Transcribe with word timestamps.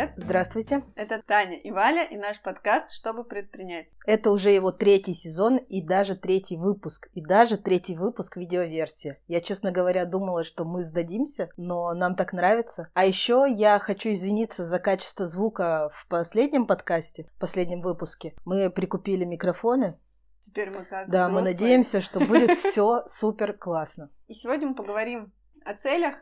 привет! 0.00 0.14
Здравствуйте! 0.16 0.82
Это 0.94 1.22
Таня 1.26 1.58
и 1.58 1.70
Валя 1.70 2.04
и 2.04 2.16
наш 2.16 2.40
подкаст 2.40 2.94
«Чтобы 2.94 3.22
предпринять». 3.24 3.88
Это 4.06 4.30
уже 4.30 4.50
его 4.50 4.72
третий 4.72 5.12
сезон 5.12 5.58
и 5.58 5.82
даже 5.82 6.16
третий 6.16 6.56
выпуск. 6.56 7.08
И 7.12 7.20
даже 7.20 7.58
третий 7.58 7.96
выпуск 7.96 8.36
видеоверсии. 8.36 9.18
Я, 9.28 9.40
честно 9.42 9.72
говоря, 9.72 10.06
думала, 10.06 10.44
что 10.44 10.64
мы 10.64 10.84
сдадимся, 10.84 11.50
но 11.58 11.92
нам 11.92 12.14
так 12.14 12.32
нравится. 12.32 12.88
А 12.94 13.04
еще 13.04 13.44
я 13.46 13.78
хочу 13.78 14.12
извиниться 14.12 14.64
за 14.64 14.78
качество 14.78 15.26
звука 15.26 15.90
в 15.94 16.08
последнем 16.08 16.66
подкасте, 16.66 17.26
в 17.36 17.38
последнем 17.38 17.82
выпуске. 17.82 18.34
Мы 18.44 18.70
прикупили 18.70 19.24
микрофоны, 19.24 19.98
Теперь 20.42 20.70
мы 20.70 20.86
как 20.86 21.10
Да, 21.10 21.28
мы 21.28 21.40
взрослые. 21.40 21.52
надеемся, 21.52 22.00
что 22.00 22.20
будет 22.20 22.58
все 22.58 23.04
супер 23.06 23.52
классно. 23.52 24.08
И 24.26 24.32
сегодня 24.32 24.68
мы 24.68 24.74
поговорим 24.74 25.32
о 25.66 25.74
целях, 25.74 26.14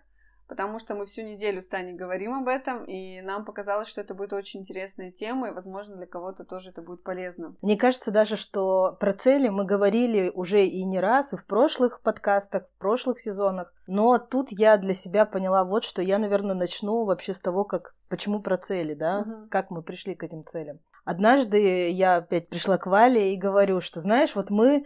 потому 0.48 0.78
что 0.78 0.94
мы 0.94 1.06
всю 1.06 1.22
неделю 1.22 1.62
с 1.62 1.66
Таней 1.66 1.94
говорим 1.94 2.34
об 2.34 2.48
этом, 2.48 2.84
и 2.84 3.20
нам 3.20 3.44
показалось, 3.44 3.88
что 3.88 4.00
это 4.00 4.14
будет 4.14 4.32
очень 4.32 4.60
интересная 4.60 5.12
тема, 5.12 5.48
и, 5.48 5.52
возможно, 5.52 5.96
для 5.96 6.06
кого-то 6.06 6.44
тоже 6.44 6.70
это 6.70 6.82
будет 6.82 7.02
полезно. 7.02 7.54
Мне 7.62 7.76
кажется 7.76 8.10
даже, 8.10 8.36
что 8.36 8.96
про 8.98 9.12
цели 9.12 9.48
мы 9.48 9.64
говорили 9.64 10.30
уже 10.34 10.66
и 10.66 10.84
не 10.84 11.00
раз, 11.00 11.32
и 11.32 11.36
в 11.36 11.44
прошлых 11.44 12.00
подкастах, 12.00 12.64
в 12.64 12.78
прошлых 12.78 13.20
сезонах. 13.20 13.72
Но 13.86 14.18
тут 14.18 14.48
я 14.50 14.76
для 14.78 14.94
себя 14.94 15.24
поняла 15.26 15.64
вот, 15.64 15.84
что 15.84 16.02
я, 16.02 16.18
наверное, 16.18 16.54
начну 16.54 17.04
вообще 17.04 17.34
с 17.34 17.40
того, 17.40 17.64
как 17.64 17.94
почему 18.08 18.40
про 18.40 18.56
цели, 18.56 18.94
да, 18.94 19.20
Мгм. 19.20 19.48
как 19.50 19.70
мы 19.70 19.82
пришли 19.82 20.14
к 20.14 20.22
этим 20.24 20.44
целям. 20.44 20.78
Однажды 21.08 21.88
я 21.88 22.16
опять 22.16 22.50
пришла 22.50 22.76
к 22.76 22.86
Вале 22.86 23.32
и 23.32 23.38
говорю, 23.38 23.80
что, 23.80 24.02
знаешь, 24.02 24.34
вот 24.34 24.50
мы 24.50 24.84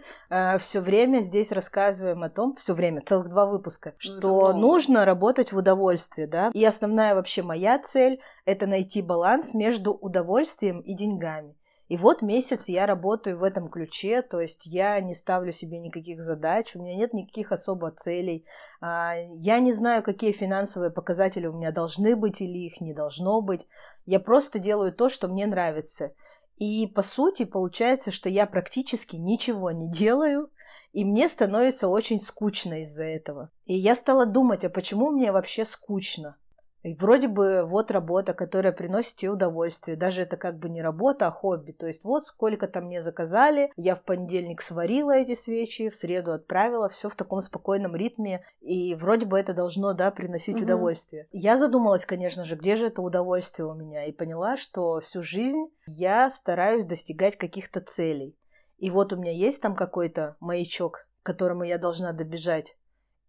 все 0.61 0.79
время 0.79 1.19
здесь 1.19 1.51
рассказываем 1.51 2.23
о 2.23 2.29
том, 2.29 2.55
все 2.55 2.73
время, 2.73 3.01
целых 3.01 3.27
два 3.27 3.45
выпуска, 3.45 3.89
Ну, 3.89 3.95
что 3.99 4.29
много. 4.29 4.53
нужно 4.53 5.03
работать 5.03 5.51
в 5.51 5.57
удовольствие, 5.57 6.27
да. 6.27 6.49
И 6.53 6.63
основная 6.63 7.13
вообще 7.13 7.43
моя 7.43 7.77
цель– 7.77 8.21
это 8.45 8.67
найти 8.67 9.01
баланс 9.01 9.53
между 9.53 9.91
удовольствием 9.91 10.79
и 10.79 10.93
деньгами. 10.95 11.55
И 11.89 11.97
вот 11.97 12.21
месяц 12.21 12.69
я 12.69 12.85
работаю 12.85 13.37
в 13.37 13.43
этом 13.43 13.67
ключе, 13.67 14.21
то 14.21 14.39
есть 14.39 14.65
я 14.65 15.01
не 15.01 15.13
ставлю 15.15 15.51
себе 15.51 15.77
никаких 15.79 16.21
задач, 16.21 16.73
у 16.73 16.81
меня 16.81 16.95
нет 16.95 17.13
никаких 17.13 17.51
особо 17.51 17.91
целей. 17.91 18.45
А, 18.79 19.13
Я 19.35 19.59
не 19.59 19.73
знаю, 19.73 20.01
какие 20.03 20.31
финансовые 20.31 20.89
показатели 20.89 21.47
у 21.47 21.53
меня 21.53 21.71
должны 21.71 22.15
быть 22.15 22.39
или 22.39 22.59
их 22.59 22.79
не 22.79 22.93
должно 22.93 23.41
быть. 23.41 23.67
Я 24.05 24.19
просто 24.19 24.59
делаю 24.59 24.93
то, 24.93 25.09
что 25.09 25.27
мне 25.27 25.45
нравится. 25.45 26.13
И 26.57 26.87
по 26.87 27.01
сути 27.01 27.45
получается, 27.45 28.11
что 28.11 28.29
я 28.29 28.45
практически 28.45 29.15
ничего 29.15 29.71
не 29.71 29.89
делаю, 29.89 30.51
и 30.91 31.03
мне 31.03 31.27
становится 31.27 31.87
очень 31.87 32.21
скучно 32.21 32.81
из-за 32.81 33.03
этого. 33.03 33.49
И 33.65 33.75
я 33.75 33.95
стала 33.95 34.25
думать, 34.25 34.63
а 34.63 34.69
почему 34.69 35.09
мне 35.09 35.31
вообще 35.31 35.65
скучно? 35.65 36.37
И 36.83 36.93
вроде 36.95 37.29
бы 37.29 37.63
вот 37.65 37.91
работа, 37.91 38.33
которая 38.33 38.73
приносит 38.73 39.15
тебе 39.15 39.31
удовольствие. 39.31 39.95
Даже 39.95 40.21
это 40.21 40.35
как 40.35 40.57
бы 40.57 40.69
не 40.69 40.81
работа, 40.81 41.27
а 41.27 41.31
хобби. 41.31 41.71
То 41.71 41.87
есть 41.87 42.03
вот 42.03 42.27
сколько-то 42.27 42.81
мне 42.81 43.01
заказали, 43.01 43.71
я 43.77 43.95
в 43.95 44.03
понедельник 44.03 44.61
сварила 44.61 45.11
эти 45.11 45.33
свечи, 45.33 45.89
в 45.89 45.95
среду 45.95 46.33
отправила, 46.33 46.89
все 46.89 47.09
в 47.09 47.15
таком 47.15 47.41
спокойном 47.41 47.95
ритме. 47.95 48.45
И 48.59 48.95
вроде 48.95 49.25
бы 49.25 49.39
это 49.39 49.53
должно, 49.53 49.93
да, 49.93 50.11
приносить 50.11 50.55
Мгм. 50.57 50.65
удовольствие. 50.65 51.27
Я 51.31 51.57
задумалась, 51.57 52.05
конечно 52.05 52.43
же, 52.43 52.55
где 52.55 52.75
же 52.75 52.87
это 52.87 53.01
удовольствие 53.01 53.65
у 53.65 53.73
меня. 53.73 54.05
И 54.05 54.11
поняла, 54.11 54.57
что 54.57 54.99
всю 54.99 55.23
жизнь 55.23 55.67
я 55.87 56.29
стараюсь 56.29 56.85
достигать 56.85 57.37
каких-то 57.37 57.79
целей. 57.79 58.35
И 58.77 58.89
вот 58.89 59.13
у 59.13 59.15
меня 59.17 59.31
есть 59.31 59.61
там 59.61 59.75
какой-то 59.75 60.35
маячок, 60.41 61.07
к 61.21 61.25
которому 61.25 61.63
я 61.63 61.77
должна 61.77 62.11
добежать. 62.11 62.75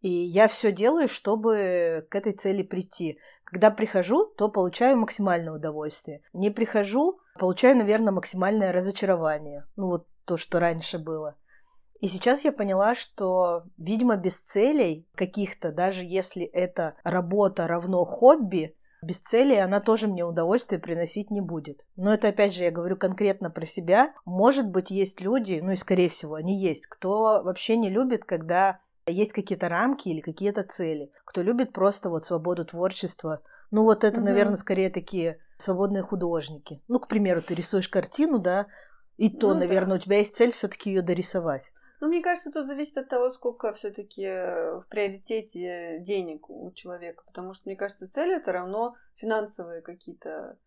И 0.04 0.10
я 0.10 0.48
все 0.48 0.70
делаю, 0.70 1.08
чтобы 1.08 2.06
к 2.10 2.14
этой 2.14 2.34
цели 2.34 2.62
прийти. 2.62 3.18
Когда 3.44 3.70
прихожу, 3.70 4.26
то 4.36 4.50
получаю 4.50 4.98
максимальное 4.98 5.54
удовольствие. 5.54 6.20
Не 6.34 6.50
прихожу, 6.50 7.20
получаю, 7.38 7.78
наверное, 7.78 8.12
максимальное 8.12 8.70
разочарование. 8.70 9.64
Ну 9.76 9.86
вот 9.86 10.06
то, 10.26 10.36
что 10.36 10.60
раньше 10.60 10.98
было. 10.98 11.36
И 12.00 12.08
сейчас 12.08 12.44
я 12.44 12.52
поняла, 12.52 12.94
что, 12.94 13.62
видимо, 13.78 14.16
без 14.16 14.34
целей 14.34 15.08
каких-то, 15.14 15.72
даже 15.72 16.04
если 16.04 16.44
это 16.44 16.96
работа 17.02 17.66
равно 17.66 18.04
хобби, 18.04 18.76
без 19.00 19.20
целей 19.20 19.56
она 19.56 19.80
тоже 19.80 20.06
мне 20.06 20.22
удовольствие 20.22 20.78
приносить 20.78 21.30
не 21.30 21.40
будет. 21.40 21.80
Но 21.96 22.12
это, 22.12 22.28
опять 22.28 22.54
же, 22.54 22.64
я 22.64 22.70
говорю 22.70 22.98
конкретно 22.98 23.48
про 23.48 23.64
себя. 23.64 24.12
Может 24.26 24.68
быть, 24.68 24.90
есть 24.90 25.22
люди, 25.22 25.60
ну 25.62 25.72
и, 25.72 25.76
скорее 25.76 26.10
всего, 26.10 26.34
они 26.34 26.60
есть, 26.60 26.88
кто 26.88 27.40
вообще 27.42 27.78
не 27.78 27.88
любит, 27.88 28.26
когда 28.26 28.80
есть 29.06 29.32
какие-то 29.32 29.68
рамки 29.68 30.08
или 30.08 30.20
какие-то 30.20 30.62
цели. 30.62 31.10
Кто 31.24 31.42
любит 31.42 31.72
просто 31.72 32.10
вот 32.10 32.24
свободу 32.24 32.64
творчества. 32.64 33.42
Ну 33.70 33.82
вот 33.84 34.04
это, 34.04 34.16
Мгм. 34.16 34.26
наверное, 34.26 34.56
скорее 34.56 34.90
такие 34.90 35.38
свободные 35.58 36.02
художники. 36.02 36.80
Ну, 36.88 36.98
к 36.98 37.08
примеру, 37.08 37.40
ты 37.42 37.54
рисуешь 37.54 37.88
картину, 37.88 38.38
да, 38.38 38.66
и 39.16 39.30
то, 39.30 39.48
Ну 39.48 39.54
да. 39.54 39.60
наверное, 39.60 39.96
у 39.96 40.00
тебя 40.00 40.18
есть 40.18 40.36
цель 40.36 40.52
все-таки 40.52 40.90
ее 40.90 41.02
дорисовать. 41.02 41.70
Ну, 42.00 42.08
мне 42.08 42.20
кажется, 42.20 42.50
тут 42.50 42.66
зависит 42.66 42.98
от 42.98 43.08
того, 43.08 43.30
сколько 43.32 43.72
все-таки 43.72 44.26
в 44.26 44.84
приоритете 44.90 45.98
денег 46.00 46.50
у 46.50 46.70
человека, 46.72 47.22
потому 47.26 47.54
что, 47.54 47.62
мне 47.66 47.76
кажется, 47.76 48.08
цель 48.08 48.32
это 48.32 48.52
равно 48.52 48.94
финансовые 49.14 49.80
какие-то. 49.80 50.58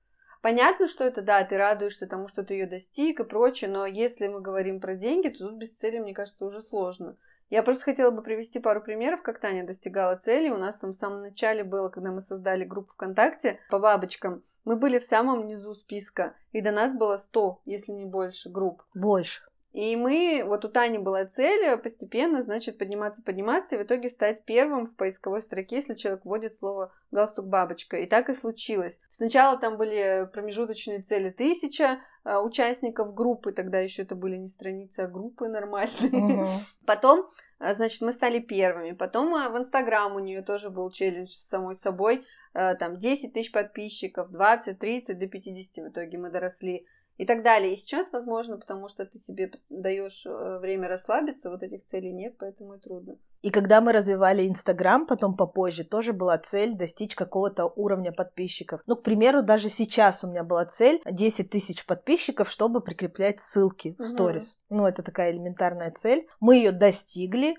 Понятно, 0.42 0.88
что 0.88 1.04
это, 1.04 1.22
да, 1.22 1.44
ты 1.44 1.58
радуешься 1.58 2.08
тому, 2.08 2.28
что 2.28 2.44
ты 2.44 2.54
ее 2.54 2.68
достиг 2.68 3.20
и 3.20 3.24
прочее, 3.24 3.70
но 3.70 3.86
если 3.86 4.28
мы 4.28 4.42
говорим 4.42 4.80
про 4.80 4.96
деньги, 4.96 5.30
то 5.30 5.48
тут 5.48 5.58
без 5.58 5.72
цели, 5.72 6.00
мне 6.00 6.14
кажется, 6.14 6.46
уже 6.46 6.62
сложно. 6.62 7.18
Я 7.50 7.64
просто 7.64 7.86
хотела 7.86 8.12
бы 8.12 8.22
привести 8.22 8.60
пару 8.60 8.82
примеров, 8.82 9.22
как 9.22 9.40
Таня 9.40 9.66
достигала 9.66 10.18
цели. 10.18 10.50
У 10.50 10.58
нас 10.58 10.76
там 10.80 10.92
в 10.92 10.98
самом 10.98 11.22
начале 11.22 11.64
было, 11.64 11.90
когда 11.90 12.12
мы 12.12 12.22
создали 12.22 12.66
группу 12.66 12.92
ВКонтакте 12.94 13.60
по 13.70 13.80
бабочкам. 13.80 14.44
Мы 14.66 14.76
были 14.76 15.00
в 15.00 15.04
самом 15.04 15.48
низу 15.48 15.74
списка, 15.76 16.36
и 16.52 16.60
до 16.60 16.72
нас 16.72 16.94
было 16.94 17.16
100, 17.18 17.62
если 17.64 17.94
не 17.94 18.06
больше, 18.06 18.50
групп. 18.50 18.84
Больше. 18.94 19.42
И 19.72 19.96
мы, 19.96 20.44
вот 20.46 20.66
у 20.66 20.70
Тани 20.70 20.98
была 20.98 21.26
цель 21.26 21.78
постепенно, 21.78 22.42
значит, 22.42 22.78
подниматься, 22.78 23.22
подниматься, 23.22 23.76
и 23.76 23.78
в 23.78 23.84
итоге 23.84 24.10
стать 24.10 24.44
первым 24.44 24.88
в 24.88 24.96
поисковой 24.96 25.42
строке, 25.42 25.78
если 25.78 25.94
человек 25.94 26.26
вводит 26.26 26.58
слово 26.58 26.92
галстук 27.12 27.46
бабочка. 27.48 27.98
И 27.98 28.08
так 28.08 28.30
и 28.30 28.36
случилось. 28.36 28.98
Сначала 29.18 29.58
там 29.58 29.78
были 29.78 30.30
промежуточные 30.32 31.02
цели 31.02 31.32
тысяча 31.32 32.00
а, 32.24 32.40
участников 32.42 33.16
группы, 33.16 33.52
тогда 33.52 33.80
еще 33.80 34.04
это 34.04 34.16
были 34.16 34.38
не 34.38 34.48
страницы, 34.48 35.00
а 35.00 35.08
группы 35.08 35.48
нормальные. 35.48 36.12
Мгм. 36.12 36.48
Потом, 36.86 37.28
а, 37.58 37.74
значит, 37.74 38.02
мы 38.02 38.12
стали 38.14 38.40
первыми. 38.40 38.92
Потом 38.92 39.34
а, 39.34 39.50
в 39.50 39.58
Инстаграм 39.58 40.16
у 40.16 40.20
нее 40.20 40.44
тоже 40.44 40.70
был 40.70 40.92
челлендж 40.92 41.30
с 41.30 41.48
самой 41.50 41.76
собой. 41.76 42.26
Там 42.54 42.98
10 42.98 43.34
тысяч 43.34 43.52
подписчиков, 43.52 44.32
20, 44.32 44.80
30, 44.80 45.20
до 45.20 45.28
50 45.28 45.86
в 45.86 45.90
итоге 45.90 46.18
мы 46.18 46.32
доросли. 46.32 46.88
И 47.18 47.26
так 47.26 47.44
далее. 47.44 47.74
И 47.74 47.78
сейчас, 47.78 48.08
возможно, 48.12 48.58
потому 48.58 48.88
что 48.90 49.06
ты 49.06 49.20
себе 49.20 49.52
даешь 49.70 50.24
э, 50.26 50.60
время 50.60 50.88
расслабиться, 50.88 51.50
вот 51.50 51.64
этих 51.64 51.84
целей 51.86 52.12
нет, 52.12 52.36
поэтому 52.38 52.76
и 52.76 52.80
трудно. 52.80 53.18
И 53.42 53.50
когда 53.50 53.82
мы 53.82 53.92
развивали 53.92 54.48
Инстаграм, 54.48 55.06
потом 55.06 55.36
попозже, 55.36 55.84
тоже 55.84 56.14
была 56.14 56.38
цель 56.38 56.76
достичь 56.76 57.16
какого-то 57.16 57.66
уровня 57.76 58.12
подписчиков. 58.12 58.82
Ну, 58.86 58.96
к 58.96 59.04
примеру, 59.04 59.44
даже 59.44 59.70
сейчас 59.70 60.24
у 60.24 60.28
меня 60.28 60.44
была 60.44 60.66
цель 60.66 61.02
10 61.06 61.50
тысяч 61.50 61.86
подписчиков, 61.86 62.50
чтобы 62.50 62.82
прикреплять 62.82 63.40
ссылки 63.40 63.96
в 64.00 64.06
сторис. 64.06 64.58
Ну, 64.70 64.86
это 64.86 65.04
такая 65.04 65.32
элементарная 65.32 65.92
цель. 65.92 66.28
Мы 66.40 66.56
ее 66.56 66.72
достигли, 66.72 67.56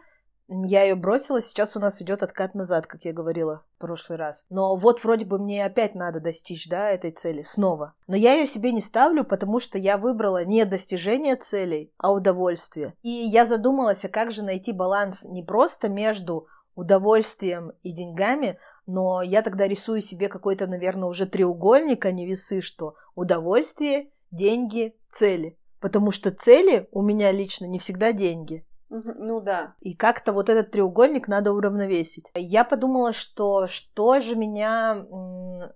я 0.49 0.83
ее 0.83 0.94
бросила, 0.94 1.41
сейчас 1.41 1.77
у 1.77 1.81
нас 1.81 2.00
идет 2.03 2.22
откат 2.22 2.55
назад, 2.55 2.87
как 2.87 3.05
я 3.05 3.12
говорила 3.12 3.65
прошлый 3.78 4.19
раз. 4.19 4.44
Но 4.50 4.77
вот 4.77 5.03
вроде 5.03 5.25
бы 5.25 5.39
мне 5.39 5.65
опять 5.65 5.94
надо 5.94 6.21
достичь, 6.21 6.69
да, 6.69 6.91
этой 6.91 7.11
цели 7.11 7.43
снова. 7.43 7.94
Но 8.06 8.16
я 8.16 8.34
ее 8.34 8.47
себе 8.47 8.72
не 8.72 8.81
ставлю, 8.81 9.25
потому 9.25 9.61
что 9.61 9.78
я 9.78 9.97
выбрала 9.97 10.44
не 10.44 10.65
достижение 10.65 11.37
целей, 11.37 11.93
а 11.99 12.12
удовольствие. 12.12 12.94
И 13.03 13.11
я 13.11 13.47
задумалась, 13.47 14.05
а 14.05 14.09
как 14.09 14.33
же 14.33 14.43
найти 14.43 14.73
баланс 14.73 15.25
не 15.25 15.43
просто 15.43 15.88
между 15.88 16.47
удовольствием 16.75 17.73
и 17.82 17.93
деньгами, 17.93 18.58
но 18.87 19.20
я 19.20 19.43
тогда 19.43 19.67
рисую 19.67 20.00
себе 20.00 20.29
какой-то, 20.29 20.67
наверное, 20.67 21.08
уже 21.08 21.26
треугольник, 21.26 22.06
а 22.06 22.12
не 22.12 22.26
весы, 22.26 22.61
что 22.61 22.94
удовольствие, 23.14 24.08
деньги, 24.31 24.94
цели. 25.12 25.56
Потому 25.81 26.11
что 26.11 26.31
цели 26.31 26.88
у 26.91 27.03
меня 27.03 27.31
лично 27.31 27.67
не 27.67 27.79
всегда 27.79 28.12
деньги. 28.12 28.64
Ну 28.90 29.40
да. 29.40 29.75
И 29.81 29.94
как-то 29.94 30.32
вот 30.32 30.49
этот 30.49 30.70
треугольник 30.70 31.29
надо 31.29 31.52
уравновесить. 31.52 32.26
Я 32.35 32.64
подумала, 32.64 33.12
что 33.12 33.67
что 33.67 34.20
же 34.20 34.35
меня 34.35 35.05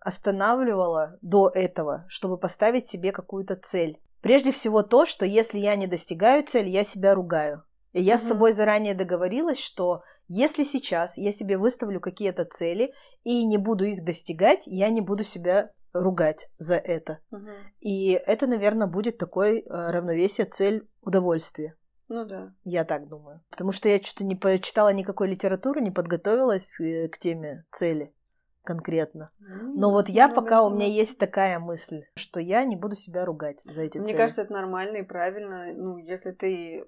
останавливало 0.01 1.19
до 1.23 1.49
этого, 1.49 2.05
чтобы 2.09 2.39
поставить 2.39 2.87
себе 2.87 3.13
какую-то 3.13 3.57
цель. 3.57 4.01
Прежде 4.21 4.53
всего 4.53 4.83
то, 4.83 5.05
что 5.05 5.27
если 5.27 5.59
я 5.59 5.77
не 5.77 5.87
достигаю 5.87 6.47
цели, 6.47 6.69
я 6.69 6.85
себя 6.85 7.15
ругаю. 7.15 7.65
И 7.93 8.01
я 8.03 8.17
с 8.17 8.23
Мгм. 8.23 8.29
собой 8.29 8.53
заранее 8.53 8.95
договорилась, 8.95 9.59
что 9.59 10.03
если 10.29 10.63
сейчас 10.63 11.19
я 11.19 11.33
себе 11.33 11.59
выставлю 11.59 12.01
какие-то 12.01 12.45
цели 12.45 12.95
и 13.25 13.45
не 13.45 13.59
буду 13.59 13.85
их 13.85 14.05
достигать, 14.05 14.63
я 14.65 14.89
не 14.89 15.01
буду 15.01 15.25
себя 15.25 15.71
ругать 15.93 16.49
за 16.57 16.77
это. 16.77 17.19
Мгм. 17.31 17.51
И 17.81 18.13
это, 18.13 18.47
наверное, 18.47 18.87
будет 18.87 19.19
такой 19.19 19.61
э, 19.61 19.65
равновесие, 19.69 20.47
цель, 20.47 20.89
удовольствие. 21.03 21.75
Ну 22.13 22.27
да. 22.27 22.53
Я 22.65 22.85
так 22.85 23.09
думаю. 23.09 23.41
Потому 23.49 23.73
что 23.73 23.89
я 23.89 23.99
что-то 23.99 24.25
не 24.25 24.37
почитала 24.37 24.93
никакой 24.93 25.29
литературы, 25.29 25.81
не 25.81 25.91
подготовилась 25.91 26.79
э, 26.79 27.09
к 27.09 27.17
теме 27.19 27.65
цели. 27.73 28.13
конкретно. 28.65 29.31
Но 29.41 29.91
вот 29.91 30.11
я 30.11 30.29
пока 30.29 30.63
у 30.63 30.69
меня 30.69 30.87
есть 30.87 31.17
такая 31.17 31.59
мысль, 31.59 32.05
что 32.15 32.39
я 32.39 32.65
не 32.67 32.77
буду 32.77 32.97
себя 32.97 33.25
ругать 33.25 33.61
за 33.65 33.81
эти 33.81 33.97
Мне 33.97 34.09
цели. 34.09 34.17
кажется, 34.19 34.43
это 34.43 34.53
нормально 34.53 34.99
и 34.99 35.03
правильно. 35.03 35.73
Ну, 35.73 35.97
если 35.97 36.33
ты 36.33 36.85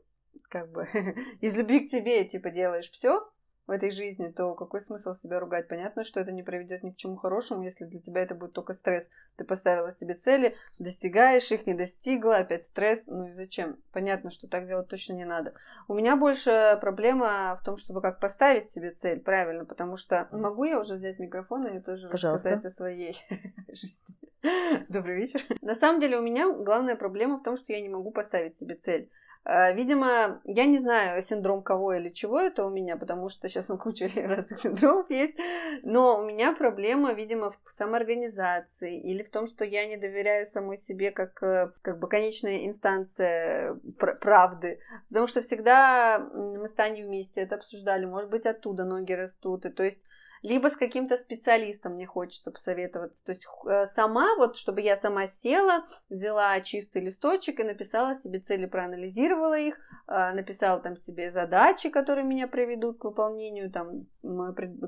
как 0.50 0.71
бы 0.71 0.87
из 1.41 1.55
любви 1.55 1.88
к 1.88 1.91
тебе, 1.91 2.25
типа, 2.27 2.50
делаешь 2.50 2.91
все, 2.91 3.27
в 3.67 3.71
этой 3.71 3.91
жизни, 3.91 4.29
то 4.29 4.55
какой 4.55 4.83
смысл 4.83 5.15
себя 5.23 5.41
ругать? 5.41 5.69
Понятно, 5.69 6.05
что 6.05 6.21
это 6.21 6.33
не 6.33 6.43
приведет 6.43 6.83
ни 6.83 6.91
к 6.91 6.97
чему 6.97 7.17
хорошему, 7.17 7.63
если 7.63 7.85
для 7.85 8.01
тебя 8.01 8.23
это 8.23 8.35
будет 8.35 8.53
только 8.53 8.75
стресс. 8.75 9.09
Ты 9.37 9.45
поставила 9.45 9.93
себе 9.95 10.15
цели, 10.15 10.57
достигаешь 10.79 11.51
их, 11.51 11.67
не 11.67 11.75
достигла, 11.75 12.37
опять 12.37 12.65
стресс. 12.65 13.01
Ну 13.07 13.29
и 13.29 13.33
зачем? 13.33 13.79
Понятно, 13.93 14.31
что 14.31 14.49
так 14.49 14.67
делать 14.67 14.89
точно 14.89 15.15
не 15.15 15.25
надо. 15.25 15.55
У 15.89 15.95
меня 15.95 16.17
больше 16.17 16.79
проблема 16.81 17.59
в 17.61 17.65
том, 17.65 17.79
чтобы 17.79 18.01
как 18.01 18.21
поставить 18.21 18.71
себе 18.71 18.93
цель 19.01 19.21
правильно, 19.21 19.65
потому 19.65 19.97
что 19.97 20.29
могу 20.33 20.65
я 20.65 20.79
уже 20.79 20.95
взять 20.95 21.19
микрофон 21.19 21.67
и 21.67 21.81
тоже 21.81 22.09
Пожалуйста. 22.09 22.51
рассказать 22.51 22.73
о 22.73 22.77
своей 22.77 23.17
жизни. 23.69 24.85
Добрый 24.91 25.17
вечер. 25.17 25.43
На 25.63 25.75
самом 25.75 26.01
деле 26.01 26.19
у 26.19 26.23
меня 26.23 26.53
главная 26.53 26.97
проблема 26.97 27.39
в 27.39 27.43
том, 27.43 27.57
что 27.57 27.73
я 27.73 27.81
не 27.81 27.89
могу 27.89 28.11
поставить 28.11 28.57
себе 28.57 28.75
цель. 28.75 29.09
Э, 29.46 29.75
видимо, 29.75 30.41
я 30.44 30.64
не 30.64 30.79
знаю, 30.79 31.23
синдром 31.23 31.62
кого 31.62 31.93
или 31.94 32.08
чего 32.08 32.41
это 32.41 32.64
у 32.64 32.70
меня, 32.70 32.96
потому 32.96 33.29
что 33.29 33.49
сейчас 33.49 33.69
ну, 33.69 33.76
куча 33.76 34.11
разных 34.17 34.61
синдромов 34.61 35.11
есть, 35.11 35.37
но 35.82 36.19
у 36.19 36.25
меня 36.25 36.55
проблема, 36.55 37.12
видимо, 37.12 37.50
в 37.50 37.58
самоорганизации 37.76 38.99
или 39.00 39.23
в 39.23 39.31
том, 39.31 39.46
что 39.46 39.64
я 39.64 39.87
не 39.87 39.99
доверяю 39.99 40.46
самой 40.46 40.79
себе 40.79 41.11
как, 41.11 41.43
э, 41.43 41.70
как 41.82 41.99
бы 41.99 42.08
конечная 42.08 42.67
инстанция 42.67 43.79
пр- 43.99 44.19
правды, 44.19 44.81
потому 45.08 45.26
что 45.26 45.43
всегда 45.43 46.19
мы 46.19 46.67
с 46.69 46.73
Таней 46.73 47.05
вместе 47.05 47.43
это 47.43 47.56
обсуждали, 47.56 48.06
может 48.06 48.31
быть, 48.31 48.46
оттуда 48.46 48.85
ноги 48.85 49.12
растут, 49.12 49.67
и 49.67 49.70
то 49.70 49.82
есть 49.82 50.00
либо 50.44 50.69
с 50.69 50.76
каким-то 50.76 51.17
специалистом 51.17 51.94
мне 51.94 52.05
хочется 52.05 52.50
посоветоваться. 52.50 53.19
То 53.25 53.32
есть 53.32 53.46
э, 53.67 53.87
сама, 53.96 54.37
вот 54.37 54.58
чтобы 54.58 54.82
я 54.82 54.99
сама 54.99 55.26
села, 55.26 55.87
взяла 56.11 56.61
чистый 56.61 57.00
листочек 57.00 57.61
и 57.61 57.64
написала 57.64 58.14
себе 58.14 58.41
цели, 58.41 58.67
проанализировала 58.67 59.58
их, 59.58 59.76
э, 60.06 60.32
написала 60.35 60.81
там 60.81 60.99
себе 60.99 61.32
задачи, 61.32 61.88
которые 61.88 62.26
меня 62.26 62.46
приведут 62.46 62.99
к 62.99 63.05
выполнению, 63.05 63.70
там, 63.70 64.06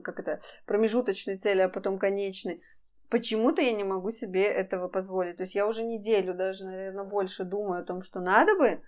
как 0.04 0.20
это, 0.20 0.42
промежуточной 0.66 1.38
цели, 1.38 1.62
а 1.62 1.70
потом 1.70 1.98
конечной. 1.98 2.60
Почему-то 3.08 3.62
я 3.62 3.72
не 3.72 3.84
могу 3.84 4.10
себе 4.10 4.42
этого 4.42 4.88
позволить. 4.88 5.38
То 5.38 5.44
есть 5.44 5.54
я 5.54 5.66
уже 5.66 5.84
неделю, 5.84 6.34
даже, 6.34 6.66
наверное, 6.66 7.04
больше 7.04 7.44
думаю 7.44 7.80
о 7.80 7.86
том, 7.86 8.02
что 8.02 8.20
надо 8.20 8.56
бы, 8.56 8.82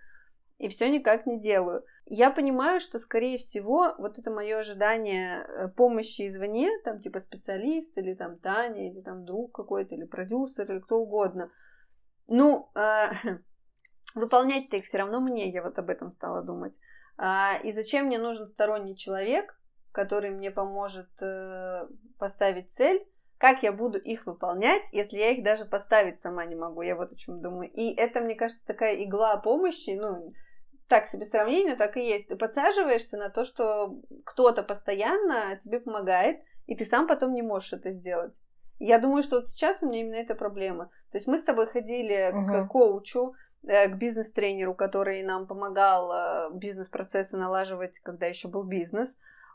и 0.58 0.68
все 0.68 0.88
никак 0.90 1.26
не 1.26 1.38
делаю. 1.38 1.84
Я 2.06 2.30
понимаю, 2.30 2.80
что, 2.80 2.98
скорее 2.98 3.38
всего, 3.38 3.94
вот 3.98 4.18
это 4.18 4.30
мое 4.30 4.58
ожидание 4.58 5.44
э, 5.44 5.68
помощи 5.68 6.28
извне, 6.28 6.70
там, 6.84 7.00
типа 7.00 7.20
специалист, 7.20 7.96
или 7.96 8.14
там 8.14 8.38
Таня, 8.38 8.90
или 8.90 9.00
там 9.00 9.24
друг 9.24 9.54
какой-то, 9.54 9.94
или 9.94 10.04
продюсер, 10.04 10.70
или 10.70 10.80
кто 10.80 10.98
угодно, 10.98 11.50
ну, 12.26 12.70
э, 12.74 13.10
выполнять-то 14.14 14.76
их 14.76 14.84
все 14.84 14.98
равно 14.98 15.20
мне, 15.20 15.50
я 15.50 15.62
вот 15.62 15.78
об 15.78 15.90
этом 15.90 16.10
стала 16.10 16.42
думать. 16.42 16.74
А, 17.18 17.58
и 17.62 17.72
зачем 17.72 18.06
мне 18.06 18.18
нужен 18.18 18.48
сторонний 18.48 18.96
человек, 18.96 19.58
который 19.92 20.30
мне 20.30 20.50
поможет 20.50 21.10
э, 21.20 21.86
поставить 22.18 22.72
цель, 22.72 23.06
как 23.38 23.62
я 23.62 23.70
буду 23.70 23.98
их 23.98 24.26
выполнять, 24.26 24.82
если 24.92 25.18
я 25.18 25.30
их 25.30 25.44
даже 25.44 25.64
поставить 25.64 26.20
сама 26.20 26.44
не 26.44 26.56
могу, 26.56 26.82
я 26.82 26.96
вот 26.96 27.12
о 27.12 27.16
чем 27.16 27.40
думаю. 27.40 27.70
И 27.70 27.94
это, 27.94 28.20
мне 28.20 28.34
кажется, 28.34 28.64
такая 28.66 29.02
игла 29.04 29.36
помощи, 29.36 29.90
ну, 29.90 30.32
так 30.88 31.08
себе 31.08 31.26
сравнение, 31.26 31.76
так 31.76 31.96
и 31.96 32.06
есть. 32.06 32.28
Ты 32.28 32.36
подсаживаешься 32.36 33.16
на 33.16 33.28
то, 33.28 33.44
что 33.44 34.00
кто-то 34.24 34.62
постоянно 34.62 35.60
тебе 35.62 35.80
помогает, 35.80 36.40
и 36.66 36.74
ты 36.74 36.84
сам 36.84 37.06
потом 37.06 37.34
не 37.34 37.42
можешь 37.42 37.72
это 37.72 37.92
сделать. 37.92 38.32
Я 38.78 38.98
думаю, 38.98 39.22
что 39.22 39.36
вот 39.36 39.48
сейчас 39.48 39.82
у 39.82 39.86
меня 39.86 40.00
именно 40.00 40.16
эта 40.16 40.34
проблема. 40.34 40.86
То 41.10 41.18
есть 41.18 41.26
мы 41.26 41.38
с 41.38 41.42
тобой 41.42 41.66
ходили 41.66 42.32
uh-huh. 42.32 42.66
к 42.66 42.68
коучу, 42.68 43.34
э, 43.66 43.88
к 43.88 43.96
бизнес-тренеру, 43.96 44.74
который 44.74 45.22
нам 45.22 45.46
помогал 45.46 46.12
э, 46.12 46.50
бизнес-процессы 46.54 47.36
налаживать, 47.36 47.98
когда 48.00 48.26
еще 48.26 48.48
был 48.48 48.62
бизнес. 48.62 49.08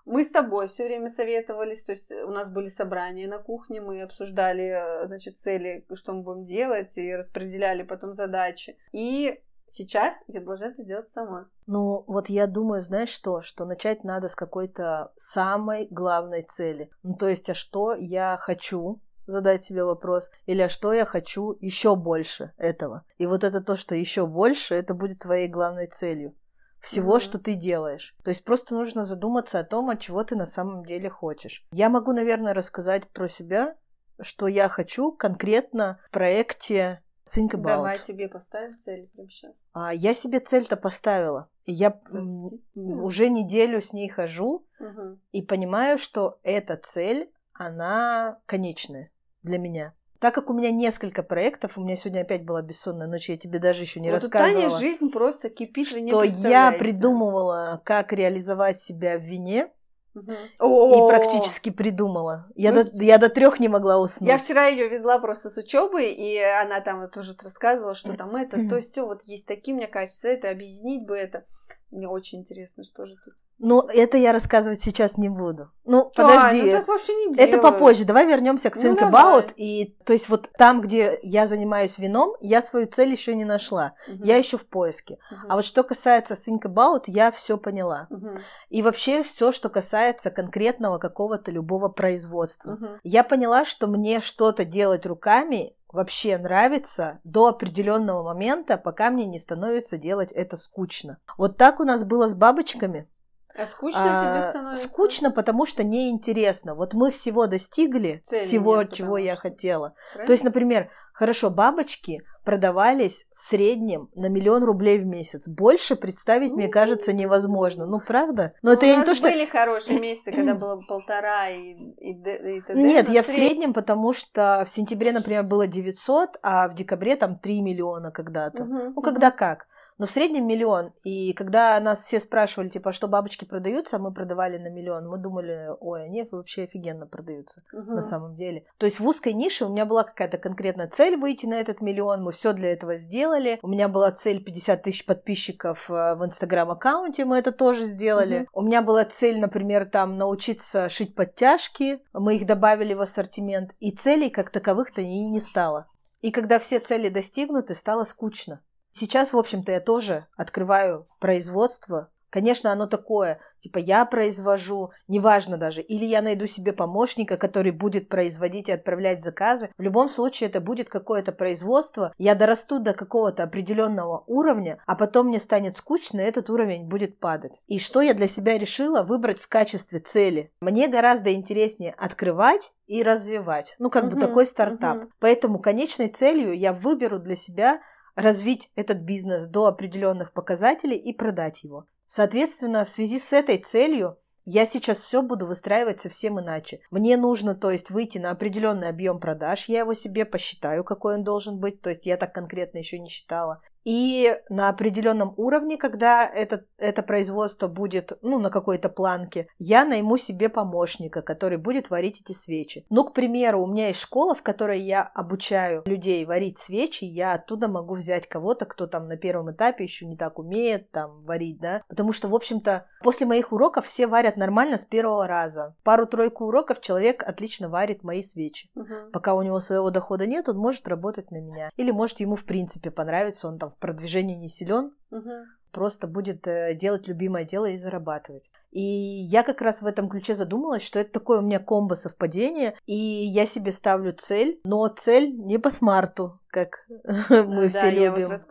Мы 0.06 0.26
с 0.26 0.30
тобой 0.30 0.68
все 0.68 0.84
время 0.86 1.12
советовались, 1.12 1.82
то 1.84 1.94
есть 1.94 2.12
у 2.12 2.32
нас 2.32 2.50
были 2.50 2.68
собрания 2.68 3.26
на 3.28 3.40
кухне, 3.40 3.80
мы 3.80 4.02
обсуждали, 4.02 5.04
э, 5.04 5.08
значит, 5.08 5.40
цели, 5.40 5.86
что 5.94 6.14
мы 6.14 6.24
будем 6.24 6.46
делать, 6.46 6.98
и 6.98 7.16
распределяли 7.16 7.84
потом 7.84 8.16
задачи. 8.16 8.78
И 8.92 9.40
Сейчас 9.74 10.16
я 10.28 10.40
должна 10.40 10.68
это 10.68 10.84
сделать 10.84 11.12
сама. 11.14 11.48
Ну, 11.66 12.04
вот 12.06 12.30
я 12.30 12.46
думаю, 12.46 12.84
знаешь 12.84 13.10
что, 13.10 13.42
что 13.42 13.66
начать 13.66 14.04
надо 14.04 14.30
с 14.30 14.36
какой-то 14.36 15.12
самой 15.18 15.88
главной 15.90 16.44
цели. 16.44 16.92
Ну, 17.02 17.16
то 17.16 17.28
есть, 17.28 17.50
а 17.50 17.56
что 17.56 17.96
я 17.96 18.38
хочу, 18.40 19.02
задать 19.26 19.66
себе 19.66 19.84
вопрос, 19.84 20.30
или 20.46 20.62
а 20.62 20.70
что 20.70 20.94
я 20.94 21.06
хочу 21.06 21.58
еще 21.60 21.96
больше 21.96 22.52
этого. 22.58 23.04
И 23.18 23.26
вот 23.26 23.44
это 23.44 23.62
то, 23.62 23.76
что 23.76 23.96
еще 23.96 24.28
больше, 24.28 24.76
это 24.76 24.94
будет 24.94 25.20
твоей 25.20 25.48
главной 25.48 25.88
целью 25.88 26.36
всего, 26.80 27.16
mm-hmm. 27.16 27.22
что 27.22 27.40
ты 27.40 27.56
делаешь. 27.56 28.14
То 28.24 28.30
есть 28.30 28.44
просто 28.44 28.76
нужно 28.76 29.06
задуматься 29.06 29.58
о 29.58 29.64
том, 29.64 29.90
от 29.90 30.02
чего 30.02 30.24
ты 30.24 30.36
на 30.36 30.46
самом 30.46 30.86
деле 30.86 31.10
хочешь. 31.10 31.66
Я 31.72 31.90
могу, 31.90 32.12
наверное, 32.12 32.54
рассказать 32.54 33.10
про 33.10 33.30
себя, 33.30 33.76
что 34.22 34.48
я 34.48 34.68
хочу 34.68 35.14
конкретно 35.14 36.00
в 36.06 36.12
проекте 36.12 37.02
Think 37.26 37.52
about. 37.52 37.64
Давай 37.64 38.00
тебе 38.00 38.28
поставим 38.28 38.78
цель 38.84 39.10
прямо 39.16 39.30
сейчас. 39.30 39.54
А, 39.74 39.94
я 39.94 40.14
себе 40.14 40.40
цель-то 40.40 40.76
поставила. 40.76 41.50
я 41.66 41.92
Прости. 41.92 42.62
уже 42.76 43.30
неделю 43.30 43.82
с 43.82 43.94
ней 43.94 44.10
хожу 44.10 44.66
угу. 44.80 45.18
и 45.32 45.42
понимаю, 45.42 45.98
что 45.98 46.40
эта 46.44 46.78
цель, 46.78 47.30
она 47.54 48.40
конечная 48.46 49.10
для 49.42 49.58
меня. 49.58 49.94
Так 50.20 50.36
как 50.36 50.50
у 50.50 50.54
меня 50.54 50.72
несколько 50.72 51.22
проектов, 51.22 51.78
у 51.78 51.82
меня 51.82 51.98
сегодня 51.98 52.22
опять 52.22 52.46
была 52.46 52.62
бессонная 52.62 53.08
ночь, 53.08 53.28
я 53.28 53.36
тебе 53.36 53.60
даже 53.60 53.82
еще 53.82 54.00
не 54.00 54.10
вот 54.10 54.24
рассказывала. 54.24 54.68
У 54.68 54.70
Тани 54.70 54.82
жизнь 54.82 55.10
просто 55.12 55.50
кипит, 55.50 55.88
Что 55.90 56.24
я 56.24 56.72
придумывала, 56.72 57.82
как 57.84 58.14
реализовать 58.14 58.82
себя 58.82 59.18
в 59.18 59.22
вине, 59.22 59.70
и 60.16 61.08
практически 61.10 61.70
придумала. 61.70 62.48
Я, 62.56 62.72
ну, 62.72 62.84
до, 62.84 63.04
я 63.04 63.18
до 63.18 63.30
трех 63.30 63.60
не 63.60 63.68
могла 63.68 64.00
уснуть. 64.00 64.30
Я 64.30 64.38
вчера 64.38 64.68
ее 64.68 64.88
везла 64.88 65.20
просто 65.20 65.50
с 65.50 65.58
учебы, 65.58 66.06
и 66.06 66.38
она 66.38 66.82
там 66.82 67.10
тоже 67.10 67.36
рассказывала, 67.42 67.96
что 67.96 68.16
там 68.16 68.36
это, 68.36 68.68
то 68.70 68.76
есть 68.76 68.92
все, 68.92 69.06
вот 69.06 69.22
есть 69.26 69.46
такие 69.46 69.74
у 69.74 69.78
меня 69.78 69.88
качества, 69.88 70.28
это 70.28 70.50
объединить 70.50 71.06
бы 71.06 71.18
это. 71.18 71.46
Мне 71.92 72.08
очень 72.08 72.40
интересно, 72.40 72.84
что 72.84 73.06
же 73.06 73.16
тут. 73.24 73.34
Ну, 73.66 73.80
это 73.88 74.18
я 74.18 74.34
рассказывать 74.34 74.82
сейчас 74.82 75.18
не 75.18 75.30
буду. 75.30 75.72
Ну, 75.86 76.12
а, 76.18 76.22
подожди. 76.22 76.64
Ну 76.64 76.72
так 76.74 76.88
вообще 76.90 77.14
не 77.14 77.36
это 77.38 77.60
попозже. 77.60 78.04
Давай 78.04 78.28
вернемся 78.28 78.70
к 78.70 78.76
Think 78.76 78.98
ну, 79.00 79.10
About. 79.10 79.54
И, 79.56 79.96
то 80.04 80.12
есть, 80.12 80.28
вот 80.28 80.50
там, 80.58 80.82
где 80.82 81.18
я 81.24 81.48
занимаюсь 81.48 81.98
вином, 81.98 82.36
я 82.42 82.62
свою 82.62 82.88
цель 82.88 83.12
еще 83.12 83.34
не 83.36 83.46
нашла. 83.46 83.94
Угу. 84.10 84.26
Я 84.26 84.36
еще 84.36 84.58
в 84.58 84.68
поиске. 84.68 85.18
Угу. 85.32 85.42
А 85.48 85.56
вот 85.56 85.64
что 85.64 85.84
касается 85.84 86.34
Think 86.34 86.64
About, 86.64 87.04
я 87.08 87.32
все 87.32 87.58
поняла. 87.58 88.08
Угу. 88.10 88.32
И 88.68 88.82
вообще 88.82 89.24
все, 89.24 89.54
что 89.54 89.70
касается 89.70 90.30
конкретного 90.30 90.98
какого-то 90.98 91.50
любого 91.50 91.88
производства. 91.88 92.74
Угу. 92.74 92.88
Я 93.04 93.24
поняла, 93.24 93.64
что 93.64 93.88
мне 93.88 94.20
что-то 94.20 94.66
делать 94.66 95.06
руками 95.06 95.74
вообще 95.94 96.38
нравится 96.38 97.20
до 97.24 97.48
определенного 97.48 98.24
момента, 98.24 98.78
пока 98.78 99.10
мне 99.10 99.26
не 99.26 99.40
становится 99.40 99.98
делать 99.98 100.32
это 100.34 100.58
скучно. 100.58 101.20
Вот 101.38 101.56
так 101.58 101.80
у 101.80 101.86
нас 101.86 102.04
было 102.04 102.28
с 102.28 102.36
бабочками. 102.36 103.08
А 103.56 103.66
скучно 103.68 104.02
а, 104.04 104.42
тебе 104.42 104.50
становится? 104.50 104.88
Скучно, 104.88 105.32
потому 105.32 105.66
что 105.66 105.84
неинтересно. 105.84 106.76
Вот 106.76 106.94
мы 106.94 107.12
всего 107.12 107.48
достигли, 107.48 108.24
Цели 108.30 108.40
всего, 108.40 108.82
нет, 108.82 108.94
чего 108.94 109.18
я 109.18 109.36
хотела. 109.36 109.96
Правильно? 110.14 110.28
То 110.28 110.32
есть, 110.32 110.44
например, 110.44 110.90
хорошо, 111.14 111.50
бабочки 111.50 112.24
продавались 112.44 113.26
в 113.36 113.42
среднем 113.42 114.10
на 114.16 114.28
миллион 114.28 114.64
рублей 114.64 114.98
в 114.98 115.06
месяц. 115.06 115.48
Больше 115.48 115.96
представить, 115.96 116.52
мне 116.52 116.68
кажется, 116.68 117.14
невозможно. 117.14 117.86
Ну, 117.86 118.00
правда? 118.00 118.54
Но 118.62 118.72
ну, 118.72 118.76
это 118.76 118.86
у 118.86 118.90
я 118.90 118.96
не 118.98 119.06
то, 119.06 119.16
что... 119.16 119.30
были 119.30 119.46
хорошие 119.46 120.00
месяцы, 120.00 120.32
когда 120.32 120.54
было 120.56 120.82
полтора 120.82 121.50
и, 121.50 121.74
и, 122.00 122.12
и 122.12 122.62
т.д. 122.62 122.74
Нет, 122.74 123.08
я 123.10 123.24
в 123.24 123.28
среднем, 123.28 123.74
потому 123.74 124.14
что 124.14 124.66
в 124.68 124.70
сентябре, 124.70 125.12
например, 125.12 125.44
было 125.44 125.68
900, 125.68 126.38
а 126.42 126.68
в 126.68 126.76
декабре 126.76 127.16
там 127.16 127.38
3 127.38 127.62
миллиона 127.62 128.12
когда-то. 128.12 128.64
Угу, 128.64 128.94
ну, 128.96 129.02
когда 129.02 129.30
угу. 129.30 129.38
как 129.38 129.68
но 129.98 130.06
в 130.06 130.12
среднем 130.12 130.48
миллион. 130.48 130.92
И 131.04 131.34
когда 131.34 131.80
нас 131.80 132.04
все 132.04 132.20
спрашивали, 132.20 132.70
типа, 132.70 132.92
что 132.92 133.08
бабочки 133.08 133.46
продаются, 133.46 133.98
а 133.98 134.00
мы 134.00 134.14
продавали 134.14 134.58
на 134.58 134.70
миллион, 134.70 135.08
мы 135.08 135.18
думали, 135.18 135.70
ой, 135.80 136.06
они 136.06 136.28
вообще 136.32 136.64
офигенно 136.64 137.08
продаются 137.08 137.64
угу. 137.72 137.92
на 137.92 138.02
самом 138.02 138.36
деле. 138.36 138.66
То 138.78 138.86
есть 138.86 139.00
в 139.00 139.08
узкой 139.08 139.34
нише 139.34 139.66
у 139.66 139.70
меня 139.70 139.86
была 139.86 140.04
какая-то 140.04 140.38
конкретная 140.38 140.88
цель 140.88 141.18
выйти 141.18 141.46
на 141.46 141.56
этот 141.56 141.82
миллион, 141.82 142.24
мы 142.24 142.32
все 142.32 142.54
для 142.54 142.74
этого 142.74 142.98
сделали. 142.98 143.60
У 143.62 143.68
меня 143.68 143.88
была 143.88 144.12
цель 144.12 144.44
50 144.44 144.84
тысяч 144.84 145.06
подписчиков 145.06 145.90
э, 145.90 146.16
в 146.16 146.26
инстаграм-аккаунте, 146.26 147.26
мы 147.26 147.38
это 147.38 147.52
тоже 147.52 147.86
сделали. 147.86 148.42
Угу. 148.42 148.48
У 148.54 148.62
меня 148.64 148.82
была 148.82 149.06
цель, 149.06 149.40
например, 149.40 149.86
там 149.86 150.18
научиться 150.18 150.90
шить 150.90 151.16
подтяжки, 151.16 152.00
мы 152.14 152.36
их 152.36 152.46
добавили 152.46 152.94
в 152.94 153.02
ассортимент, 153.02 153.72
и 153.80 153.92
целей 153.92 154.30
как 154.30 154.50
таковых-то 154.50 155.02
и 155.02 155.26
не 155.26 155.40
стало. 155.40 155.88
И 156.22 156.32
когда 156.32 156.58
все 156.58 156.80
цели 156.80 157.10
достигнуты, 157.10 157.76
стало 157.76 158.06
скучно. 158.06 158.62
Сейчас, 158.94 159.34
в 159.34 159.38
общем-то, 159.38 159.72
я 159.72 159.82
тоже 159.82 160.28
открываю 160.38 161.08
производство 161.20 162.10
Конечно, 162.34 162.72
оно 162.72 162.88
такое, 162.88 163.40
типа 163.62 163.78
я 163.78 164.04
произвожу, 164.06 164.90
неважно 165.08 165.56
даже, 165.56 165.84
или 165.84 166.04
я 166.04 166.24
найду 166.24 166.48
себе 166.48 166.74
помощника, 166.74 167.38
который 167.38 167.72
будет 167.72 168.10
производить 168.10 168.70
и 168.70 168.72
отправлять 168.72 169.22
заказы. 169.22 169.70
В 169.78 169.82
любом 169.84 170.10
случае 170.10 170.50
это 170.50 170.60
будет 170.60 170.90
какое-то 170.90 171.32
производство. 171.32 172.12
Я 172.18 172.34
дорасту 172.34 172.80
до 172.80 172.94
какого-то 172.94 173.44
определенного 173.44 174.24
уровня, 174.26 174.82
а 174.88 174.96
потом 174.96 175.28
мне 175.28 175.38
станет 175.38 175.78
скучно, 175.78 176.22
и 176.22 176.24
этот 176.24 176.50
уровень 176.50 176.88
будет 176.88 177.20
падать. 177.20 177.54
И 177.68 177.78
что 177.78 178.02
я 178.02 178.16
для 178.16 178.26
себя 178.26 178.58
решила 178.58 179.04
выбрать 179.04 179.40
в 179.40 179.48
качестве 179.48 180.00
цели? 180.00 180.52
Мне 180.60 180.88
гораздо 180.88 181.32
интереснее 181.32 181.94
открывать 182.00 182.72
и 182.88 183.04
развивать. 183.04 183.76
Ну, 183.78 183.92
как 183.92 184.06
угу, 184.06 184.16
бы 184.16 184.20
такой 184.20 184.48
стартап. 184.48 184.98
Угу. 184.98 185.10
Поэтому 185.20 185.60
конечной 185.60 186.08
целью 186.08 186.58
я 186.58 186.74
выберу 186.74 187.20
для 187.20 187.36
себя 187.36 187.80
развить 188.16 188.72
этот 188.76 189.00
бизнес 189.00 189.46
до 189.46 189.66
определенных 189.66 190.34
показателей 190.34 190.98
и 190.98 191.14
продать 191.14 191.64
его. 191.64 191.88
Соответственно, 192.08 192.86
в 192.86 192.90
связи 192.90 193.20
с 193.20 193.34
этой 193.34 193.58
целью 193.58 194.18
я 194.46 194.66
сейчас 194.66 194.98
все 195.00 195.22
буду 195.22 195.48
выстраивать 195.48 196.02
совсем 196.02 196.40
иначе. 196.40 196.82
Мне 196.92 197.16
нужно, 197.16 197.56
то 197.56 197.72
есть, 197.72 197.90
выйти 197.90 198.18
на 198.18 198.32
определенный 198.32 198.90
объем 198.90 199.20
продаж, 199.20 199.70
я 199.70 199.80
его 199.80 199.94
себе 199.94 200.26
посчитаю, 200.26 200.84
какой 200.84 201.16
он 201.16 201.24
должен 201.24 201.60
быть, 201.60 201.82
то 201.82 201.90
есть 201.90 202.06
я 202.06 202.18
так 202.18 202.34
конкретно 202.34 202.80
еще 202.80 203.00
не 203.00 203.10
считала. 203.10 203.62
И 203.84 204.38
на 204.50 204.70
определенном 204.70 205.34
уровне, 205.38 205.78
когда 205.78 206.26
это, 206.26 206.66
это 206.78 207.04
производство 207.04 207.68
будет 207.68 208.14
ну, 208.22 208.40
на 208.40 208.50
какой-то 208.50 208.90
планке, 208.90 209.48
я 209.60 209.86
найму 209.86 210.18
себе 210.18 210.50
помощника, 210.50 211.22
который 211.22 211.58
будет 211.58 211.90
варить 211.90 212.22
эти 212.22 212.36
свечи. 212.36 212.86
Ну, 212.90 213.04
к 213.04 213.14
примеру, 213.14 213.64
у 213.64 213.68
меня 213.68 213.88
есть 213.88 214.00
школа, 214.00 214.36
в 214.36 214.44
которой 214.44 214.82
я 214.82 215.04
обучаю 215.04 215.84
людей 215.86 216.26
варить 216.26 216.58
свечи, 216.58 217.06
я 217.06 217.34
оттуда 217.34 217.68
могу 217.68 217.96
взять 217.96 218.28
кого-то, 218.28 218.66
кто 218.66 218.88
там 218.88 219.08
на 219.08 219.18
первом 219.18 219.52
этапе 219.52 219.84
еще 219.84 220.06
не 220.06 220.16
так 220.16 220.40
умеет 220.40 220.92
там 220.92 221.24
варить, 221.24 221.60
да, 221.60 221.84
потому 221.88 222.14
что, 222.14 222.28
в 222.28 222.36
общем-то, 222.36 222.88
после 223.02 223.26
моих 223.26 223.52
уроков 223.52 223.86
все 223.86 224.08
варят 224.08 224.38
нормально 224.38 224.78
с 224.78 224.86
первого 224.86 225.28
раза. 225.28 225.76
Пару-тройку 225.84 226.46
уроков 226.46 226.82
человек 226.82 227.24
отлично 227.24 227.70
варит 227.70 228.04
мои 228.04 228.22
свечи. 228.22 228.70
Угу. 228.76 229.12
Пока 229.12 229.34
у 229.34 229.42
него 229.42 229.60
своего 229.60 229.90
дохода 229.90 230.26
нет, 230.26 230.48
он 230.50 230.58
может 230.58 230.88
работать 230.88 231.32
на 231.32 231.38
меня. 231.38 231.70
Или 231.76 231.92
может 231.92 232.20
ему 232.20 232.36
в 232.36 232.46
принципе 232.46 232.92
понравится, 232.92 233.48
он 233.48 233.60
там 233.60 233.73
в 233.74 233.80
продвижении 233.80 234.36
не 234.36 234.48
силен, 234.48 234.94
угу. 235.12 235.32
просто 235.72 236.08
будет 236.08 236.48
э, 236.48 236.76
делать 236.76 237.08
любимое 237.08 237.46
дело 237.46 237.66
и 237.66 237.78
зарабатывать. 237.78 238.44
И 238.72 238.82
я 238.82 239.44
как 239.44 239.62
раз 239.62 239.82
в 239.82 239.86
этом 239.86 240.10
ключе 240.10 240.34
задумалась, 240.34 240.82
что 240.82 241.00
это 241.00 241.12
такое 241.12 241.40
у 241.40 241.42
меня 241.44 241.60
комбо 241.60 241.94
совпадение, 241.94 242.76
и 242.88 242.96
я 242.96 243.46
себе 243.46 243.72
ставлю 243.72 244.14
цель, 244.14 244.60
но 244.64 244.88
цель 244.88 245.32
не 245.38 245.60
по 245.60 245.70
SMART 245.70 246.20
у, 246.20 246.40
как 246.48 246.84
мы 247.30 247.70
все 247.70 247.92
любим. 247.92 248.42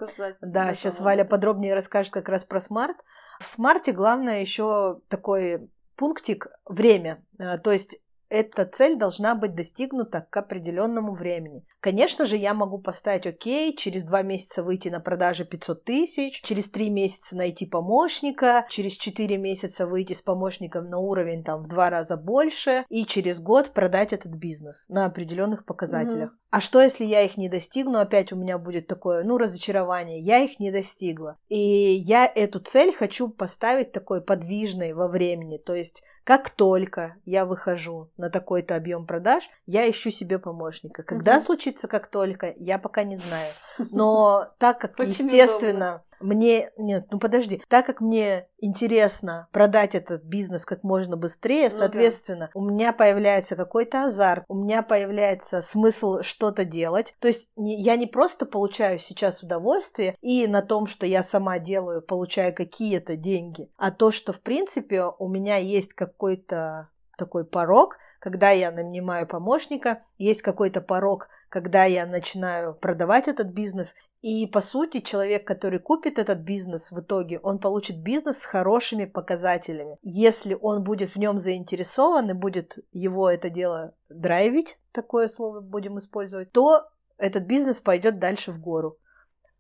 да, 0.41 0.75
сейчас 0.75 1.01
Валя 1.01 1.25
подробнее 1.25 1.75
расскажет 1.75 2.13
как 2.13 2.29
раз 2.29 2.45
про 2.45 2.61
SMART. 2.61 2.97
В 3.41 3.49
SMART 3.49 3.84
е 3.84 3.91
главное 3.91 4.41
еще 4.41 5.01
такой 5.09 5.69
пунктик 5.97 6.47
время. 6.67 7.25
Э, 7.41 7.59
то 7.59 7.73
есть 7.73 8.01
эта 8.33 8.65
цель 8.65 8.97
должна 8.97 9.35
быть 9.35 9.55
достигнута 9.55 10.27
к 10.31 10.35
определенному 10.39 11.15
времени. 11.15 11.67
Конечно 11.81 12.25
же, 12.25 12.39
я 12.39 12.55
могу 12.55 12.79
поставить, 12.79 13.27
окей, 13.27 13.77
через 13.77 14.05
два 14.05 14.23
месяца 14.23 14.63
выйти 14.63 14.89
на 14.89 15.01
продажи 15.01 15.45
500 15.45 15.85
тысяч, 15.85 16.41
через 16.41 16.71
три 16.71 16.89
месяца 16.89 17.37
найти 17.37 17.67
помощника, 17.67 18.65
через 18.71 18.93
четыре 18.93 19.37
месяца 19.37 19.87
выйти 19.87 20.15
с 20.15 20.23
помощником 20.23 20.89
на 20.89 20.97
уровень 20.97 21.45
там 21.45 21.65
в 21.65 21.69
два 21.69 21.91
раза 21.91 22.17
больше, 22.17 22.87
и 22.89 23.05
через 23.05 23.39
год 23.39 23.75
продать 23.75 24.15
этот 24.15 24.33
бизнес 24.33 24.89
на 24.89 25.05
определенных 25.05 25.67
показателях. 25.67 26.31
А 26.53 26.61
что, 26.61 26.83
если 26.83 27.07
я 27.07 27.23
их 27.23 27.39
не 27.39 27.49
достигну? 27.49 27.99
Опять 27.99 28.31
у 28.31 28.37
меня 28.37 28.59
будет 28.59 28.87
такое, 28.87 29.25
ну, 29.25 29.39
разочарование. 29.39 30.21
Я 30.21 30.41
их 30.41 30.61
не 30.61 30.71
достигла. 30.71 31.39
И 31.49 31.59
я 31.59 32.27
эту 32.27 32.61
цель 32.61 32.95
хочу 32.95 33.31
поставить 33.31 33.93
такой 33.93 34.21
подвижной 34.21 34.93
во 34.93 35.09
времени. 35.09 35.57
То 35.57 35.75
есть 35.75 36.03
как 36.25 36.51
только 36.51 37.17
я 37.25 37.47
выхожу 37.47 38.11
на 38.19 38.29
такой-то 38.29 38.77
объем 38.77 39.07
продаж, 39.07 39.49
я 39.65 39.91
ищу 39.91 40.11
себе 40.11 40.39
помощника. 40.39 41.03
Когда 41.03 41.37
угу. 41.37 41.45
случится 41.45 41.89
как 41.89 42.09
только, 42.09 42.55
я 42.59 42.79
пока 42.79 43.03
не 43.03 43.17
знаю. 43.17 43.53
Но 43.91 44.51
так 44.59 44.79
как, 44.79 44.99
естественно, 45.01 46.03
мне, 46.23 46.71
нет, 46.77 47.07
ну 47.11 47.19
подожди, 47.19 47.63
так 47.69 47.87
как 47.87 48.01
мне 48.01 48.47
интересно 48.59 49.49
продать 49.53 49.95
этот 49.95 50.23
бизнес 50.23 50.65
как 50.65 50.83
можно 50.83 51.17
быстрее, 51.17 51.69
ну, 51.71 51.77
соответственно, 51.77 52.51
да. 52.53 52.59
у 52.59 52.65
меня 52.65 52.93
появляется 52.93 53.57
какой-то 53.57 54.05
азарт, 54.05 54.45
у 54.49 54.55
меня 54.55 54.83
появляется 54.83 55.63
смысл 55.63 56.23
что-то 56.23 56.65
делать. 56.65 57.15
То 57.19 57.29
есть 57.29 57.49
я 57.57 57.97
не 57.97 58.07
просто 58.07 58.47
получаю 58.47 58.99
сейчас 58.99 59.43
удовольствие 59.43 60.17
и 60.21 60.47
на 60.47 60.63
том, 60.63 60.87
что 60.87 61.07
я 61.07 61.23
сама 61.23 61.59
делаю, 61.59 62.03
получаю 62.03 62.55
какие-то 62.55 63.17
деньги, 63.17 63.71
а 63.77 63.91
то, 63.91 64.11
что 64.11 64.33
в 64.33 64.41
принципе 64.41 65.05
у 65.05 65.29
меня 65.29 65.57
есть 65.57 65.93
какой-то 65.93 66.89
такой 67.19 67.45
порог, 67.45 67.97
когда 68.23 68.51
я 68.51 68.71
нанимаю 68.71 69.27
помощника, 69.27 70.03
есть 70.17 70.43
какой-то 70.43 70.81
порог, 70.81 71.29
когда 71.53 71.85
я 71.85 72.07
начинаю 72.07 72.73
продавать 72.73 73.29
этот 73.29 73.49
бизнес, 73.49 73.95
и, 74.23 74.47
по 74.47 74.63
сути, 74.63 75.01
человек, 75.01 75.47
который 75.47 75.81
купит 75.81 76.19
этот 76.19 76.39
бизнес 76.39 76.91
в 76.91 76.99
итоге, 77.01 77.41
он 77.41 77.59
получит 77.59 77.99
бизнес 77.99 78.39
с 78.39 78.47
хорошими 78.47 79.05
показателями. 79.05 79.99
Если 80.01 80.57
он 80.59 80.83
будет 80.83 81.15
в 81.15 81.19
нем 81.19 81.39
заинтересован 81.39 82.31
и 82.31 82.33
будет 82.33 82.79
его 82.93 83.29
это 83.29 83.51
дело 83.51 83.93
драйвить, 84.09 84.79
такое 84.93 85.29
слово 85.29 85.61
будем 85.61 85.99
использовать, 85.99 86.53
то 86.53 86.89
этот 87.19 87.43
бизнес 87.43 87.81
пойдет 87.81 88.19
дальше 88.19 88.51
в 88.51 88.59
гору. 88.59 88.97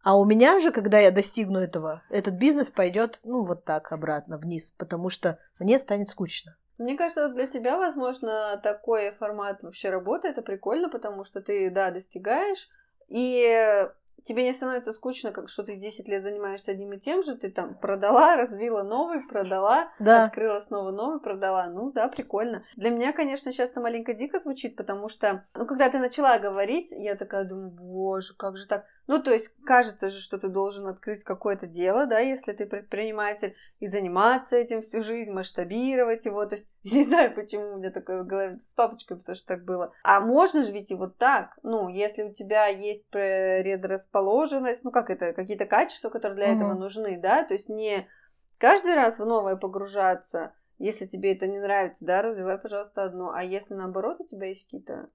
А 0.02 0.16
у 0.16 0.24
меня 0.24 0.60
же, 0.60 0.72
когда 0.72 0.98
я 0.98 1.10
достигну 1.10 1.58
этого, 1.58 2.04
этот 2.08 2.36
бизнес 2.36 2.70
пойдет, 2.70 3.20
ну, 3.22 3.44
вот 3.44 3.66
так 3.66 3.92
обратно, 3.92 4.38
вниз, 4.38 4.70
потому 4.70 5.10
что 5.10 5.38
мне 5.58 5.78
станет 5.78 6.08
скучно. 6.08 6.56
Мне 6.78 6.96
кажется, 6.96 7.26
вот 7.26 7.34
для 7.34 7.46
тебя, 7.46 7.76
возможно, 7.76 8.60
такой 8.62 9.12
формат 9.12 9.62
вообще 9.62 9.90
работы, 9.90 10.28
это 10.28 10.42
прикольно, 10.42 10.88
потому 10.88 11.24
что 11.24 11.40
ты, 11.40 11.70
да, 11.70 11.90
достигаешь, 11.90 12.68
и 13.08 13.86
тебе 14.24 14.44
не 14.44 14.52
становится 14.52 14.92
скучно, 14.92 15.32
как 15.32 15.48
что 15.48 15.62
ты 15.62 15.76
10 15.76 16.08
лет 16.08 16.22
занимаешься 16.22 16.70
одним 16.70 16.92
и 16.92 16.98
тем 17.00 17.22
же, 17.22 17.36
ты 17.36 17.50
там 17.50 17.74
продала, 17.74 18.36
развила 18.36 18.82
новый, 18.82 19.26
продала, 19.26 19.88
да. 19.98 20.24
открыла 20.24 20.58
снова 20.60 20.90
новый, 20.90 21.20
продала. 21.20 21.66
Ну 21.66 21.90
да, 21.90 22.08
прикольно. 22.08 22.64
Для 22.76 22.90
меня, 22.90 23.12
конечно, 23.12 23.52
сейчас 23.52 23.70
это 23.70 23.80
маленько 23.80 24.14
дико 24.14 24.38
звучит, 24.40 24.76
потому 24.76 25.08
что, 25.08 25.44
ну, 25.54 25.66
когда 25.66 25.90
ты 25.90 25.98
начала 25.98 26.38
говорить, 26.38 26.92
я 26.92 27.16
такая 27.16 27.44
думаю, 27.44 27.70
боже, 27.70 28.34
как 28.34 28.56
же 28.56 28.66
так? 28.66 28.84
Ну, 29.12 29.22
то 29.22 29.30
есть, 29.30 29.46
кажется 29.66 30.08
же, 30.08 30.20
что 30.20 30.38
ты 30.38 30.48
должен 30.48 30.86
открыть 30.86 31.22
какое-то 31.22 31.66
дело, 31.66 32.06
да, 32.06 32.20
если 32.20 32.54
ты 32.54 32.64
предприниматель, 32.64 33.54
и 33.78 33.86
заниматься 33.86 34.56
этим 34.56 34.80
всю 34.80 35.02
жизнь, 35.02 35.30
масштабировать 35.30 36.24
его. 36.24 36.46
То 36.46 36.54
есть, 36.54 36.66
не 36.82 37.04
знаю, 37.04 37.34
почему 37.34 37.74
у 37.74 37.76
меня 37.76 37.90
такое 37.90 38.22
в 38.22 38.26
голове 38.26 38.54
с 38.54 38.74
папочкой, 38.74 39.18
потому 39.18 39.36
что 39.36 39.46
так 39.46 39.64
было. 39.66 39.92
А 40.02 40.20
можно 40.20 40.64
же 40.64 40.72
ведь 40.72 40.90
и 40.90 40.94
вот 40.94 41.18
так. 41.18 41.58
Ну, 41.62 41.90
если 41.90 42.22
у 42.22 42.32
тебя 42.32 42.68
есть 42.68 43.06
предрасположенность, 43.10 44.82
ну, 44.82 44.90
как 44.90 45.10
это, 45.10 45.34
какие-то 45.34 45.66
качества, 45.66 46.08
которые 46.08 46.36
для 46.36 46.48
mm-hmm. 46.50 46.56
этого 46.56 46.72
нужны, 46.72 47.20
да, 47.20 47.44
то 47.44 47.52
есть 47.52 47.68
не 47.68 48.08
каждый 48.56 48.94
раз 48.94 49.18
в 49.18 49.26
новое 49.26 49.56
погружаться, 49.56 50.54
если 50.78 51.04
тебе 51.04 51.34
это 51.34 51.46
не 51.46 51.58
нравится, 51.58 52.02
да, 52.02 52.22
развивай, 52.22 52.56
пожалуйста, 52.56 53.04
одно. 53.04 53.30
А 53.34 53.44
если 53.44 53.74
наоборот 53.74 54.20
у 54.20 54.26
тебя 54.26 54.46
есть 54.46 54.64
какие-то 54.64 55.10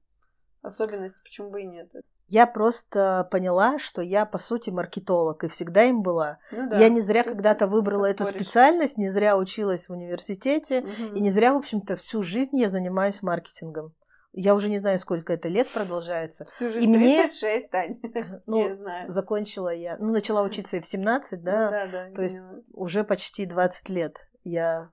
особенности, 0.62 1.18
почему 1.24 1.50
бы 1.50 1.64
и 1.64 1.66
нет? 1.66 1.90
Я 2.28 2.46
просто 2.46 3.28
поняла, 3.32 3.80
что 3.80 4.02
я, 4.02 4.26
по 4.26 4.38
сути, 4.38 4.70
маркетолог, 4.70 5.44
и 5.44 5.48
всегда 5.48 5.86
им 5.86 6.02
была. 6.02 6.40
Ну, 6.52 6.70
да. 6.70 6.80
Я 6.80 6.90
не 6.90 7.00
зря 7.00 7.24
когда-то 7.24 7.68
выбрала 7.68 8.06
эту 8.06 8.26
специальность, 8.26 8.98
не 8.98 9.08
зря 9.08 9.38
училась 9.38 9.88
в 9.88 9.94
университете, 9.94 10.80
угу. 10.80 11.16
и 11.16 11.22
не 11.22 11.30
зря, 11.30 11.54
в 11.54 11.58
общем-то, 11.58 11.96
всю 11.96 12.22
жизнь 12.24 12.58
я 12.58 12.68
занимаюсь 12.68 13.22
маркетингом. 13.22 13.94
Я 14.34 14.54
уже 14.54 14.70
не 14.70 14.78
знаю, 14.78 15.00
сколько 15.00 15.34
это 15.34 15.48
лет 15.48 15.68
продолжается. 15.70 16.46
Всю 16.46 16.70
жизнь 16.70 16.94
и 16.94 16.98
36, 16.98 17.42
мне... 17.42 17.68
Тань. 17.70 18.42
Ну, 18.46 18.76
знаю. 18.76 19.12
закончила 19.12 19.74
я, 19.74 19.98
ну, 19.98 20.12
начала 20.12 20.44
учиться 20.44 20.78
и 20.78 20.82
в 20.82 20.86
17, 20.86 21.42
да? 21.42 21.66
Ну, 21.66 21.72
да, 21.72 21.88
да. 21.88 22.16
То 22.16 22.22
есть 22.22 22.38
уже 22.74 23.04
почти 23.04 23.46
20 23.46 23.90
лет 23.90 24.28
я 24.44 24.92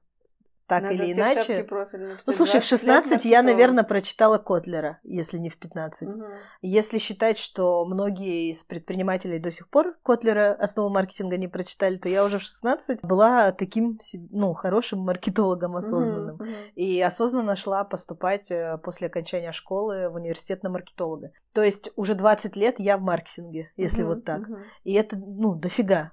так 0.66 0.82
Надо 0.82 0.94
или 0.94 1.12
иначе. 1.12 1.66
Ну, 2.26 2.32
слушай, 2.32 2.60
в 2.60 2.64
16 2.64 3.24
я, 3.26 3.42
наверное, 3.42 3.84
прочитала 3.84 4.38
Котлера, 4.38 4.98
если 5.02 5.36
не 5.36 5.50
в 5.50 5.58
15. 5.58 6.08
Угу. 6.08 6.24
Если 6.62 6.98
считать, 6.98 7.38
что 7.38 7.84
многие 7.84 8.50
из 8.50 8.62
предпринимателей 8.62 9.38
до 9.38 9.50
сих 9.50 9.68
пор 9.68 9.94
Котлера 10.02 10.54
основу 10.54 10.88
маркетинга 10.88 11.36
не 11.36 11.48
прочитали, 11.48 11.98
то 11.98 12.08
я 12.08 12.24
уже 12.24 12.38
в 12.38 12.42
16 12.42 13.00
была 13.02 13.52
таким, 13.52 13.98
ну, 14.30 14.54
хорошим 14.54 15.00
маркетологом 15.00 15.76
осознанным. 15.76 16.36
Угу, 16.36 16.44
угу. 16.44 16.52
И 16.76 17.00
осознанно 17.02 17.56
шла 17.56 17.84
поступать 17.84 18.50
э, 18.50 18.78
после 18.82 19.08
окончания 19.08 19.52
школы 19.52 20.08
в 20.08 20.14
университет 20.14 20.62
на 20.62 20.70
маркетолога. 20.70 21.32
То 21.52 21.62
есть 21.62 21.90
уже 21.96 22.14
20 22.14 22.56
лет 22.56 22.76
я 22.78 22.96
в 22.96 23.02
маркетинге, 23.02 23.70
если 23.76 24.02
угу, 24.02 24.14
вот 24.14 24.24
так. 24.24 24.48
Угу. 24.48 24.56
И 24.84 24.94
это, 24.94 25.16
ну, 25.16 25.54
дофига. 25.54 26.12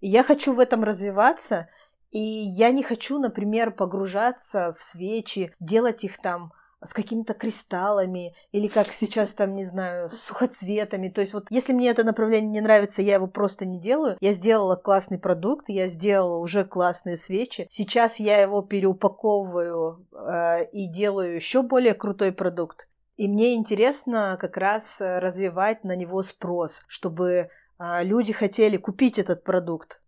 И 0.00 0.08
я 0.08 0.22
хочу 0.22 0.54
в 0.54 0.60
этом 0.60 0.84
развиваться– 0.84 1.68
и 2.12 2.20
я 2.20 2.70
не 2.70 2.82
хочу, 2.82 3.18
например, 3.18 3.72
погружаться 3.72 4.76
в 4.78 4.84
свечи, 4.84 5.54
делать 5.58 6.04
их 6.04 6.20
там 6.20 6.52
с 6.84 6.92
какими-то 6.92 7.32
кристаллами 7.32 8.34
или 8.50 8.66
как 8.66 8.92
сейчас 8.92 9.30
там, 9.30 9.54
не 9.54 9.64
знаю, 9.64 10.10
с 10.10 10.18
сухоцветами. 10.18 11.08
То 11.08 11.20
есть 11.20 11.32
вот 11.32 11.46
если 11.48 11.72
мне 11.72 11.88
это 11.88 12.04
направление 12.04 12.50
не 12.50 12.60
нравится, 12.60 13.02
я 13.02 13.14
его 13.14 13.28
просто 13.28 13.64
не 13.64 13.80
делаю. 13.80 14.16
Я 14.20 14.32
сделала 14.32 14.76
классный 14.76 15.18
продукт, 15.18 15.68
я 15.68 15.86
сделала 15.86 16.36
уже 16.38 16.64
классные 16.64 17.16
свечи. 17.16 17.66
Сейчас 17.70 18.18
я 18.18 18.40
его 18.40 18.62
переупаковываю 18.62 20.06
э, 20.12 20.66
и 20.72 20.88
делаю 20.88 21.36
еще 21.36 21.62
более 21.62 21.94
крутой 21.94 22.32
продукт. 22.32 22.88
И 23.16 23.28
мне 23.28 23.54
интересно 23.54 24.36
как 24.40 24.56
раз 24.56 24.96
развивать 24.98 25.84
на 25.84 25.94
него 25.94 26.22
спрос, 26.22 26.82
чтобы 26.88 27.48
э, 27.78 28.04
люди 28.04 28.32
хотели 28.32 28.76
купить 28.76 29.18
этот 29.18 29.44
продукт. 29.44 30.02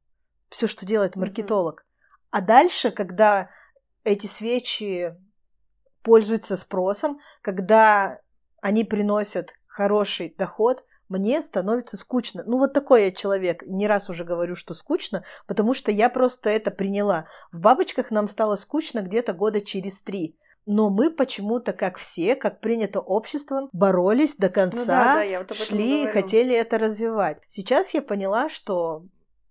Все, 0.48 0.66
что 0.66 0.86
делает 0.86 1.16
маркетолог. 1.16 1.83
А 2.34 2.40
дальше, 2.40 2.90
когда 2.90 3.48
эти 4.02 4.26
свечи 4.26 5.14
пользуются 6.02 6.56
спросом, 6.56 7.20
когда 7.42 8.18
они 8.60 8.82
приносят 8.82 9.54
хороший 9.68 10.34
доход, 10.36 10.82
мне 11.08 11.40
становится 11.42 11.96
скучно. 11.96 12.42
Ну, 12.44 12.58
вот 12.58 12.72
такой 12.72 13.04
я 13.04 13.12
человек. 13.12 13.62
Не 13.64 13.86
раз 13.86 14.10
уже 14.10 14.24
говорю, 14.24 14.56
что 14.56 14.74
скучно, 14.74 15.22
потому 15.46 15.74
что 15.74 15.92
я 15.92 16.08
просто 16.08 16.50
это 16.50 16.72
приняла. 16.72 17.26
В 17.52 17.60
бабочках 17.60 18.10
нам 18.10 18.26
стало 18.26 18.56
скучно 18.56 19.02
где-то 19.02 19.32
года 19.32 19.60
через 19.60 20.02
три. 20.02 20.36
Но 20.66 20.90
мы 20.90 21.10
почему-то, 21.10 21.72
как 21.72 21.98
все, 21.98 22.34
как 22.34 22.58
принято 22.58 22.98
обществом, 22.98 23.68
боролись 23.72 24.34
до 24.34 24.48
конца, 24.48 24.80
ну 24.80 24.86
да, 24.86 25.24
да, 25.24 25.38
вот 25.38 25.54
шли 25.54 26.02
и 26.02 26.08
хотели 26.08 26.52
это 26.52 26.78
развивать. 26.78 27.38
Сейчас 27.46 27.94
я 27.94 28.02
поняла, 28.02 28.48
что 28.48 29.04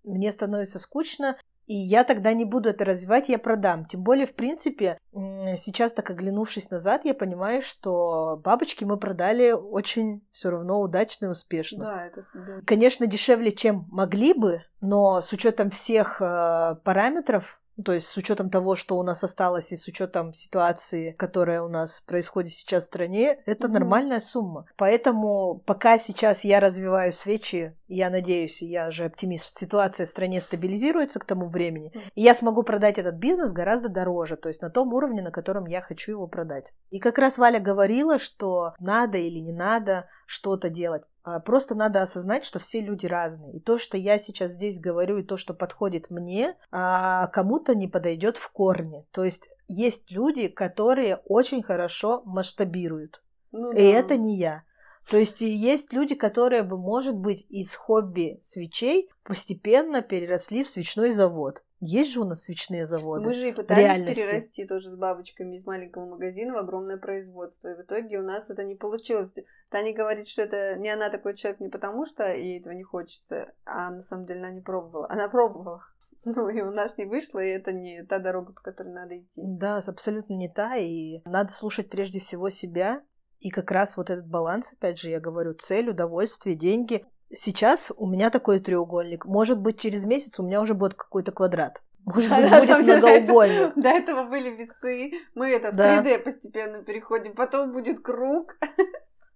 мне 0.03 0.33
становится 0.33 0.79
скучно, 0.79 1.37
и 1.65 1.75
я 1.75 2.03
тогда 2.03 2.33
не 2.33 2.45
буду 2.45 2.69
это 2.69 2.85
развивать, 2.85 3.29
я 3.29 3.39
продам. 3.39 3.85
Тем 3.85 4.03
более, 4.03 4.27
в 4.27 4.33
принципе, 4.33 4.97
сейчас 5.13 5.93
так 5.93 6.09
оглянувшись 6.09 6.69
назад, 6.69 7.05
я 7.05 7.13
понимаю, 7.13 7.61
что 7.61 8.39
бабочки 8.43 8.83
мы 8.83 8.97
продали 8.97 9.51
очень 9.51 10.21
все 10.31 10.49
равно 10.49 10.81
удачно 10.81 11.27
и 11.27 11.29
успешно. 11.29 11.85
Да, 11.85 12.05
это... 12.05 12.25
Да. 12.33 12.61
Конечно, 12.65 13.07
дешевле, 13.07 13.51
чем 13.51 13.87
могли 13.91 14.33
бы, 14.33 14.63
но 14.81 15.21
с 15.21 15.31
учетом 15.31 15.69
всех 15.69 16.21
э, 16.21 16.75
параметров, 16.83 17.59
то 17.83 17.93
есть 17.93 18.07
с 18.07 18.17
учетом 18.17 18.49
того, 18.49 18.75
что 18.75 18.97
у 18.97 19.03
нас 19.03 19.23
осталось, 19.23 19.71
и 19.71 19.77
с 19.77 19.87
учетом 19.87 20.33
ситуации, 20.33 21.11
которая 21.11 21.61
у 21.63 21.69
нас 21.69 22.01
происходит 22.05 22.51
сейчас 22.51 22.83
в 22.83 22.87
стране, 22.87 23.39
это 23.45 23.67
mm-hmm. 23.67 23.71
нормальная 23.71 24.19
сумма. 24.19 24.65
Поэтому 24.77 25.61
пока 25.65 25.97
сейчас 25.97 26.43
я 26.43 26.59
развиваю 26.59 27.11
свечи, 27.11 27.75
я 27.87 28.09
надеюсь, 28.09 28.61
я 28.61 28.91
же 28.91 29.05
оптимист, 29.05 29.57
ситуация 29.57 30.05
в 30.05 30.09
стране 30.09 30.41
стабилизируется 30.41 31.19
к 31.19 31.25
тому 31.25 31.47
времени, 31.47 31.91
и 32.15 32.21
я 32.21 32.33
смогу 32.33 32.63
продать 32.63 32.97
этот 32.97 33.15
бизнес 33.15 33.51
гораздо 33.51 33.89
дороже, 33.89 34.35
то 34.35 34.49
есть 34.49 34.61
на 34.61 34.69
том 34.69 34.93
уровне, 34.93 35.21
на 35.21 35.31
котором 35.31 35.65
я 35.65 35.81
хочу 35.81 36.11
его 36.11 36.27
продать. 36.27 36.65
И 36.89 36.99
как 36.99 37.17
раз 37.17 37.37
Валя 37.37 37.59
говорила, 37.59 38.19
что 38.19 38.73
надо 38.79 39.17
или 39.17 39.39
не 39.39 39.53
надо 39.53 40.07
что-то 40.25 40.69
делать. 40.69 41.03
А, 41.23 41.39
просто 41.39 41.73
надо 41.75 42.01
осознать, 42.01 42.43
что 42.43 42.59
все 42.59 42.81
люди 42.81 43.05
разные. 43.05 43.53
И 43.53 43.59
то, 43.59 43.77
что 43.77 43.97
я 43.97 44.17
сейчас 44.17 44.51
здесь 44.51 44.79
говорю, 44.79 45.19
и 45.19 45.23
то, 45.23 45.37
что 45.37 45.53
подходит 45.53 46.09
мне, 46.09 46.55
а, 46.71 47.27
кому-то 47.27 47.75
не 47.75 47.87
подойдет 47.87 48.37
в 48.37 48.49
корне. 48.51 49.05
То 49.11 49.23
есть 49.23 49.49
есть 49.67 50.11
люди, 50.11 50.47
которые 50.49 51.17
очень 51.25 51.63
хорошо 51.63 52.21
масштабируют. 52.25 53.21
Ну, 53.51 53.71
и 53.71 53.75
да. 53.75 53.99
это 53.99 54.17
не 54.17 54.37
я. 54.37 54.63
То 55.09 55.17
есть 55.17 55.41
есть 55.41 55.91
люди, 55.91 56.15
которые 56.15 56.63
бы, 56.63 56.77
может 56.77 57.15
быть, 57.15 57.45
из 57.49 57.75
хобби 57.75 58.39
свечей 58.43 59.09
постепенно 59.23 60.01
переросли 60.01 60.63
в 60.63 60.69
свечной 60.69 61.11
завод. 61.11 61.61
Есть 61.85 62.13
же 62.13 62.21
у 62.21 62.23
нас 62.23 62.43
свечные 62.43 62.85
заводы. 62.85 63.27
Мы 63.27 63.33
же 63.33 63.49
и 63.49 63.51
пытались 63.51 63.83
реальности. 63.83 64.21
перерасти 64.21 64.65
тоже 64.65 64.89
с 64.89 64.95
бабочками 64.95 65.57
из 65.57 65.65
маленького 65.65 66.05
магазина 66.05 66.53
в 66.53 66.57
огромное 66.57 66.95
производство. 66.95 67.67
И 67.67 67.75
в 67.75 67.81
итоге 67.81 68.19
у 68.19 68.23
нас 68.23 68.49
это 68.49 68.63
не 68.63 68.75
получилось. 68.75 69.33
Таня 69.69 69.93
говорит, 69.93 70.29
что 70.29 70.43
это 70.43 70.75
не 70.75 70.89
она 70.89 71.09
такой 71.09 71.35
человек 71.35 71.59
не 71.59 71.67
потому, 71.67 72.05
что 72.05 72.23
ей 72.23 72.61
этого 72.61 72.71
не 72.71 72.83
хочется, 72.83 73.51
а 73.65 73.89
на 73.89 74.03
самом 74.03 74.25
деле 74.25 74.39
она 74.39 74.51
не 74.51 74.61
пробовала. 74.61 75.07
Она 75.09 75.27
пробовала. 75.27 75.83
Ну, 76.25 76.47
и 76.47 76.61
у 76.61 76.71
нас 76.71 76.97
не 76.97 77.03
вышло, 77.03 77.39
и 77.39 77.49
это 77.49 77.73
не 77.73 78.01
та 78.05 78.17
дорога, 78.17 78.53
по 78.53 78.61
которой 78.61 78.93
надо 78.93 79.17
идти. 79.17 79.41
Да, 79.43 79.81
абсолютно 79.85 80.35
не 80.35 80.47
та, 80.47 80.77
и 80.77 81.21
надо 81.25 81.51
слушать 81.51 81.89
прежде 81.89 82.21
всего 82.21 82.49
себя, 82.49 83.01
и 83.43 83.49
как 83.49 83.71
раз 83.71 83.97
вот 83.97 84.09
этот 84.09 84.25
баланс, 84.25 84.71
опять 84.71 84.97
же, 84.97 85.09
я 85.09 85.19
говорю, 85.19 85.53
цель, 85.53 85.89
удовольствие, 85.89 86.55
деньги. 86.55 87.05
Сейчас 87.29 87.91
у 87.97 88.07
меня 88.07 88.29
такой 88.29 88.59
треугольник. 88.59 89.25
Может 89.25 89.59
быть, 89.59 89.81
через 89.81 90.05
месяц 90.05 90.39
у 90.39 90.43
меня 90.43 90.61
уже 90.61 90.73
будет 90.73 90.93
какой-то 90.93 91.33
квадрат. 91.33 91.81
Может 92.05 92.29
быть, 92.29 92.59
будет 92.59 92.79
многоугольник. 92.79 93.73
До 93.75 93.89
этого 93.89 94.23
были 94.23 94.49
весы. 94.49 95.11
Мы 95.35 95.49
это 95.49 95.73
в 95.73 95.75
3D 95.77 96.19
постепенно 96.19 96.83
переходим. 96.83 97.33
Потом 97.33 97.73
будет 97.73 97.99
круг. 97.99 98.55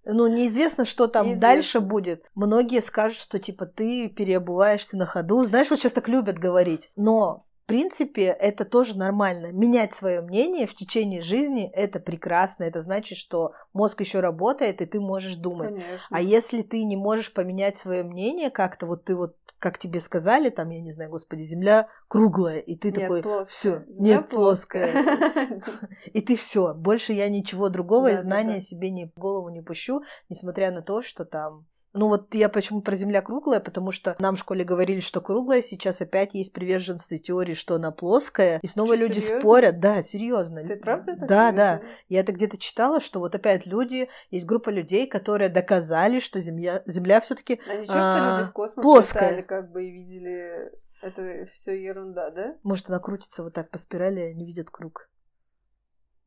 Ну, 0.06 0.28
неизвестно, 0.28 0.86
что 0.86 1.08
там 1.08 1.26
неизвестно. 1.26 1.48
дальше 1.50 1.80
будет. 1.82 2.24
Многие 2.34 2.80
скажут, 2.80 3.20
что 3.20 3.40
типа 3.40 3.66
ты 3.66 4.08
переобуваешься 4.08 4.96
на 4.96 5.06
ходу. 5.06 5.44
Знаешь, 5.44 5.70
вот 5.70 5.80
сейчас 5.80 5.92
так 5.92 6.08
любят 6.08 6.40
говорить. 6.40 6.92
Но 6.96 7.44
принципе, 7.68 8.24
это 8.24 8.66
тоже 8.66 8.98
нормально. 8.98 9.52
Менять 9.52 9.94
свое 9.94 10.22
мнение 10.22 10.66
в 10.66 10.74
течение 10.74 11.22
жизни 11.22 11.70
это 11.74 12.00
прекрасно. 12.00 12.64
Это 12.64 12.82
значит, 12.82 13.18
что 13.18 13.54
мозг 13.74 14.02
еще 14.02 14.20
работает, 14.22 14.82
и 14.82 14.86
ты 14.86 15.00
можешь 15.00 15.36
думать. 15.36 15.70
Конечно. 15.76 16.08
А 16.10 16.22
если 16.22 16.64
ты 16.64 16.84
не 16.84 16.96
можешь 16.96 17.34
поменять 17.34 17.78
свое 17.78 18.04
мнение 18.04 18.50
как-то, 18.50 18.88
вот 18.88 19.04
ты 19.06 19.16
вот 19.16 19.36
как 19.60 19.80
тебе 19.80 20.00
сказали, 20.00 20.50
там, 20.50 20.70
я 20.70 20.82
не 20.82 20.92
знаю, 20.92 21.10
господи, 21.10 21.42
земля 21.42 21.88
круглая, 22.08 22.60
и 22.60 22.76
ты 22.76 22.90
нет, 22.90 23.00
такой, 23.00 23.46
все, 23.48 23.84
нет, 23.88 24.30
плоская. 24.30 25.64
И 26.14 26.22
ты 26.22 26.36
все, 26.36 26.76
больше 26.76 27.14
я 27.14 27.28
ничего 27.28 27.70
другого 27.70 28.12
и 28.12 28.18
знания 28.18 28.62
себе 28.62 28.92
не 28.92 29.08
в 29.08 29.20
голову 29.20 29.50
не 29.50 29.62
пущу, 29.62 30.04
несмотря 30.30 30.72
на 30.72 30.82
то, 30.84 31.02
что 31.02 31.26
там 31.26 31.66
ну 31.98 32.08
вот 32.08 32.34
я 32.36 32.50
почему 32.50 32.82
про 32.82 32.96
Земля 32.96 33.22
круглая, 33.22 33.60
потому 33.60 33.92
что 33.92 34.16
нам 34.20 34.36
в 34.36 34.40
школе 34.40 34.64
говорили, 34.64 35.00
что 35.00 35.22
круглая, 35.22 35.62
сейчас 35.62 36.02
опять 36.02 36.34
есть 36.34 36.54
приверженцы 36.54 37.18
теории, 37.18 37.54
что 37.54 37.76
она 37.76 37.92
плоская, 37.92 38.60
и 38.62 38.68
снова 38.68 38.96
что, 38.96 39.04
люди 39.04 39.20
серьезно? 39.20 39.40
спорят. 39.40 39.80
Да, 39.80 40.02
серьезно. 40.02 40.64
Ты 40.64 40.76
правда 40.76 41.16
так 41.16 41.28
Да, 41.28 41.52
да. 41.52 41.82
Я 42.10 42.22
это 42.22 42.32
где-то 42.32 42.58
читала, 42.58 43.02
что 43.02 43.20
вот 43.20 43.36
опять 43.36 43.66
люди, 43.66 44.10
есть 44.32 44.46
группа 44.46 44.70
людей, 44.70 45.08
которые 45.08 45.50
доказали, 45.50 46.20
что 46.20 46.40
Земля, 46.40 46.84
Земля 46.86 47.20
все-таки 47.22 47.60
а 47.68 47.76
ничего, 47.76 47.96
а, 47.98 48.28
что 48.28 48.40
люди 48.40 48.50
в 48.50 48.54
космос 48.54 48.84
плоская. 48.84 49.30
Летали, 49.30 49.42
как 49.42 49.72
бы 49.72 49.86
и 49.86 49.92
видели 49.92 50.72
это 51.02 51.48
все 51.54 51.82
ерунда, 51.82 52.32
да? 52.32 52.56
Может, 52.64 52.90
она 52.90 53.00
крутится 53.00 53.44
вот 53.44 53.54
так 53.54 53.70
по 53.70 53.78
спирали, 53.78 54.22
и 54.22 54.32
они 54.32 54.46
видят 54.46 54.70
круг. 54.70 55.10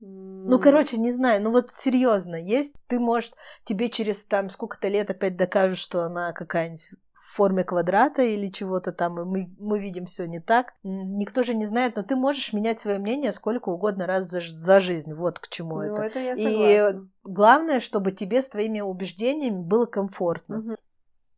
Ну, 0.01 0.59
короче, 0.59 0.97
не 0.97 1.11
знаю, 1.11 1.43
ну 1.43 1.51
вот 1.51 1.71
серьезно, 1.77 2.37
есть, 2.37 2.75
ты, 2.87 2.99
может, 2.99 3.35
тебе 3.65 3.91
через 3.91 4.25
там 4.25 4.49
сколько-то 4.49 4.89
лет 4.89 5.11
опять 5.11 5.37
докажут, 5.37 5.79
что 5.79 6.05
она 6.05 6.33
какая-нибудь 6.33 6.91
в 7.31 7.37
форме 7.37 7.63
квадрата 7.65 8.23
или 8.23 8.49
чего-то 8.49 8.93
там, 8.93 9.21
и 9.21 9.25
мы, 9.25 9.51
мы 9.59 9.79
видим 9.79 10.07
все 10.07 10.27
не 10.27 10.41
так. 10.41 10.75
Никто 10.83 11.45
же 11.45 11.55
не 11.55 11.65
знает, 11.65 11.95
но 11.95 12.03
ты 12.03 12.17
можешь 12.17 12.53
менять 12.53 12.81
свое 12.81 12.99
мнение 12.99 13.33
сколько 13.33 13.69
угодно 13.69 14.07
раз 14.07 14.29
за, 14.29 14.41
за 14.41 14.81
жизнь. 14.81 15.15
Вот 15.15 15.39
к 15.39 15.49
чему 15.49 15.77
ну, 15.77 15.83
это. 15.83 16.03
это 16.03 16.19
я 16.19 16.35
и 16.37 16.97
главное, 17.23 17.79
чтобы 17.79 18.11
тебе 18.11 18.43
с 18.43 18.49
твоими 18.49 18.81
убеждениями 18.81 19.63
было 19.63 19.87
комфортно. 19.87 20.59
Угу. 20.59 20.77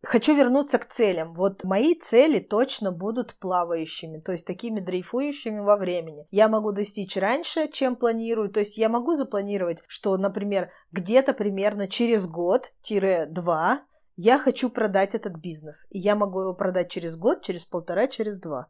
Хочу 0.05 0.35
вернуться 0.35 0.79
к 0.79 0.89
целям. 0.89 1.33
Вот 1.33 1.63
мои 1.63 1.95
цели 1.95 2.41
точно 2.41 2.91
будут 2.91 3.37
плавающими, 3.37 4.19
то 4.19 4.33
есть 4.33 4.45
такими 4.45 4.81
дрейфующими 4.81 5.61
во 5.61 5.77
времени. 5.77 6.27
Я 6.33 6.49
могу 6.49 6.73
достичь 6.73 7.17
раньше, 7.17 7.69
чем 7.69 7.95
планирую. 7.95 8.51
То 8.51 8.61
есть 8.61 8.77
я 8.77 8.89
могу 8.89 9.15
запланировать, 9.15 9.79
что, 9.87 10.17
например, 10.17 10.71
где-то 10.91 11.35
примерно 11.35 11.87
через 11.87 12.27
год-два 12.27 13.83
я 14.17 14.39
хочу 14.39 14.71
продать 14.71 15.15
этот 15.15 15.37
бизнес. 15.37 15.87
И 15.91 16.01
я 16.01 16.17
могу 16.17 16.41
его 16.41 16.53
продать 16.53 16.91
через 16.91 17.17
год, 17.17 17.43
через 17.43 17.65
полтора, 17.65 18.09
через 18.09 18.41
два. 18.41 18.67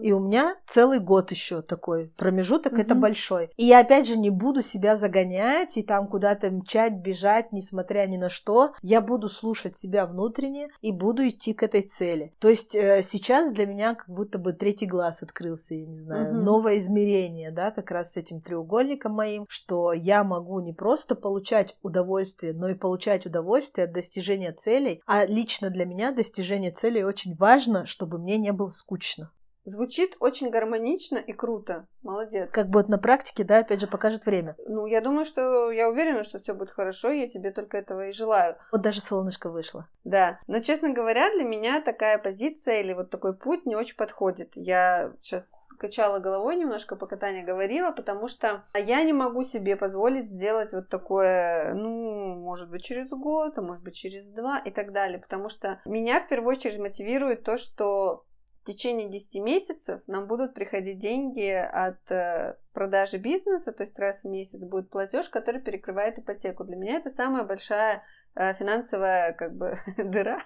И 0.00 0.12
у 0.12 0.20
меня 0.20 0.56
целый 0.66 1.00
год 1.00 1.30
еще 1.30 1.62
такой 1.62 2.10
промежуток, 2.16 2.74
угу. 2.74 2.82
это 2.82 2.94
большой. 2.94 3.50
И 3.56 3.64
я 3.64 3.80
опять 3.80 4.06
же 4.06 4.16
не 4.16 4.30
буду 4.30 4.62
себя 4.62 4.96
загонять 4.96 5.76
и 5.76 5.82
там 5.82 6.06
куда-то 6.06 6.50
мчать, 6.50 6.94
бежать, 6.94 7.52
несмотря 7.52 8.06
ни 8.06 8.16
на 8.16 8.28
что. 8.28 8.74
Я 8.82 9.00
буду 9.00 9.28
слушать 9.28 9.76
себя 9.76 10.06
внутренне 10.06 10.68
и 10.80 10.92
буду 10.92 11.28
идти 11.28 11.52
к 11.52 11.62
этой 11.62 11.82
цели. 11.82 12.32
То 12.38 12.48
есть 12.48 12.74
э, 12.74 13.02
сейчас 13.02 13.52
для 13.52 13.66
меня 13.66 13.94
как 13.94 14.08
будто 14.08 14.38
бы 14.38 14.52
третий 14.52 14.86
глаз 14.86 15.22
открылся, 15.22 15.74
я 15.74 15.86
не 15.86 15.96
знаю, 15.96 16.32
угу. 16.34 16.44
новое 16.44 16.76
измерение, 16.78 17.50
да, 17.50 17.70
как 17.70 17.90
раз 17.90 18.12
с 18.12 18.16
этим 18.16 18.40
треугольником 18.40 19.12
моим, 19.12 19.46
что 19.48 19.92
я 19.92 20.24
могу 20.24 20.60
не 20.60 20.72
просто 20.72 21.14
получать 21.14 21.76
удовольствие, 21.82 22.52
но 22.52 22.68
и 22.68 22.74
получать 22.74 23.26
удовольствие 23.26 23.86
от 23.86 23.92
достижения 23.92 24.52
целей. 24.52 25.02
А 25.06 25.24
лично 25.24 25.70
для 25.70 25.84
меня 25.84 26.12
достижение 26.12 26.70
целей 26.70 27.04
очень 27.04 27.34
важно, 27.34 27.86
чтобы 27.86 28.18
мне 28.18 28.38
не 28.38 28.52
было 28.52 28.70
скучно. 28.70 29.30
Звучит 29.64 30.16
очень 30.20 30.50
гармонично 30.50 31.16
и 31.16 31.32
круто. 31.32 31.86
Молодец. 32.02 32.50
Как 32.50 32.68
будет 32.68 32.88
на 32.88 32.98
практике, 32.98 33.44
да, 33.44 33.58
опять 33.58 33.80
же, 33.80 33.86
покажет 33.86 34.26
время. 34.26 34.56
Ну, 34.66 34.86
я 34.86 35.00
думаю, 35.00 35.24
что 35.24 35.70
я 35.70 35.88
уверена, 35.88 36.22
что 36.22 36.38
все 36.38 36.52
будет 36.52 36.70
хорошо, 36.70 37.10
я 37.10 37.28
тебе 37.28 37.50
только 37.50 37.78
этого 37.78 38.08
и 38.08 38.12
желаю. 38.12 38.56
Вот 38.72 38.82
даже 38.82 39.00
солнышко 39.00 39.48
вышло. 39.48 39.88
Да. 40.04 40.38
Но, 40.46 40.60
честно 40.60 40.92
говоря, 40.92 41.32
для 41.32 41.44
меня 41.44 41.80
такая 41.80 42.18
позиция 42.18 42.80
или 42.80 42.92
вот 42.92 43.08
такой 43.08 43.34
путь 43.34 43.64
не 43.64 43.74
очень 43.74 43.96
подходит. 43.96 44.50
Я 44.54 45.12
сейчас 45.22 45.44
качала 45.78 46.18
головой 46.18 46.56
немножко, 46.56 46.96
пока 46.96 47.16
Таня 47.16 47.44
говорила, 47.44 47.90
потому 47.90 48.28
что 48.28 48.64
я 48.74 49.02
не 49.02 49.12
могу 49.12 49.44
себе 49.44 49.76
позволить 49.76 50.30
сделать 50.30 50.72
вот 50.72 50.88
такое, 50.88 51.74
ну, 51.74 52.34
может 52.36 52.70
быть, 52.70 52.82
через 52.84 53.08
год, 53.08 53.58
а 53.58 53.62
может 53.62 53.82
быть, 53.82 53.94
через 53.94 54.24
два 54.26 54.58
и 54.58 54.70
так 54.70 54.92
далее, 54.92 55.18
потому 55.18 55.48
что 55.48 55.80
меня 55.84 56.20
в 56.20 56.28
первую 56.28 56.56
очередь 56.56 56.78
мотивирует 56.78 57.44
то, 57.44 57.58
что 57.58 58.24
в 58.64 58.66
течение 58.66 59.10
10 59.10 59.42
месяцев 59.42 60.00
нам 60.06 60.26
будут 60.26 60.54
приходить 60.54 60.98
деньги 60.98 61.50
от 61.50 62.00
э, 62.10 62.56
продажи 62.72 63.18
бизнеса, 63.18 63.72
то 63.72 63.82
есть 63.82 63.98
раз 63.98 64.18
в 64.22 64.24
месяц 64.24 64.58
будет 64.58 64.88
платеж, 64.88 65.28
который 65.28 65.60
перекрывает 65.60 66.18
ипотеку. 66.18 66.64
Для 66.64 66.76
меня 66.76 66.96
это 66.96 67.10
самая 67.10 67.44
большая 67.44 68.02
э, 68.34 68.54
финансовая 68.54 69.34
как 69.34 69.54
бы 69.54 69.78
дыра, 69.98 70.42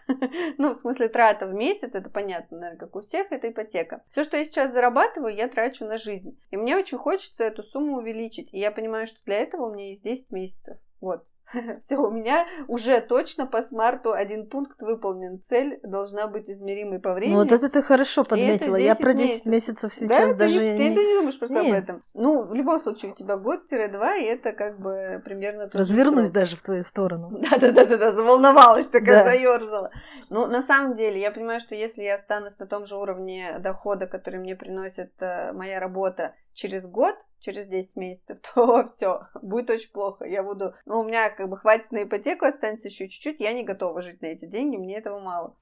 ну, 0.58 0.74
в 0.74 0.80
смысле 0.80 1.08
трата 1.08 1.46
в 1.46 1.54
месяц, 1.54 1.94
это 1.94 2.10
понятно, 2.10 2.58
наверное, 2.58 2.80
как 2.80 2.96
у 2.96 3.02
всех, 3.02 3.30
это 3.30 3.50
ипотека. 3.50 4.02
Все, 4.08 4.24
что 4.24 4.36
я 4.36 4.44
сейчас 4.44 4.72
зарабатываю, 4.72 5.32
я 5.32 5.46
трачу 5.46 5.84
на 5.84 5.96
жизнь. 5.96 6.36
И 6.50 6.56
мне 6.56 6.76
очень 6.76 6.98
хочется 6.98 7.44
эту 7.44 7.62
сумму 7.62 7.98
увеличить. 7.98 8.52
И 8.52 8.58
я 8.58 8.72
понимаю, 8.72 9.06
что 9.06 9.24
для 9.26 9.36
этого 9.36 9.66
у 9.66 9.74
меня 9.74 9.90
есть 9.90 10.02
10 10.02 10.30
месяцев. 10.32 10.76
Вот. 11.00 11.24
Все, 11.84 11.96
у 11.96 12.10
меня 12.10 12.46
уже 12.66 13.00
точно 13.00 13.46
по 13.46 13.62
смарту 13.62 14.12
один 14.12 14.46
пункт 14.46 14.80
выполнен. 14.80 15.40
Цель 15.48 15.80
должна 15.82 16.26
быть 16.26 16.50
измеримой 16.50 17.00
по 17.00 17.14
времени. 17.14 17.36
Ну, 17.36 17.42
вот 17.42 17.52
это 17.52 17.68
ты 17.68 17.82
хорошо 17.82 18.24
подметила. 18.24 18.76
Я 18.76 18.94
про 18.94 19.14
10 19.14 19.46
месяцев, 19.46 19.46
месяцев 19.46 19.94
сейчас 19.94 20.32
да, 20.32 20.38
даже 20.38 20.58
ты, 20.58 20.64
не... 20.64 20.78
Ты, 20.78 20.94
ты 20.94 21.06
не 21.06 21.14
думаешь 21.14 21.38
просто 21.38 21.62
Нет. 21.62 21.74
об 21.74 21.82
этом. 21.82 22.02
Ну, 22.14 22.42
в 22.42 22.54
любом 22.54 22.80
случае, 22.80 23.12
у 23.12 23.14
тебя 23.14 23.36
год-два, 23.36 24.16
и 24.16 24.24
это 24.24 24.52
как 24.52 24.78
бы 24.78 25.22
примерно... 25.24 25.70
Развернусь 25.72 26.30
даже 26.30 26.56
в 26.56 26.62
твою 26.62 26.82
сторону. 26.82 27.30
Да-да-да, 27.50 28.12
заволновалась, 28.12 28.86
такая 28.88 29.24
да. 29.24 29.30
заерзала. 29.30 29.90
Ну, 30.30 30.46
на 30.46 30.62
самом 30.62 30.96
деле, 30.96 31.20
я 31.20 31.30
понимаю, 31.30 31.60
что 31.60 31.74
если 31.74 32.02
я 32.02 32.16
останусь 32.16 32.58
на 32.58 32.66
том 32.66 32.86
же 32.86 32.96
уровне 32.96 33.58
дохода, 33.60 34.06
который 34.06 34.38
мне 34.40 34.56
приносит 34.56 35.12
э, 35.20 35.52
моя 35.52 35.80
работа 35.80 36.34
через 36.52 36.84
год, 36.84 37.14
через 37.40 37.68
10 37.68 37.96
месяцев, 37.96 38.38
то 38.54 38.88
все, 38.96 39.22
будет 39.42 39.70
очень 39.70 39.90
плохо. 39.90 40.24
Я 40.24 40.42
буду, 40.42 40.74
ну, 40.86 41.00
у 41.00 41.04
меня 41.04 41.30
как 41.30 41.48
бы 41.48 41.56
хватит 41.56 41.90
на 41.92 42.04
ипотеку, 42.04 42.46
останется 42.46 42.88
еще 42.88 43.08
чуть-чуть, 43.08 43.40
я 43.40 43.52
не 43.52 43.64
готова 43.64 44.02
жить 44.02 44.20
на 44.22 44.26
эти 44.26 44.46
деньги, 44.46 44.76
мне 44.76 44.98
этого 44.98 45.20
мало. 45.20 45.56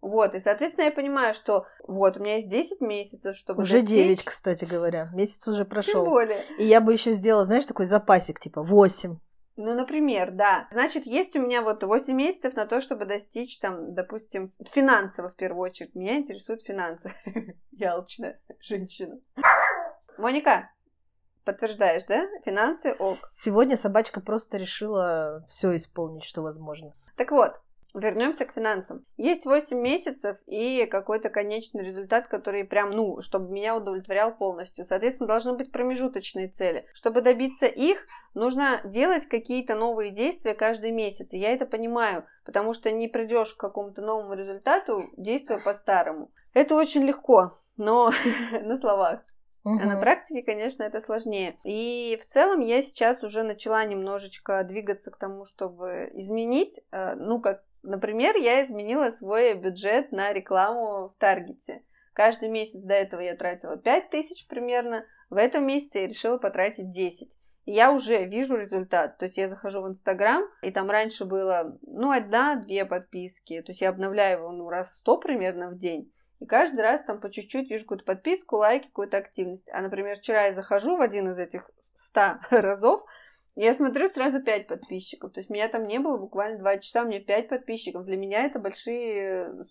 Вот, 0.00 0.34
и, 0.34 0.40
соответственно, 0.40 0.84
я 0.84 0.92
понимаю, 0.92 1.32
что 1.32 1.66
вот, 1.82 2.18
у 2.18 2.20
меня 2.20 2.36
есть 2.36 2.50
10 2.50 2.82
месяцев, 2.82 3.36
чтобы 3.36 3.62
Уже 3.62 3.80
достичь... 3.80 3.96
9, 3.96 4.24
кстати 4.24 4.66
говоря. 4.66 5.08
Месяц 5.14 5.48
уже 5.48 5.64
прошел. 5.64 6.04
Тем 6.04 6.12
более. 6.12 6.44
И 6.58 6.64
я 6.64 6.82
бы 6.82 6.92
еще 6.92 7.12
сделала, 7.12 7.44
знаешь, 7.44 7.64
такой 7.64 7.86
запасик, 7.86 8.38
типа 8.38 8.62
8. 8.62 9.16
Ну, 9.56 9.74
например, 9.74 10.32
да. 10.32 10.68
Значит, 10.72 11.06
есть 11.06 11.34
у 11.36 11.40
меня 11.40 11.62
вот 11.62 11.82
8 11.82 12.12
месяцев 12.12 12.54
на 12.54 12.66
то, 12.66 12.80
чтобы 12.80 13.06
достичь, 13.06 13.58
там, 13.60 13.94
допустим, 13.94 14.52
финансово 14.72 15.30
в 15.30 15.36
первую 15.36 15.70
очередь. 15.70 15.94
Меня 15.94 16.18
интересуют 16.18 16.64
финансы. 16.64 17.14
Я 17.70 17.94
алчная 17.94 18.40
женщина. 18.60 19.20
Моника, 20.18 20.70
Подтверждаешь, 21.44 22.04
да? 22.04 22.26
Финансы 22.44 22.90
ок. 22.98 23.18
Сегодня 23.32 23.76
собачка 23.76 24.20
просто 24.20 24.56
решила 24.56 25.44
все 25.48 25.76
исполнить, 25.76 26.24
что 26.24 26.42
возможно. 26.42 26.94
Так 27.16 27.30
вот, 27.30 27.54
вернемся 27.94 28.44
к 28.44 28.52
финансам. 28.52 29.04
Есть 29.16 29.46
8 29.46 29.78
месяцев 29.78 30.36
и 30.46 30.86
какой-то 30.86 31.30
конечный 31.30 31.84
результат, 31.84 32.28
который 32.28 32.64
прям, 32.64 32.90
ну, 32.90 33.20
чтобы 33.20 33.52
меня 33.52 33.76
удовлетворял 33.76 34.34
полностью. 34.34 34.84
Соответственно, 34.88 35.28
должны 35.28 35.54
быть 35.54 35.70
промежуточные 35.70 36.48
цели. 36.48 36.86
Чтобы 36.92 37.22
добиться 37.22 37.66
их, 37.66 38.04
нужно 38.34 38.80
делать 38.84 39.26
какие-то 39.28 39.76
новые 39.76 40.10
действия 40.10 40.54
каждый 40.54 40.90
месяц. 40.90 41.28
И 41.32 41.38
я 41.38 41.52
это 41.52 41.66
понимаю, 41.66 42.26
потому 42.44 42.74
что 42.74 42.90
не 42.90 43.08
придешь 43.08 43.54
к 43.54 43.60
какому-то 43.60 44.02
новому 44.02 44.34
результату, 44.34 45.10
действуя 45.16 45.58
по-старому. 45.58 46.30
Это 46.52 46.74
очень 46.74 47.04
легко, 47.04 47.58
но 47.76 48.10
на 48.62 48.76
словах. 48.78 49.20
Угу. 49.64 49.78
А 49.80 49.86
на 49.86 49.96
практике, 49.96 50.42
конечно, 50.42 50.82
это 50.82 51.00
сложнее. 51.00 51.56
И 51.64 52.18
в 52.22 52.26
целом 52.26 52.60
я 52.60 52.82
сейчас 52.82 53.22
уже 53.22 53.42
начала 53.42 53.84
немножечко 53.84 54.62
двигаться 54.62 55.10
к 55.10 55.16
тому, 55.16 55.46
чтобы 55.46 56.10
изменить. 56.14 56.78
Э, 56.92 57.14
ну, 57.14 57.40
как, 57.40 57.64
например, 57.82 58.36
я 58.36 58.64
изменила 58.64 59.10
свой 59.12 59.54
бюджет 59.54 60.12
на 60.12 60.32
рекламу 60.34 61.08
в 61.08 61.14
Таргете. 61.18 61.82
Каждый 62.12 62.48
месяц 62.50 62.78
до 62.78 62.94
этого 62.94 63.20
я 63.20 63.34
тратила 63.36 63.76
5 63.76 64.10
тысяч 64.10 64.46
примерно. 64.48 65.06
В 65.30 65.36
этом 65.36 65.66
месяце 65.66 66.00
я 66.00 66.08
решила 66.08 66.36
потратить 66.36 66.90
10. 66.90 67.30
И 67.64 67.72
я 67.72 67.90
уже 67.92 68.24
вижу 68.24 68.56
результат. 68.56 69.16
То 69.16 69.24
есть 69.24 69.38
я 69.38 69.48
захожу 69.48 69.80
в 69.80 69.88
Инстаграм, 69.88 70.44
и 70.60 70.70
там 70.70 70.90
раньше 70.90 71.24
было, 71.24 71.78
ну, 71.80 72.10
одна-две 72.10 72.84
подписки. 72.84 73.62
То 73.62 73.72
есть 73.72 73.80
я 73.80 73.88
обновляю 73.88 74.40
его, 74.40 74.52
ну, 74.52 74.68
раз 74.68 74.94
сто 74.98 75.16
примерно 75.16 75.70
в 75.70 75.78
день. 75.78 76.12
И 76.40 76.46
каждый 76.46 76.80
раз 76.80 77.02
там 77.04 77.20
по 77.20 77.30
чуть-чуть 77.30 77.70
вижу 77.70 77.84
какую-то 77.84 78.04
подписку, 78.04 78.56
лайки, 78.56 78.86
какую-то 78.86 79.16
активность. 79.16 79.68
А, 79.72 79.80
например, 79.80 80.18
вчера 80.18 80.46
я 80.46 80.54
захожу 80.54 80.96
в 80.96 81.00
один 81.00 81.32
из 81.32 81.38
этих 81.38 81.70
100 82.10 82.20
разов, 82.50 83.04
я 83.56 83.74
смотрю 83.74 84.08
сразу 84.08 84.42
5 84.42 84.66
подписчиков. 84.66 85.32
То 85.32 85.40
есть 85.40 85.48
меня 85.48 85.68
там 85.68 85.86
не 85.86 86.00
было 86.00 86.18
буквально 86.18 86.58
2 86.58 86.78
часа, 86.78 87.02
у 87.02 87.06
меня 87.06 87.20
5 87.20 87.48
подписчиков. 87.48 88.04
Для 88.04 88.16
меня 88.16 88.44
это 88.44 88.58
большие 88.58 89.64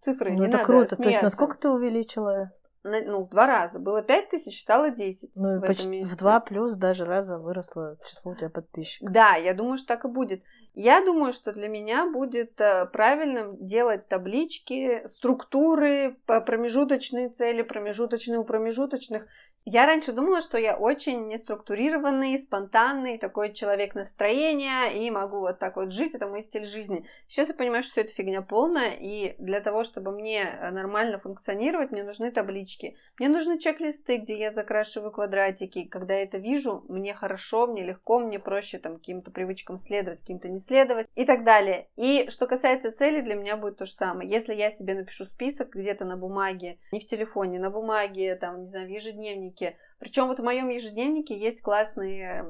цифры. 0.00 0.32
Ну, 0.32 0.40
не 0.40 0.48
это 0.48 0.58
надо 0.58 0.64
круто. 0.64 0.94
Смеяться. 0.96 1.02
То 1.02 1.08
есть 1.08 1.22
насколько 1.22 1.58
ты 1.58 1.68
увеличила? 1.68 2.52
ну, 2.86 3.24
в 3.24 3.28
два 3.28 3.46
раза. 3.46 3.78
Было 3.78 4.02
5 4.02 4.30
тысяч, 4.30 4.62
стало 4.62 4.90
10. 4.90 5.30
Ну, 5.34 5.58
в 5.58 5.60
почти 5.60 6.04
в 6.04 6.16
два 6.16 6.40
плюс 6.40 6.74
даже 6.74 7.04
раза 7.04 7.38
выросло 7.38 7.96
число 8.08 8.32
у 8.32 8.36
тебя 8.36 8.48
подписчиков. 8.48 9.12
Да, 9.12 9.34
я 9.34 9.54
думаю, 9.54 9.78
что 9.78 9.88
так 9.88 10.04
и 10.04 10.08
будет. 10.08 10.42
Я 10.78 11.02
думаю, 11.02 11.32
что 11.32 11.54
для 11.54 11.68
меня 11.68 12.04
будет 12.04 12.60
э, 12.60 12.84
правильным 12.92 13.66
делать 13.66 14.08
таблички, 14.08 15.08
структуры, 15.16 16.18
промежуточные 16.26 17.30
цели, 17.30 17.62
промежуточные 17.62 18.38
у 18.38 18.44
промежуточных. 18.44 19.26
Я 19.68 19.84
раньше 19.84 20.12
думала, 20.12 20.42
что 20.42 20.58
я 20.58 20.76
очень 20.76 21.26
неструктурированный, 21.26 22.38
спонтанный, 22.38 23.18
такой 23.18 23.52
человек 23.52 23.96
настроения, 23.96 24.92
и 24.92 25.10
могу 25.10 25.40
вот 25.40 25.58
так 25.58 25.74
вот 25.74 25.92
жить, 25.92 26.14
это 26.14 26.28
мой 26.28 26.44
стиль 26.44 26.66
жизни. 26.66 27.04
Сейчас 27.26 27.48
я 27.48 27.54
понимаю, 27.54 27.82
что 27.82 27.90
все 27.90 28.00
это 28.02 28.12
фигня 28.12 28.42
полная, 28.42 28.92
и 28.92 29.34
для 29.38 29.60
того, 29.60 29.82
чтобы 29.82 30.12
мне 30.12 30.42
э, 30.42 30.70
нормально 30.70 31.18
функционировать, 31.18 31.90
мне 31.90 32.04
нужны 32.04 32.30
таблички. 32.30 32.96
Мне 33.18 33.28
нужны 33.28 33.58
чек-листы, 33.58 34.18
где 34.18 34.38
я 34.38 34.52
закрашиваю 34.52 35.10
квадратики. 35.10 35.82
Когда 35.82 36.14
я 36.14 36.22
это 36.22 36.38
вижу, 36.38 36.84
мне 36.88 37.12
хорошо, 37.12 37.66
мне 37.66 37.82
легко, 37.82 38.20
мне 38.20 38.38
проще 38.38 38.78
там 38.78 38.98
каким-то 38.98 39.32
привычкам 39.32 39.80
следовать, 39.80 40.20
каким-то 40.20 40.48
не 40.48 40.60
следовать 40.60 41.08
и 41.16 41.24
так 41.24 41.42
далее. 41.42 41.88
И 41.96 42.30
что 42.30 42.46
касается 42.46 42.92
цели, 42.92 43.20
для 43.20 43.34
меня 43.34 43.56
будет 43.56 43.78
то 43.78 43.86
же 43.86 43.92
самое. 43.94 44.30
Если 44.30 44.54
я 44.54 44.70
себе 44.70 44.94
напишу 44.94 45.24
список 45.24 45.74
где-то 45.74 46.04
на 46.04 46.16
бумаге, 46.16 46.78
не 46.92 47.00
в 47.00 47.06
телефоне, 47.06 47.58
на 47.58 47.70
бумаге, 47.70 48.36
там, 48.36 48.60
не 48.60 48.68
знаю, 48.68 48.86
в 48.86 48.90
ежедневнике, 48.90 49.55
ежедневнике. 49.56 49.76
Причем 49.98 50.26
вот 50.26 50.38
в 50.38 50.44
моем 50.44 50.68
ежедневнике 50.68 51.38
есть 51.38 51.62
классные 51.62 52.44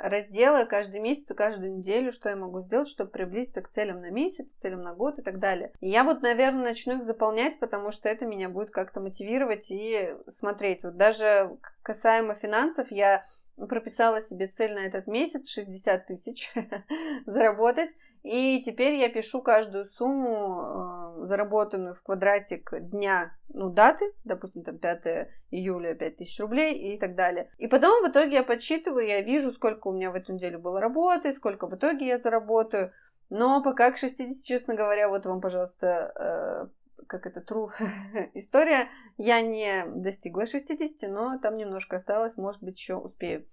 разделы 0.00 0.66
каждый 0.66 1.00
месяц 1.00 1.30
и 1.30 1.34
каждую 1.34 1.78
неделю, 1.78 2.12
что 2.12 2.28
я 2.28 2.36
могу 2.36 2.60
сделать, 2.60 2.88
чтобы 2.88 3.10
приблизиться 3.10 3.62
к 3.62 3.70
целям 3.70 4.00
на 4.00 4.10
месяц, 4.10 4.46
к 4.46 4.62
целям 4.62 4.82
на 4.82 4.94
год 4.94 5.18
и 5.18 5.22
так 5.22 5.38
далее. 5.38 5.72
И 5.80 5.88
я 5.88 6.02
вот, 6.02 6.22
наверное, 6.22 6.64
начну 6.64 6.98
их 6.98 7.04
заполнять, 7.04 7.58
потому 7.60 7.92
что 7.92 8.08
это 8.08 8.26
меня 8.26 8.48
будет 8.48 8.70
как-то 8.70 9.00
мотивировать 9.00 9.66
и 9.70 10.14
смотреть. 10.38 10.82
Вот 10.82 10.96
даже 10.96 11.56
касаемо 11.82 12.34
финансов, 12.34 12.90
я 12.90 13.24
прописала 13.68 14.22
себе 14.22 14.48
цель 14.48 14.74
на 14.74 14.80
этот 14.80 15.06
месяц 15.06 15.48
60 15.50 16.06
тысяч 16.06 16.52
заработать. 17.26 17.90
И 18.22 18.62
теперь 18.64 18.94
я 18.94 19.08
пишу 19.08 19.42
каждую 19.42 19.86
сумму, 19.86 21.22
э, 21.22 21.26
заработанную 21.26 21.94
в 21.94 22.02
квадратик 22.02 22.70
дня, 22.90 23.32
ну, 23.48 23.70
даты, 23.70 24.12
допустим, 24.24 24.64
там 24.64 24.78
5 24.78 25.28
июля 25.50 25.94
5000 25.94 26.40
рублей 26.40 26.94
и 26.94 26.98
так 26.98 27.14
далее. 27.14 27.50
И 27.58 27.66
потом 27.68 28.02
в 28.04 28.10
итоге 28.10 28.36
я 28.36 28.42
подсчитываю, 28.42 29.06
я 29.06 29.22
вижу, 29.22 29.52
сколько 29.52 29.88
у 29.88 29.92
меня 29.92 30.10
в 30.10 30.14
эту 30.14 30.32
неделю 30.32 30.58
было 30.58 30.80
работы, 30.80 31.32
сколько 31.32 31.66
в 31.66 31.74
итоге 31.74 32.06
я 32.06 32.18
заработаю. 32.18 32.92
Но 33.30 33.62
пока 33.62 33.92
к 33.92 33.98
60, 33.98 34.42
честно 34.42 34.74
говоря, 34.74 35.08
вот 35.08 35.26
вам, 35.26 35.40
пожалуйста, 35.40 36.12
э, 36.14 37.04
как 37.06 37.26
это, 37.26 37.40
true 37.40 37.70
история, 38.34 38.88
я 39.16 39.40
не 39.40 39.84
достигла 39.86 40.46
60, 40.46 41.10
но 41.10 41.38
там 41.38 41.56
немножко 41.56 41.96
осталось, 41.96 42.36
может 42.36 42.62
быть, 42.62 42.78
еще 42.78 42.94
успею. 42.94 43.46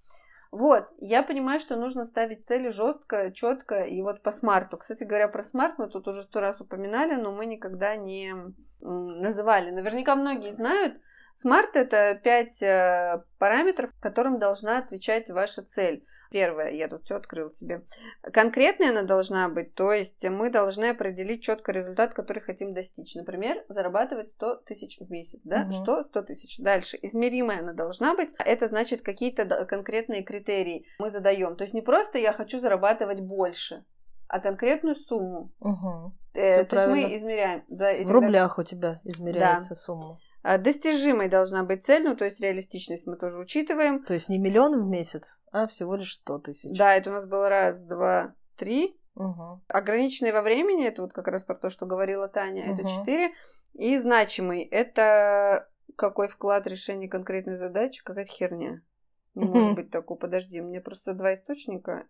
Вот, 0.55 0.87
я 0.99 1.21
понимаю, 1.21 1.59
что 1.59 1.75
нужно 1.75 2.05
ставить 2.05 2.47
цели 2.47 2.69
жестко, 2.69 3.29
четко 3.33 3.81
и 3.81 4.01
вот 4.01 4.21
по 4.23 4.31
SMART 4.31 4.64
у. 4.64 4.77
Кстати 4.77 5.03
говоря, 5.03 5.27
про 5.27 5.43
SMART 5.43 5.77
мы 5.77 5.89
тут 5.89 6.07
уже 6.07 6.23
сто 6.23 6.39
раз 6.39 6.61
упоминали, 6.61 7.15
но 7.15 7.33
мы 7.33 7.45
никогда 7.45 7.97
не 7.97 8.33
называли. 8.79 9.71
Наверняка 9.71 10.15
многие 10.15 10.53
знают, 10.53 10.95
SMART 11.41 11.75
это 11.75 12.17
пять 12.23 12.61
э, 12.61 13.21
параметров, 13.37 13.91
которым 13.99 14.39
должна 14.39 14.77
отвечать 14.77 15.29
ваша 15.29 15.63
цель. 15.63 16.05
Первое, 16.31 16.71
я 16.71 16.87
тут 16.87 17.03
все 17.03 17.15
открыл 17.15 17.51
себе. 17.51 17.81
Конкретная 18.21 18.89
она 18.89 19.03
должна 19.03 19.49
быть, 19.49 19.73
то 19.73 19.91
есть 19.91 20.23
мы 20.27 20.49
должны 20.49 20.85
определить 20.85 21.43
четко 21.43 21.71
результат, 21.71 22.13
который 22.13 22.41
хотим 22.41 22.73
достичь. 22.73 23.15
Например, 23.15 23.63
зарабатывать 23.69 24.29
100 24.31 24.55
тысяч 24.65 24.97
в 24.99 25.09
месяц. 25.09 25.39
Да? 25.43 25.63
Угу. 25.63 25.71
Что 25.71 26.03
100 26.03 26.21
тысяч? 26.23 26.57
Дальше. 26.59 26.97
Измеримая 27.01 27.59
она 27.59 27.73
должна 27.73 28.15
быть. 28.15 28.29
Это 28.39 28.67
значит 28.67 29.01
какие-то 29.01 29.65
конкретные 29.65 30.23
критерии 30.23 30.85
мы 30.99 31.11
задаем. 31.11 31.55
То 31.55 31.63
есть 31.63 31.73
не 31.73 31.81
просто 31.81 32.17
я 32.17 32.33
хочу 32.33 32.59
зарабатывать 32.59 33.19
больше, 33.19 33.83
а 34.27 34.39
конкретную 34.39 34.95
сумму. 34.95 35.51
Угу. 35.59 36.13
Э, 36.33 36.65
то 36.65 36.75
есть 36.75 36.89
мы 36.89 37.17
измеряем. 37.17 37.63
Да, 37.69 37.93
в 37.93 38.11
рублях 38.11 38.57
у 38.57 38.63
тебя 38.63 38.99
измеряется 39.03 39.69
да. 39.69 39.75
сумма. 39.75 40.17
А, 40.47 40.59
достижимой 40.59 41.27
должна 41.27 41.63
быть 41.63 41.87
цель, 41.87 42.03
ну, 42.03 42.15
то 42.15 42.25
есть 42.25 42.39
реалистичность 42.39 43.07
мы 43.07 43.15
тоже 43.15 43.39
учитываем. 43.39 44.03
То 44.03 44.13
есть 44.13 44.29
не 44.29 44.37
миллион 44.37 44.79
в 44.79 44.87
месяц, 44.87 45.39
а 45.51 45.65
всего 45.65 45.95
лишь 45.95 46.13
сто 46.13 46.37
тысяч. 46.37 46.77
Да, 46.77 46.95
это 46.95 47.09
у 47.09 47.13
нас 47.13 47.25
было 47.25 47.49
раз, 47.49 47.81
два, 47.81 48.35
три. 48.55 48.95
Угу. 49.15 49.63
Ограниченный 49.67 50.31
во 50.31 50.43
времени, 50.43 50.85
это 50.85 51.01
вот 51.01 51.13
как 51.13 51.29
раз 51.29 51.41
про 51.41 51.55
то, 51.55 51.71
что 51.71 51.87
говорила 51.87 52.27
Таня, 52.27 52.67
Мгм. 52.67 52.73
это 52.75 52.87
четыре. 52.87 53.31
И 53.73 53.97
значимый, 53.97 54.61
это 54.61 55.67
какой 55.95 56.27
вклад 56.27 56.65
в 56.65 56.67
решение 56.67 57.09
конкретной 57.09 57.55
задачи, 57.55 58.03
какая-то 58.03 58.31
херня. 58.31 58.83
Не 59.33 59.45
может 59.49 59.73
быть 59.73 59.89
такого, 59.89 60.15
подожди, 60.15 60.61
у 60.61 60.65
меня 60.65 60.79
просто 60.79 61.15
два 61.15 61.33
источника. 61.33 62.05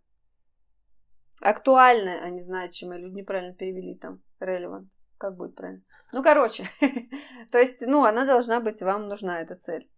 Актуальное, 1.39 2.21
а 2.21 2.29
не 2.29 2.41
значимое. 2.41 2.97
Люди 2.97 3.19
неправильно 3.19 3.53
перевели 3.53 3.95
там. 3.95 4.19
Relevant. 4.41 4.87
Как 5.17 5.35
будет 5.35 5.55
правильно? 5.55 5.81
Ну, 6.13 6.23
короче. 6.23 6.69
То 7.51 7.57
есть, 7.57 7.81
ну, 7.81 8.03
она 8.03 8.25
должна 8.25 8.59
быть, 8.59 8.81
вам 8.81 9.07
нужна 9.07 9.41
эта 9.41 9.55
цель. 9.55 9.89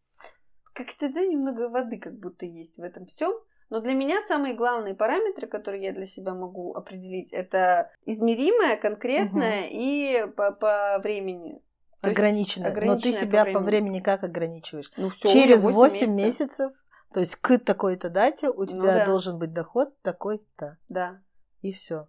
Как-то, 0.73 1.09
да, 1.09 1.21
немного 1.21 1.69
воды 1.69 1.97
как 1.97 2.13
будто 2.19 2.45
есть 2.45 2.77
в 2.77 2.83
этом 2.83 3.05
всем. 3.07 3.33
Но 3.69 3.81
для 3.81 3.93
меня 3.93 4.21
самые 4.27 4.53
главные 4.53 4.95
параметры, 4.95 5.47
которые 5.47 5.83
я 5.83 5.91
для 5.93 6.05
себя 6.05 6.33
могу 6.33 6.73
определить, 6.73 7.33
это 7.33 7.91
измеримое, 8.05 8.77
конкретное 8.77 9.67
и 9.69 10.25
по, 10.37 10.51
по 10.51 10.99
времени. 11.03 11.61
То 12.01 12.09
есть 12.09 12.17
Ограниченное. 12.19 12.69
Но 12.69 12.73
ты 12.75 12.79
ограниченное 12.79 13.13
по 13.13 13.19
себя 13.25 13.39
по 13.45 13.59
времени. 13.59 13.65
времени 13.65 13.99
как 13.99 14.23
ограничиваешь? 14.23 14.91
Ну, 14.95 15.09
всё, 15.09 15.27
Через 15.27 15.65
уже 15.65 15.73
8 15.73 16.13
месяцев. 16.13 16.15
месяцев, 16.15 16.71
то 17.13 17.19
есть 17.19 17.35
к 17.35 17.57
такой-то 17.57 18.09
дате 18.09 18.49
у 18.49 18.65
тебя 18.65 18.75
Ну 18.77 18.83
да. 18.85 19.05
должен 19.05 19.37
быть 19.39 19.51
доход 19.51 19.99
такой-то. 20.01 20.77
Да. 20.87 21.19
И 21.61 21.73
все. 21.73 22.07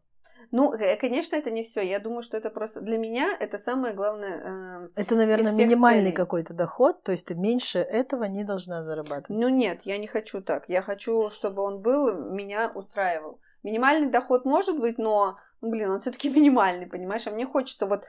Ну, 0.51 0.73
э, 0.73 0.97
конечно, 0.97 1.37
это 1.37 1.51
не 1.51 1.63
все. 1.63 1.81
Я 1.83 1.99
думаю, 1.99 2.23
что 2.23 2.37
это 2.37 2.51
просто 2.51 2.81
для 2.81 2.99
меня 2.99 3.37
это 3.39 3.59
самое 3.59 3.95
главное. 3.95 4.89
э, 4.95 5.01
Это, 5.03 5.15
наверное, 5.15 5.53
минимальный 5.53 6.05
целей. 6.05 6.17
какой-то 6.17 6.55
доход, 6.55 7.03
то 7.03 7.13
есть 7.13 7.27
ты 7.27 7.35
меньше 7.35 7.79
этого 7.79 8.25
не 8.25 8.45
должна 8.45 8.83
зарабатывать. 8.83 9.29
Ну 9.41 9.49
нет, 9.49 9.81
я 9.85 9.99
не 9.99 10.07
хочу 10.07 10.41
так. 10.41 10.69
Я 10.69 10.83
хочу, 10.83 11.31
чтобы 11.31 11.63
он 11.63 11.81
был, 11.83 12.13
меня 12.31 12.71
устраивал. 12.75 13.41
Минимальный 13.63 14.11
доход 14.11 14.45
может 14.45 14.79
быть, 14.79 14.99
но, 14.99 15.37
блин, 15.61 15.91
он 15.91 16.01
все-таки 16.01 16.29
минимальный, 16.35 16.87
понимаешь? 16.87 17.27
А 17.27 17.31
мне 17.31 17.47
хочется 17.47 17.87
вот 17.87 18.05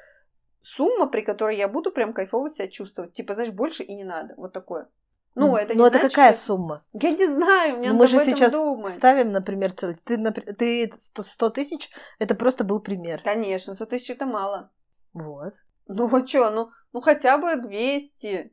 сумма, 0.64 1.08
при 1.08 1.22
которой 1.22 1.58
я 1.58 1.68
буду 1.68 1.92
прям 1.92 2.14
кайфово 2.14 2.50
себя 2.50 2.68
чувствовать. 2.68 3.14
Типа, 3.14 3.34
знаешь, 3.34 3.52
больше 3.52 3.84
и 3.84 3.96
не 3.96 4.04
надо. 4.04 4.34
Вот 4.38 4.54
такое. 4.54 4.88
Ну, 5.36 5.48
Мгм. 5.48 5.56
это 5.56 5.74
не 5.74 5.80
Но 5.80 5.88
это 5.88 6.00
значит, 6.00 6.16
какая 6.16 6.34
что- 6.34 6.42
сумма? 6.44 6.84
Я 6.94 7.12
не 7.12 7.28
знаю, 7.28 7.78
мне 7.78 7.88
Ну, 7.90 7.94
надо 7.94 8.00
мы 8.00 8.08
же 8.08 8.16
об 8.18 8.22
этом 8.24 8.36
сейчас 8.38 8.52
думать. 8.54 8.94
ставим, 8.94 9.32
например, 9.32 9.72
цель. 9.74 9.98
Ты, 10.04 10.18
ты 10.58 10.92
100 10.98 11.24
100 11.24 11.50
тысяч, 11.52 11.90
это 12.18 12.36
просто 12.36 12.64
был 12.64 12.80
пример. 12.80 13.22
Конечно, 13.24 13.76
100 13.76 13.86
тысяч 13.86 14.10
это 14.10 14.26
мало. 14.26 14.72
Вот. 15.14 15.54
Ну 15.88 16.08
а 16.14 16.28
что, 16.28 16.50
ну, 16.52 16.70
ну 16.94 17.02
хотя 17.02 17.38
бы 17.38 17.56
200. 17.62 18.52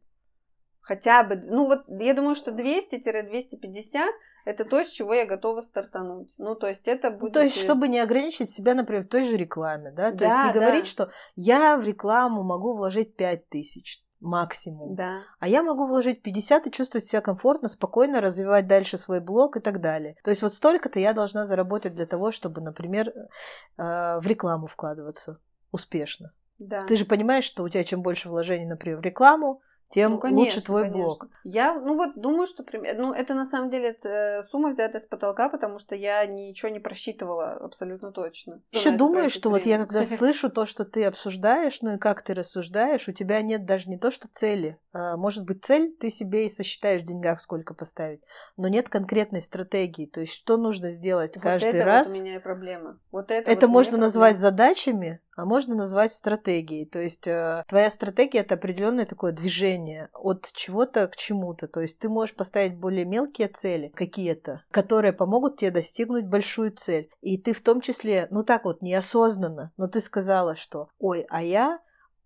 Хотя 0.81 1.25
бы, 1.25 1.35
ну 1.37 1.65
вот 1.67 1.83
я 1.89 2.15
думаю, 2.15 2.37
что 2.37 2.53
200-250 2.53 4.11
это 4.45 4.65
то, 4.65 4.85
с 4.85 4.89
чего 4.89 5.13
я 5.15 5.27
готова 5.27 5.63
стартануть. 5.63 6.33
Ну, 6.39 6.55
то 6.55 6.69
есть 6.69 6.87
это 6.87 7.11
Ну, 7.11 7.19
будет... 7.19 7.33
то 7.33 7.43
есть, 7.43 7.61
чтобы 7.61 7.89
не 7.89 7.99
ограничить 7.99 8.53
себя, 8.53 8.75
например, 8.75 9.03
в 9.05 9.09
той 9.09 9.23
же 9.23 9.37
рекламе, 9.37 9.91
да? 9.91 10.13
То 10.13 10.25
есть 10.25 10.37
Да, 10.37 10.47
не 10.47 10.53
да. 10.53 10.61
говорить, 10.61 10.87
что 10.87 11.11
я 11.35 11.77
в 11.77 11.83
рекламу 11.83 12.45
могу 12.45 12.77
вложить 12.77 13.17
5 13.17 13.49
тысяч 13.49 14.01
максимум. 14.21 14.95
Да. 14.95 15.23
А 15.39 15.49
я 15.49 15.63
могу 15.63 15.87
вложить 15.87 16.23
50 16.23 16.67
и 16.67 16.71
чувствовать 16.71 17.07
себя 17.07 17.21
комфортно, 17.21 17.69
спокойно 17.69 18.21
развивать 18.21 18.67
дальше 18.67 18.97
свой 18.97 19.21
блог 19.21 19.57
и 19.57 19.61
так 19.61 19.81
далее. 19.81 20.17
То 20.25 20.31
есть 20.31 20.43
вот 20.43 20.55
столько-то 20.55 20.99
я 21.01 21.13
должна 21.13 21.47
заработать 21.47 21.95
для 21.95 22.07
того, 22.07 22.31
чтобы, 22.31 22.61
например, 22.61 23.09
э, 23.09 23.23
в 23.77 24.23
рекламу 24.27 24.67
вкладываться 24.67 25.39
успешно. 25.73 26.33
Да. 26.59 26.87
Ты 26.87 26.97
же 26.97 27.05
понимаешь, 27.05 27.45
что 27.45 27.63
у 27.63 27.69
тебя 27.69 27.85
чем 27.85 28.03
больше 28.03 28.29
вложений, 28.29 28.67
например, 28.67 28.99
в 28.99 29.03
рекламу, 29.03 29.61
тем 29.91 30.13
Ну, 30.13 30.19
конечно, 30.19 30.41
лучше 30.41 30.65
твой 30.65 30.83
конечно. 30.83 31.03
блог. 31.05 31.27
Я, 31.45 31.75
ну 31.75 31.95
вот, 31.97 32.17
думаю, 32.17 32.47
что 32.47 32.63
пример... 32.63 32.97
Ну, 32.99 33.13
это 33.13 33.35
на 33.35 33.47
самом 33.47 33.71
деле 33.71 33.97
э, 34.03 34.43
сумма 34.45 34.71
взята 34.71 35.01
с 35.01 35.07
потолка, 35.07 35.49
потому 35.49 35.79
что 35.79 35.95
я 35.95 36.25
ничего 36.27 36.71
не 36.71 36.81
просчитывала 36.81 37.53
абсолютно 37.53 38.13
точно. 38.13 38.61
Еще 38.73 38.91
думаю, 38.91 39.31
что 39.31 39.51
вот 39.51 39.65
я 39.65 39.77
время. 39.77 39.87
когда 39.87 40.03
слышу 40.17 40.51
то, 40.51 40.67
что 40.67 40.85
ты 40.85 41.05
обсуждаешь, 41.05 41.81
ну 41.83 41.95
и 41.95 41.99
как 41.99 42.23
ты 42.23 42.35
рассуждаешь, 42.35 43.09
у 43.09 43.13
тебя 43.13 43.41
нет 43.43 43.65
даже 43.65 43.89
не 43.89 43.99
то, 43.99 44.11
что 44.11 44.29
цели. 44.35 44.79
А, 44.93 45.17
может 45.17 45.45
быть, 45.45 45.65
цель 45.65 45.95
ты 46.01 46.11
себе 46.11 46.47
и 46.47 46.51
сосчитаешь 46.51 47.03
в 47.03 47.07
деньгах, 47.07 47.41
сколько 47.41 47.75
поставить, 47.75 48.21
но 48.57 48.69
нет 48.69 48.89
конкретной 48.89 49.41
стратегии. 49.41 50.07
То 50.07 50.21
есть, 50.21 50.33
что 50.33 50.57
нужно 50.57 50.91
сделать 50.91 51.37
Вот 51.37 51.43
каждый 51.43 51.71
это 51.71 51.85
раз. 51.85 52.09
вот 52.09 52.17
у 52.17 52.21
меня 52.23 52.37
и 52.37 52.39
проблема. 52.39 52.99
Вот 53.13 53.31
это, 53.31 53.51
Это 53.51 53.67
вот 53.67 53.73
можно 53.73 53.99
назвать 53.99 54.35
проблема. 54.37 54.51
задачами, 54.51 55.21
а 55.37 55.45
можно 55.45 55.75
назвать 55.75 56.13
стратегией. 56.13 56.87
То 56.87 56.99
есть 56.99 57.27
э, 57.27 57.63
твоя 57.69 57.91
стратегия 57.91 58.41
это 58.41 58.55
определенное 58.55 59.05
такое 59.05 59.33
движение 59.33 60.09
от 60.15 60.51
чего-то 60.53 61.07
к 61.09 61.17
чему-то. 61.17 61.69
То 61.69 61.81
есть 61.81 61.99
ты 61.99 62.09
можешь 62.09 62.35
поставить 62.35 62.79
более 62.79 63.05
мелкие 63.05 63.49
цели 63.49 63.93
какие-то, 63.95 64.65
которые 64.71 65.13
помогут 65.13 65.59
тебе 65.59 65.71
достигнуть 65.71 66.27
большую 66.27 66.73
цель. 66.73 67.11
И 67.21 67.37
ты 67.37 67.53
в 67.53 67.61
том 67.61 67.83
числе, 67.83 68.29
ну 68.31 68.43
так 68.43 68.65
вот, 68.65 68.81
неосознанно, 68.81 69.73
но 69.77 69.87
ты 69.89 70.01
сказала, 70.01 70.57
что 70.57 70.89
ой, 70.99 71.27
а 71.29 71.43
я 71.43 71.81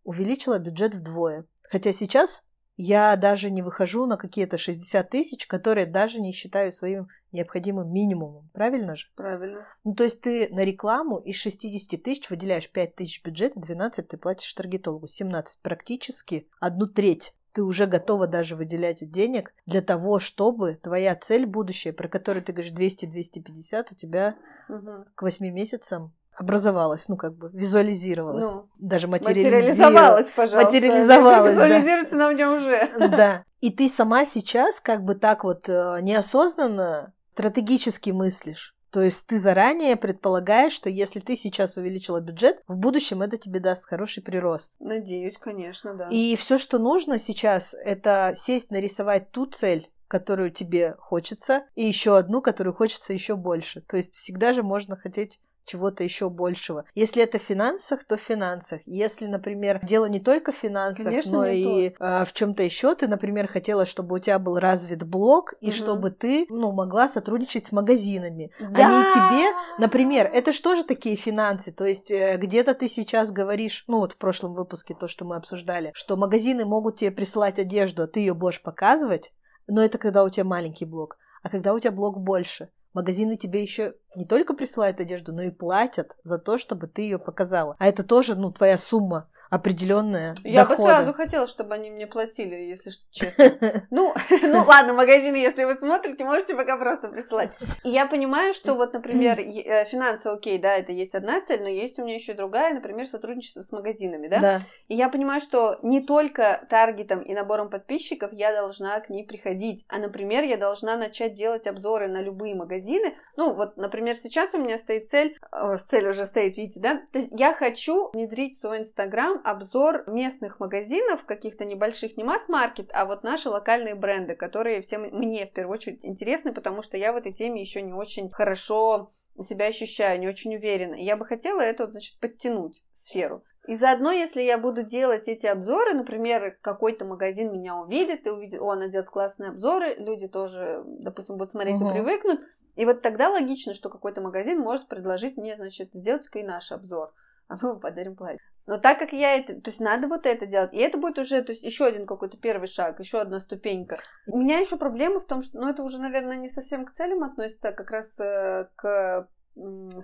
увеличила 0.05 0.59
бюджет 0.59 0.95
вдвое. 0.95 1.45
Хотя 1.63 1.93
сейчас 1.93 2.43
я 2.77 3.15
даже 3.17 3.51
не 3.51 3.61
выхожу 3.61 4.07
на 4.07 4.17
какие-то 4.17 4.57
60 4.57 5.11
тысяч, 5.11 5.47
которые 5.47 5.87
даже 5.87 6.21
не 6.21 6.33
считаю 6.33 6.73
своим 6.73 7.09
необходимым 7.33 7.93
минимумом. 7.93 8.49
Правильно 8.53 8.97
же? 8.97 9.07
Правильно. 9.15 9.67
Ну, 9.85 9.95
то 9.95 10.05
есть 10.05 10.21
ты 10.21 10.49
на 10.51 10.61
рекламу 10.61 11.19
из 11.19 11.37
60 11.37 12.03
тысяч 12.03 12.29
выделяешь 12.31 12.71
5 12.71 12.97
тысяч 12.97 13.23
бюджета, 13.25 13.61
12 13.61 14.09
ты 14.09 14.17
платишь 14.17 14.53
таргетологу, 14.53 15.07
17 15.07 15.61
практически, 15.63 16.49
одну 16.61 16.87
треть 16.87 17.35
ты 17.53 17.63
уже 17.65 17.87
готова 17.87 18.29
даже 18.29 18.55
выделять 18.55 19.11
денег 19.11 19.53
для 19.67 19.83
того, 19.83 20.21
чтобы 20.21 20.77
твоя 20.83 21.17
цель 21.17 21.47
будущая, 21.47 21.93
про 21.93 22.07
которую 22.09 22.45
ты 22.45 22.53
говоришь 22.53 22.73
200-250, 22.73 23.87
у 23.91 23.95
тебя 23.97 24.37
Мгм. 24.69 25.07
к 25.17 25.23
8 25.23 25.51
месяцам 25.51 26.13
образовалась, 26.37 27.09
ну, 27.09 27.17
как 27.17 27.35
бы 27.37 27.51
визуализировалась, 27.53 28.45
Ну, 28.45 28.69
даже 28.79 29.09
материализировалась. 29.09 29.69
материализовалась, 29.69 30.31
пожалуйста. 30.31 30.73
Материализовалась, 30.73 31.57
да. 31.57 31.67
Визуализируется 31.67 32.17
на 32.17 32.31
мне 32.31 32.49
уже. 32.49 32.89
Да. 32.99 33.45
И 33.61 33.71
ты 33.71 33.89
сама 33.89 34.25
сейчас 34.25 34.81
как 34.81 35.03
бы 35.03 35.17
так 35.17 35.45
вот 35.45 35.69
э, 35.69 35.99
неосознанно 36.03 37.13
стратегически 37.41 38.11
мыслишь. 38.11 38.75
То 38.91 39.01
есть 39.01 39.27
ты 39.27 39.39
заранее 39.39 39.97
предполагаешь, 39.97 40.73
что 40.73 40.91
если 40.91 41.21
ты 41.21 41.37
сейчас 41.37 41.77
увеличила 41.77 42.21
бюджет, 42.21 42.61
в 42.67 42.77
будущем 42.77 43.23
это 43.23 43.39
тебе 43.39 43.61
даст 43.61 43.87
хороший 43.87 44.23
прирост. 44.23 44.73
Надеюсь, 44.79 45.37
конечно, 45.39 45.95
да. 45.95 46.09
И 46.11 46.37
все, 46.37 46.59
что 46.59 46.79
нужно 46.79 47.19
сейчас, 47.19 47.75
это 47.75 48.35
сесть, 48.37 48.71
нарисовать 48.71 49.31
ту 49.31 49.47
цель, 49.47 49.89
которую 50.09 50.51
тебе 50.51 50.97
хочется, 50.99 51.65
и 51.77 51.87
еще 51.87 52.19
одну, 52.19 52.43
которую 52.43 52.75
хочется 52.75 53.13
еще 53.13 53.37
больше. 53.37 53.81
То 53.83 53.97
есть 53.97 54.15
всегда 54.17 54.53
же 54.53 54.63
можно 54.63 54.97
хотеть 54.97 55.39
чего-то 55.71 56.03
еще 56.03 56.29
большего. 56.29 56.85
Если 56.95 57.23
это 57.23 57.39
в 57.39 57.43
финансах, 57.43 58.05
то 58.05 58.17
в 58.17 58.21
финансах. 58.21 58.81
Если, 58.87 59.27
например, 59.27 59.81
дело 59.83 60.07
не 60.07 60.21
только 60.21 60.53
в 60.53 60.57
финансах, 60.57 61.05
Конечно, 61.05 61.39
но 61.39 61.47
и 61.47 61.93
а, 62.01 62.25
в 62.25 62.33
чем-то 62.33 62.63
еще, 62.63 62.95
ты, 62.95 63.07
например, 63.07 63.47
хотела, 63.47 63.87
чтобы 63.87 64.17
у 64.17 64.19
тебя 64.19 64.39
был 64.39 64.59
развит 64.59 65.07
блог, 65.07 65.55
и 65.61 65.67
Мгм. 65.67 65.75
чтобы 65.75 66.11
ты, 66.11 66.47
ну, 66.49 66.73
могла 66.73 67.09
сотрудничать 67.09 67.67
с 67.67 67.73
магазинами. 67.73 68.51
Да! 68.59 68.87
Они 68.87 69.05
тебе, 69.15 69.47
например, 69.79 70.29
это 70.33 70.53
же 70.53 70.61
тоже 70.61 70.85
такие 70.85 71.17
финансы. 71.17 71.73
То 71.73 71.85
есть 71.85 72.11
э, 72.11 72.37
где-то 72.37 72.75
ты 72.75 72.89
сейчас 72.89 73.31
говоришь, 73.31 73.85
ну 73.87 73.99
вот 73.99 74.13
в 74.13 74.17
прошлом 74.17 74.55
выпуске 74.55 74.95
то, 74.95 75.07
что 75.07 75.25
мы 75.25 75.37
обсуждали, 75.37 75.93
что 75.95 76.17
магазины 76.17 76.65
могут 76.65 76.99
тебе 76.99 77.11
присылать 77.11 77.59
одежду, 77.59 78.03
а 78.03 78.07
ты 78.09 78.21
ее 78.21 78.35
будешь 78.35 78.63
показывать, 78.63 79.33
но 79.67 79.83
это 79.83 79.99
когда 79.99 80.25
у 80.25 80.31
тебя 80.31 80.45
маленький 80.45 80.85
блог. 80.85 81.17
А 81.43 81.49
когда 81.49 81.73
у 81.73 81.79
тебя 81.79 81.93
блог 81.93 82.19
больше, 82.19 82.71
магазины 82.95 83.37
тебе 83.37 83.63
еще 83.63 83.95
не 84.17 84.25
только 84.25 84.55
присылают 84.55 85.01
одежду, 85.01 85.33
но 85.33 85.43
и 85.43 85.51
платят 85.51 86.17
за 86.23 86.39
то, 86.39 86.59
чтобы 86.59 86.87
ты 86.87 87.03
ее 87.03 87.19
показала. 87.19 87.77
А 87.79 87.87
это 87.87 88.05
тоже, 88.05 88.35
ну, 88.35 88.53
твоя 88.53 88.79
сумма 88.79 89.29
определенная 89.51 90.35
Я 90.45 90.63
бы 90.63 90.71
дохода. 90.71 90.95
сразу 90.95 91.13
хотела, 91.13 91.47
чтобы 91.49 91.75
они 91.75 91.91
мне 91.91 92.07
платили, 92.07 92.55
если 92.55 92.93
честно. 93.11 93.85
Ну, 93.91 94.15
ну 94.43 94.65
ладно, 94.65 94.95
магазины, 94.95 95.37
если 95.37 95.65
вы 95.65 95.75
смотрите, 95.77 96.25
можете 96.25 96.55
пока 96.55 96.77
просто 96.77 97.09
присылать. 97.09 97.51
И 97.83 97.91
я 97.91 98.07
понимаю, 98.07 98.55
что 98.55 98.75
вот, 98.75 98.93
например, 98.93 99.39
э, 99.41 99.85
финансы, 99.87 100.29
окей, 100.29 100.59
да, 100.59 100.77
это 100.77 100.93
есть 100.93 101.15
одна 101.15 101.41
цель, 101.41 101.63
но 101.63 101.69
есть 101.69 101.99
у 101.99 102.05
меня 102.05 102.15
еще 102.15 102.35
другая, 102.35 102.75
например, 102.75 103.07
сотрудничество 103.07 103.63
с 103.63 103.73
магазинами, 103.73 104.29
да? 104.29 104.41
Да. 104.41 104.61
И 104.89 104.95
я 104.95 105.09
понимаю, 105.09 105.41
что 105.41 105.79
не 105.83 106.01
только 106.01 106.65
таргетом 106.71 107.21
и 107.23 107.35
набором 107.35 107.71
подписчиков 107.71 108.33
я 108.33 108.53
должна 108.53 109.01
к 109.01 109.11
ней 109.11 109.27
приходить, 109.27 109.85
а, 109.89 109.99
например, 109.99 110.45
я 110.45 110.57
должна 110.57 110.97
начать 110.97 111.35
делать 111.35 111.67
обзоры 111.67 112.07
на 112.07 112.23
любые 112.23 112.55
магазины. 112.55 113.15
Ну, 113.37 113.55
вот, 113.55 113.77
например, 113.77 114.17
сейчас 114.23 114.55
у 114.55 114.59
меня 114.59 114.79
стоит 114.79 115.11
цель, 115.11 115.37
э, 115.53 115.77
цель 115.91 116.09
уже 116.09 116.25
стоит, 116.27 116.57
видите, 116.57 116.79
да? 116.79 117.03
То 117.13 117.19
есть 117.19 117.31
я 117.33 117.53
хочу 117.53 118.11
внедрить 118.13 118.61
свой 118.61 118.79
Инстаграм 118.79 119.40
обзор 119.45 120.05
местных 120.07 120.61
магазинов, 120.61 121.25
каких-то 121.25 121.65
небольших, 121.65 122.17
не 122.17 122.25
масс-маркет, 122.25 122.91
а 122.93 123.05
вот 123.05 123.23
наши 123.23 123.49
локальные 123.49 123.95
бренды, 123.95 124.35
которые 124.35 124.83
всем 124.83 125.03
мне 125.03 125.47
в 125.47 125.53
первую 125.53 125.75
очередь 125.75 126.01
интересны, 126.03 126.53
потому 126.53 126.83
что 126.83 126.97
я 126.97 127.13
в 127.13 127.17
этой 127.17 127.33
теме 127.33 127.61
еще 127.61 127.83
не 127.83 127.93
очень 127.93 128.31
хорошо 128.31 129.13
себя 129.49 129.67
ощущаю, 129.67 130.21
не 130.21 130.29
очень 130.29 130.55
уверена. 130.55 130.95
И 130.95 131.05
я 131.05 131.17
бы 131.17 131.25
хотела 131.25 131.61
это, 131.61 131.87
значит, 131.87 132.19
подтянуть 132.19 132.83
сферу. 132.97 133.43
И 133.67 133.77
заодно, 133.77 134.11
если 134.11 134.43
я 134.43 134.59
буду 134.59 134.83
делать 134.83 135.29
эти 135.29 135.47
обзоры, 135.47 135.95
например, 135.95 136.57
какой-то 136.61 137.05
магазин 137.05 137.53
меня 137.53 137.77
увидит, 137.77 138.27
и 138.27 138.31
увидит, 138.31 138.61
о, 138.61 138.71
она 138.71 138.89
делает 138.89 139.11
классные 139.11 139.51
обзоры, 139.51 139.95
люди 139.97 140.29
тоже, 140.29 140.83
допустим, 140.87 141.37
будут 141.37 141.53
смотреть 141.53 141.77
угу. 141.77 141.89
и 141.89 141.93
привыкнут. 141.93 142.41
И 142.77 142.85
вот 142.85 143.03
тогда 143.03 143.29
логично, 143.29 143.75
что 143.75 143.91
какой-то 143.91 144.21
магазин 144.23 144.61
может 144.61 144.89
предложить 144.89 145.37
мне, 145.37 145.57
значит, 145.57 145.91
сделать-ка 145.93 146.39
и 146.39 146.43
наш 146.43 146.73
обзор, 146.73 147.13
а 147.49 147.57
мы 147.61 147.71
вам 147.71 147.81
подарим 147.81 148.17
платье. 148.17 148.41
Но 148.71 148.79
так 148.79 149.01
как 149.01 149.13
я 149.13 149.37
это, 149.37 149.61
то 149.61 149.71
есть 149.71 149.81
надо 149.81 150.07
вот 150.07 150.27
это 150.27 150.47
делать, 150.47 150.73
и 150.73 150.79
это 150.79 150.97
будет 150.97 151.19
уже, 151.19 151.43
то 151.43 151.51
есть 151.51 151.65
еще 151.65 151.87
один 151.87 152.07
какой-то 152.07 152.37
первый 152.37 152.69
шаг, 152.69 153.01
еще 153.01 153.19
одна 153.19 153.41
ступенька. 153.41 153.99
У 154.29 154.39
меня 154.39 154.61
еще 154.61 154.77
проблема 154.77 155.19
в 155.19 155.27
том, 155.27 155.43
что, 155.43 155.59
ну 155.59 155.69
это 155.69 155.83
уже, 155.83 155.99
наверное, 155.99 156.37
не 156.37 156.51
совсем 156.51 156.85
к 156.87 156.93
целям 156.93 157.25
относится, 157.25 157.71
а 157.71 157.73
как 157.73 157.91
раз 157.91 158.07
э, 158.21 158.69
к 158.77 159.29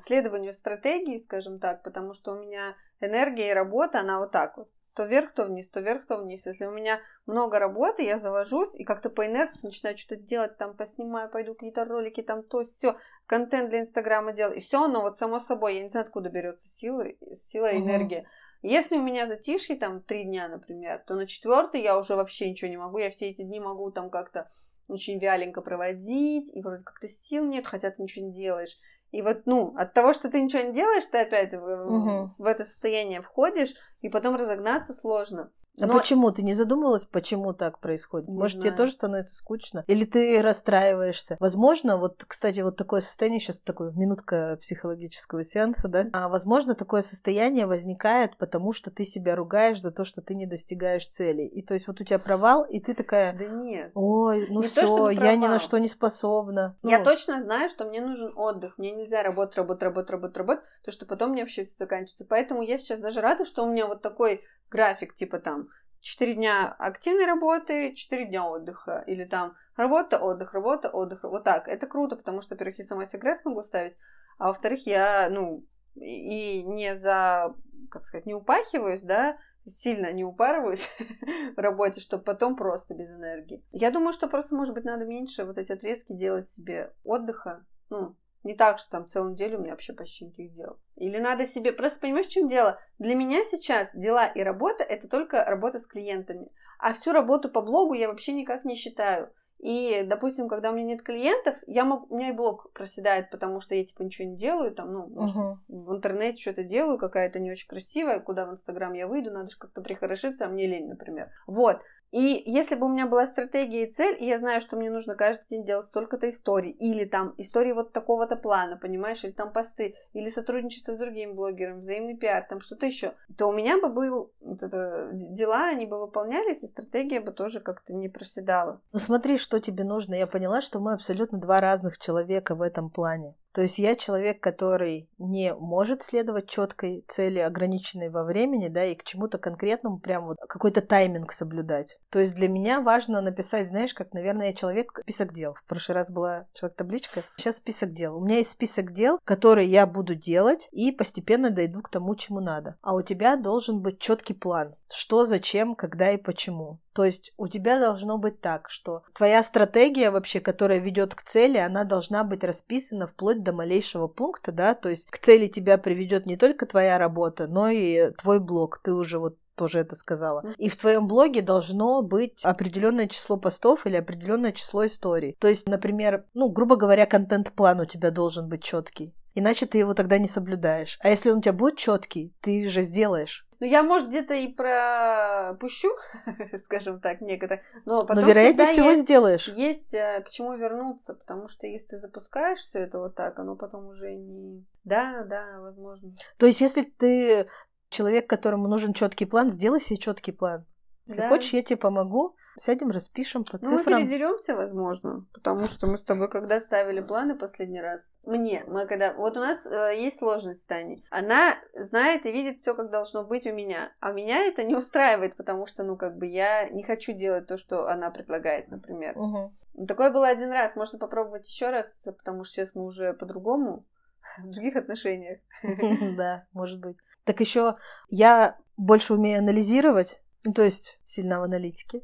следованию 0.04 0.52
стратегии, 0.54 1.22
скажем 1.26 1.60
так, 1.60 1.84
потому 1.84 2.12
что 2.14 2.32
у 2.32 2.40
меня 2.40 2.74
энергия 3.00 3.50
и 3.50 3.54
работа, 3.54 4.00
она 4.00 4.18
вот 4.18 4.32
так 4.32 4.56
вот. 4.56 4.68
То 4.96 5.04
вверх, 5.04 5.32
то 5.34 5.44
вниз, 5.44 5.68
то 5.68 5.78
вверх, 5.78 6.04
то 6.06 6.16
вниз. 6.16 6.44
Если 6.44 6.64
у 6.64 6.72
меня 6.72 7.00
много 7.26 7.60
работы, 7.60 8.02
я 8.02 8.18
завожусь 8.18 8.74
и 8.74 8.82
как-то 8.82 9.10
по 9.10 9.26
инерции 9.26 9.66
начинаю 9.66 9.96
что-то 9.96 10.22
делать, 10.22 10.58
там 10.58 10.74
поснимаю, 10.74 11.30
пойду 11.30 11.54
какие-то 11.54 11.84
ролики, 11.84 12.20
там 12.20 12.42
то 12.42 12.64
все, 12.64 12.96
контент 13.26 13.70
для 13.70 13.82
Инстаграма 13.82 14.32
делаю, 14.32 14.56
и 14.56 14.60
все 14.60 14.82
оно 14.82 15.02
вот 15.02 15.18
само 15.18 15.38
собой, 15.38 15.76
я 15.76 15.82
не 15.84 15.88
знаю, 15.90 16.06
откуда 16.06 16.30
берется 16.30 16.66
сила, 16.80 17.04
сила 17.36 17.70
и 17.70 17.78
энергия. 17.78 18.26
Если 18.62 18.96
у 18.96 19.02
меня 19.02 19.26
затишье 19.26 19.76
там 19.76 20.02
три 20.02 20.24
дня, 20.24 20.48
например, 20.48 21.02
то 21.06 21.14
на 21.14 21.26
четвертый 21.26 21.82
я 21.82 21.98
уже 21.98 22.16
вообще 22.16 22.50
ничего 22.50 22.70
не 22.70 22.76
могу, 22.76 22.98
я 22.98 23.10
все 23.10 23.30
эти 23.30 23.42
дни 23.42 23.60
могу 23.60 23.90
там 23.90 24.10
как-то 24.10 24.50
очень 24.88 25.18
вяленько 25.18 25.60
проводить, 25.60 26.48
и 26.54 26.60
вроде 26.60 26.82
как-то 26.82 27.08
сил 27.08 27.44
нет, 27.44 27.66
хотя 27.66 27.90
ты 27.90 28.02
ничего 28.02 28.26
не 28.26 28.32
делаешь. 28.32 28.76
И 29.12 29.22
вот, 29.22 29.42
ну, 29.46 29.74
от 29.76 29.94
того, 29.94 30.12
что 30.14 30.30
ты 30.30 30.40
ничего 30.40 30.62
не 30.62 30.74
делаешь, 30.74 31.04
ты 31.06 31.18
опять 31.18 31.52
в, 31.52 31.64
угу. 31.64 32.34
в 32.38 32.44
это 32.44 32.64
состояние 32.64 33.20
входишь, 33.20 33.72
и 34.00 34.08
потом 34.08 34.36
разогнаться 34.36 34.94
сложно. 34.94 35.50
А 35.80 35.86
Но... 35.86 35.98
почему? 35.98 36.30
Ты 36.30 36.42
не 36.42 36.54
задумывалась, 36.54 37.04
почему 37.04 37.52
так 37.52 37.78
происходит? 37.80 38.28
Не 38.28 38.38
Может, 38.38 38.58
знаю. 38.58 38.70
тебе 38.70 38.76
тоже 38.76 38.92
становится 38.92 39.34
скучно? 39.34 39.84
Или 39.86 40.04
ты 40.04 40.40
расстраиваешься? 40.40 41.36
Возможно, 41.38 41.98
вот, 41.98 42.24
кстати, 42.26 42.60
вот 42.60 42.76
такое 42.76 43.00
состояние, 43.00 43.40
сейчас 43.40 43.58
такое 43.58 43.92
минутка 43.92 44.58
психологического 44.60 45.44
сеанса, 45.44 45.88
да? 45.88 46.06
А, 46.12 46.28
возможно, 46.28 46.74
такое 46.74 47.02
состояние 47.02 47.66
возникает, 47.66 48.36
потому 48.38 48.72
что 48.72 48.90
ты 48.90 49.04
себя 49.04 49.36
ругаешь 49.36 49.80
за 49.80 49.90
то, 49.90 50.04
что 50.04 50.22
ты 50.22 50.34
не 50.34 50.46
достигаешь 50.46 51.06
цели. 51.06 51.42
И 51.42 51.62
то 51.62 51.74
есть 51.74 51.86
вот 51.86 52.00
у 52.00 52.04
тебя 52.04 52.18
провал, 52.18 52.64
и 52.64 52.80
ты 52.80 52.94
такая... 52.94 53.36
Да 53.36 53.46
нет. 53.46 53.90
Ой, 53.94 54.46
ну 54.48 54.62
все, 54.62 55.10
я 55.10 55.36
ни 55.36 55.46
на 55.46 55.58
что 55.58 55.78
не 55.78 55.88
способна. 55.88 56.76
Ну... 56.82 56.90
Я 56.90 57.02
точно 57.02 57.42
знаю, 57.42 57.68
что 57.68 57.84
мне 57.84 58.00
нужен 58.00 58.32
отдых. 58.36 58.78
Мне 58.78 58.92
нельзя 58.92 59.22
работать, 59.22 59.56
работать, 59.56 59.82
работать, 59.82 60.10
работать, 60.10 60.36
работать, 60.36 60.64
потому 60.80 60.92
что 60.92 61.06
потом 61.06 61.30
мне 61.30 61.42
вообще 61.42 61.64
все 61.64 61.74
заканчивается. 61.78 62.24
Поэтому 62.28 62.62
я 62.62 62.78
сейчас 62.78 63.00
даже 63.00 63.20
рада, 63.20 63.44
что 63.44 63.64
у 63.64 63.70
меня 63.70 63.86
вот 63.86 64.02
такой 64.02 64.42
график, 64.70 65.14
типа 65.14 65.38
там 65.38 65.65
4 66.06 66.34
дня 66.34 66.74
активной 66.78 67.26
работы, 67.26 67.94
4 67.94 68.26
дня 68.26 68.46
отдыха, 68.48 69.02
или 69.06 69.24
там 69.24 69.56
работа, 69.76 70.18
отдых, 70.18 70.54
работа, 70.54 70.88
отдых, 70.88 71.24
вот 71.24 71.44
так. 71.44 71.68
Это 71.68 71.86
круто, 71.86 72.16
потому 72.16 72.42
что, 72.42 72.54
во-первых, 72.54 72.78
я 72.78 72.84
сама 72.86 73.06
себе 73.06 73.18
график 73.18 73.44
могу 73.44 73.62
ставить, 73.62 73.96
а 74.38 74.48
во-вторых, 74.48 74.86
я, 74.86 75.28
ну, 75.30 75.64
и 75.94 76.62
не 76.62 76.96
за, 76.96 77.54
как 77.90 78.04
сказать, 78.04 78.26
не 78.26 78.34
упахиваюсь, 78.34 79.02
да, 79.02 79.36
сильно 79.82 80.12
не 80.12 80.24
упарываюсь 80.24 80.88
в 81.56 81.58
работе, 81.58 82.00
чтобы 82.00 82.22
потом 82.22 82.54
просто 82.54 82.94
без 82.94 83.08
энергии. 83.08 83.64
Я 83.72 83.90
думаю, 83.90 84.12
что 84.12 84.28
просто, 84.28 84.54
может 84.54 84.74
быть, 84.74 84.84
надо 84.84 85.04
меньше 85.04 85.44
вот 85.44 85.58
эти 85.58 85.72
отрезки 85.72 86.12
делать 86.12 86.48
себе 86.52 86.92
отдыха, 87.02 87.64
ну, 87.90 88.14
не 88.46 88.54
так, 88.54 88.78
что 88.78 88.90
там 88.90 89.08
целую 89.08 89.32
неделю 89.32 89.58
у 89.58 89.62
меня 89.62 89.72
вообще 89.72 89.92
почти 89.92 90.24
никаких 90.24 90.54
дел. 90.54 90.78
Или 90.96 91.18
надо 91.18 91.46
себе... 91.46 91.72
Просто 91.72 92.00
понимаешь, 92.00 92.26
в 92.26 92.30
чем 92.30 92.48
дело? 92.48 92.78
Для 92.98 93.14
меня 93.14 93.44
сейчас 93.50 93.90
дела 93.92 94.26
и 94.26 94.42
работа– 94.42 94.84
это 94.88 95.08
только 95.08 95.44
работа 95.44 95.78
с 95.78 95.86
клиентами. 95.86 96.48
А 96.78 96.94
всю 96.94 97.12
работу 97.12 97.50
по 97.50 97.60
блогу 97.60 97.94
я 97.94 98.08
вообще 98.08 98.32
никак 98.32 98.64
не 98.64 98.74
считаю. 98.74 99.30
И, 99.58 100.02
допустим, 100.06 100.48
когда 100.48 100.70
у 100.70 100.74
меня 100.74 100.86
нет 100.86 101.02
клиентов, 101.02 101.56
я 101.66 101.84
могу, 101.84 102.06
у 102.10 102.18
меня 102.18 102.28
и 102.28 102.32
блог 102.32 102.72
проседает, 102.72 103.30
потому 103.30 103.60
что 103.60 103.74
я 103.74 103.84
типа 103.84 104.02
ничего 104.02 104.28
не 104.28 104.36
делаю, 104.36 104.74
там, 104.74 104.92
ну, 104.92 105.06
может, 105.08 105.36
uh-huh. 105.36 105.56
в 105.68 105.96
интернете 105.96 106.40
что-то 106.42 106.62
делаю, 106.62 106.98
какая-то 106.98 107.38
не 107.38 107.50
очень 107.50 107.66
красивая, 107.66 108.20
куда 108.20 108.44
в 108.44 108.52
Инстаграм 108.52 108.92
я 108.92 109.06
выйду, 109.06 109.30
надо 109.30 109.48
же 109.48 109.56
как-то 109.56 109.80
прихорошиться, 109.80 110.44
а 110.44 110.48
мне 110.48 110.66
лень, 110.66 110.88
например. 110.88 111.30
Вот. 111.46 111.80
И 112.12 112.42
если 112.46 112.74
бы 112.74 112.86
у 112.86 112.88
меня 112.88 113.06
была 113.06 113.26
стратегия 113.26 113.86
и 113.86 113.92
цель, 113.92 114.16
и 114.18 114.26
я 114.26 114.38
знаю, 114.38 114.60
что 114.60 114.76
мне 114.76 114.90
нужно 114.90 115.14
каждый 115.14 115.46
день 115.48 115.66
делать 115.66 115.88
столько-то 115.88 116.28
историй, 116.30 116.70
или 116.70 117.04
там 117.04 117.34
истории 117.38 117.72
вот 117.72 117.92
такого-то 117.92 118.36
плана, 118.36 118.76
понимаешь, 118.76 119.24
или 119.24 119.32
там 119.32 119.52
посты, 119.52 119.96
или 120.12 120.30
сотрудничество 120.30 120.94
с 120.94 120.98
другими 120.98 121.32
блогерами, 121.32 121.80
взаимный 121.80 122.16
пиар, 122.16 122.46
там 122.48 122.60
что-то 122.60 122.86
еще, 122.86 123.14
то 123.36 123.48
у 123.48 123.52
меня 123.52 123.80
бы 123.80 123.88
был 123.88 124.32
вот 124.40 124.62
это, 124.62 125.10
дела, 125.12 125.68
они 125.68 125.86
бы 125.86 126.00
выполнялись, 126.00 126.62
и 126.62 126.66
стратегия 126.66 127.20
бы 127.20 127.32
тоже 127.32 127.60
как-то 127.60 127.92
не 127.92 128.08
проседала. 128.08 128.80
Ну 128.92 128.98
смотри, 128.98 129.38
что 129.38 129.60
тебе 129.60 129.84
нужно. 129.84 130.14
Я 130.14 130.26
поняла, 130.26 130.60
что 130.60 130.80
мы 130.80 130.92
абсолютно 130.94 131.38
два 131.38 131.58
разных 131.58 131.98
человека 131.98 132.54
в 132.54 132.62
этом 132.62 132.90
плане. 132.90 133.34
То 133.56 133.62
есть 133.62 133.78
я 133.78 133.96
человек, 133.96 134.42
который 134.42 135.08
не 135.16 135.54
может 135.54 136.02
следовать 136.02 136.46
четкой 136.46 137.06
цели, 137.08 137.38
ограниченной 137.38 138.10
во 138.10 138.22
времени, 138.22 138.68
да, 138.68 138.84
и 138.84 138.94
к 138.94 139.02
чему-то 139.02 139.38
конкретному 139.38 139.98
прям 139.98 140.26
вот 140.26 140.36
какой-то 140.46 140.82
тайминг 140.82 141.32
соблюдать. 141.32 141.96
То 142.10 142.18
есть 142.18 142.34
для 142.34 142.48
меня 142.48 142.82
важно 142.82 143.22
написать, 143.22 143.68
знаешь, 143.68 143.94
как, 143.94 144.12
наверное, 144.12 144.48
я 144.48 144.52
человек, 144.52 145.00
список 145.00 145.32
дел. 145.32 145.54
В 145.54 145.64
прошлый 145.64 145.94
раз 145.94 146.12
была 146.12 146.44
человек-табличка, 146.52 147.22
сейчас 147.38 147.56
список 147.56 147.94
дел. 147.94 148.18
У 148.18 148.22
меня 148.22 148.36
есть 148.36 148.50
список 148.50 148.92
дел, 148.92 149.18
которые 149.24 149.70
я 149.70 149.86
буду 149.86 150.14
делать 150.14 150.68
и 150.70 150.92
постепенно 150.92 151.50
дойду 151.50 151.80
к 151.80 151.88
тому, 151.88 152.14
чему 152.14 152.40
надо. 152.40 152.76
А 152.82 152.94
у 152.94 153.00
тебя 153.00 153.36
должен 153.36 153.80
быть 153.80 154.00
четкий 154.00 154.34
план. 154.34 154.74
Что, 154.92 155.24
зачем, 155.24 155.76
когда 155.76 156.12
и 156.12 156.18
почему. 156.18 156.78
То 156.96 157.04
есть 157.04 157.34
у 157.36 157.46
тебя 157.46 157.78
должно 157.78 158.16
быть 158.16 158.40
так, 158.40 158.70
что 158.70 159.02
твоя 159.14 159.42
стратегия 159.42 160.10
вообще, 160.10 160.40
которая 160.40 160.78
ведет 160.78 161.14
к 161.14 161.22
цели, 161.22 161.58
она 161.58 161.84
должна 161.84 162.24
быть 162.24 162.42
расписана 162.42 163.06
вплоть 163.06 163.42
до 163.46 163.52
малейшего 163.52 164.08
пункта, 164.08 164.50
да, 164.52 164.74
то 164.74 164.88
есть 164.88 165.06
к 165.06 165.18
цели 165.18 165.46
тебя 165.46 165.78
приведет 165.78 166.26
не 166.26 166.36
только 166.36 166.66
твоя 166.66 166.98
работа, 166.98 167.46
но 167.46 167.68
и 167.68 168.10
твой 168.12 168.40
блог. 168.40 168.80
Ты 168.82 168.92
уже 168.92 169.18
вот 169.18 169.36
тоже 169.54 169.78
это 169.78 169.94
сказала. 169.96 170.44
И 170.58 170.68
в 170.68 170.76
твоем 170.76 171.06
блоге 171.06 171.42
должно 171.42 172.02
быть 172.02 172.44
определенное 172.44 173.06
число 173.06 173.36
постов 173.36 173.86
или 173.86 173.96
определенное 173.96 174.52
число 174.52 174.84
историй. 174.84 175.36
То 175.38 175.48
есть, 175.48 175.66
например, 175.68 176.24
ну, 176.34 176.48
грубо 176.48 176.76
говоря, 176.76 177.06
контент-план 177.06 177.80
у 177.80 177.84
тебя 177.86 178.10
должен 178.10 178.48
быть 178.48 178.62
четкий. 178.62 179.14
Иначе 179.34 179.66
ты 179.66 179.78
его 179.78 179.94
тогда 179.94 180.18
не 180.18 180.28
соблюдаешь. 180.28 180.98
А 181.02 181.08
если 181.08 181.30
он 181.30 181.38
у 181.38 181.42
тебя 181.42 181.52
будет 181.52 181.76
четкий, 181.76 182.34
ты 182.40 182.68
же 182.68 182.82
сделаешь. 182.82 183.45
Ну, 183.58 183.66
я, 183.66 183.82
может, 183.82 184.08
где-то 184.08 184.34
и 184.34 184.48
пропущу, 184.48 185.88
скажем 186.64 187.00
так, 187.00 187.20
некоторые. 187.20 187.62
Но, 187.84 188.04
потом 188.04 188.24
но 188.24 188.28
вероятнее 188.28 188.66
всего 188.66 188.90
есть, 188.90 189.02
сделаешь. 189.02 189.48
Есть 189.48 189.94
э, 189.94 190.22
к 190.22 190.30
чему 190.30 190.56
вернуться, 190.56 191.14
потому 191.14 191.48
что 191.48 191.66
если 191.66 191.86
ты 191.86 191.98
запускаешь 192.00 192.60
все 192.60 192.80
это 192.80 192.98
вот 192.98 193.14
так, 193.14 193.38
оно 193.38 193.56
потом 193.56 193.88
уже 193.88 194.14
не... 194.14 194.64
Да, 194.84 195.24
да, 195.24 195.60
возможно. 195.60 196.12
То 196.36 196.46
есть, 196.46 196.60
если 196.60 196.82
ты 196.82 197.48
человек, 197.88 198.28
которому 198.28 198.68
нужен 198.68 198.92
четкий 198.92 199.24
план, 199.24 199.50
сделай 199.50 199.80
себе 199.80 199.98
четкий 199.98 200.32
план. 200.32 200.66
Если 201.06 201.20
да. 201.20 201.28
хочешь, 201.28 201.52
я 201.52 201.62
тебе 201.62 201.76
помогу. 201.76 202.36
Сядем, 202.58 202.90
распишем 202.90 203.44
по 203.44 203.58
цифрам. 203.58 203.70
Ну, 203.70 203.78
мы 203.78 203.84
передеремся, 203.84 204.56
возможно, 204.56 205.26
потому 205.34 205.68
что 205.68 205.86
мы 205.86 205.98
с 205.98 206.02
тобой 206.02 206.30
когда 206.30 206.58
ставили 206.60 207.02
планы 207.02 207.34
последний 207.34 207.82
раз, 207.82 208.00
мне, 208.26 208.64
мы 208.66 208.86
когда... 208.86 209.12
Вот 209.14 209.36
у 209.36 209.40
нас 209.40 209.64
э, 209.64 209.92
есть 209.96 210.18
сложность 210.18 210.62
с 210.62 210.64
Таней. 210.64 211.04
Она 211.10 211.56
знает 211.74 212.26
и 212.26 212.32
видит 212.32 212.60
все, 212.60 212.74
как 212.74 212.90
должно 212.90 213.24
быть 213.24 213.46
у 213.46 213.52
меня. 213.52 213.92
А 214.00 214.12
меня 214.12 214.44
это 214.46 214.64
не 214.64 214.74
устраивает, 214.74 215.36
потому 215.36 215.66
что, 215.66 215.84
ну, 215.84 215.96
как 215.96 216.16
бы 216.18 216.26
я 216.26 216.68
не 216.68 216.82
хочу 216.82 217.12
делать 217.12 217.46
то, 217.46 217.56
что 217.56 217.88
она 217.88 218.10
предлагает, 218.10 218.68
например. 218.68 219.16
Угу. 219.16 219.86
Такое 219.86 220.10
было 220.10 220.28
один 220.28 220.50
раз. 220.50 220.74
Можно 220.74 220.98
попробовать 220.98 221.48
еще 221.48 221.70
раз, 221.70 221.86
потому 222.04 222.44
что 222.44 222.54
сейчас 222.54 222.74
мы 222.74 222.84
уже 222.84 223.12
по-другому, 223.14 223.86
в 224.38 224.50
других 224.50 224.76
отношениях. 224.76 225.38
Да, 226.16 226.46
может 226.52 226.80
быть. 226.80 226.96
Так 227.24 227.40
еще 227.40 227.76
я 228.08 228.56
больше 228.76 229.14
умею 229.14 229.38
анализировать, 229.38 230.20
ну, 230.44 230.52
то 230.52 230.62
есть 230.62 230.98
сильна 231.04 231.40
в 231.40 231.44
аналитике. 231.44 232.02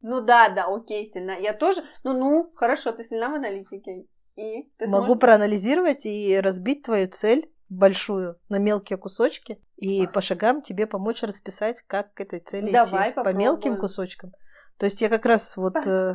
Ну 0.00 0.20
да, 0.20 0.50
да, 0.50 0.66
окей, 0.66 1.06
сильна. 1.06 1.34
Я 1.34 1.54
тоже, 1.54 1.82
ну, 2.02 2.12
ну, 2.12 2.52
хорошо, 2.54 2.92
ты 2.92 3.04
сильна 3.04 3.30
в 3.30 3.34
аналитике. 3.34 4.04
И 4.36 4.68
ты 4.78 4.86
Могу 4.86 5.06
сможешь... 5.06 5.20
проанализировать 5.20 6.06
и 6.06 6.40
разбить 6.40 6.82
твою 6.82 7.08
цель 7.08 7.50
большую 7.68 8.38
на 8.48 8.56
мелкие 8.56 8.98
кусочки 8.98 9.60
и 9.76 10.04
а. 10.04 10.08
по 10.08 10.20
шагам 10.20 10.62
тебе 10.62 10.86
помочь 10.86 11.22
расписать, 11.22 11.82
как 11.86 12.14
к 12.14 12.20
этой 12.20 12.40
цели 12.40 12.70
Давай 12.70 13.10
идти. 13.10 13.14
Попробуем. 13.14 13.36
По 13.36 13.38
мелким 13.38 13.76
кусочкам. 13.76 14.32
То 14.78 14.86
есть 14.86 15.00
я 15.00 15.08
как 15.08 15.24
раз 15.24 15.56
вот 15.56 15.76
э, 15.86 16.14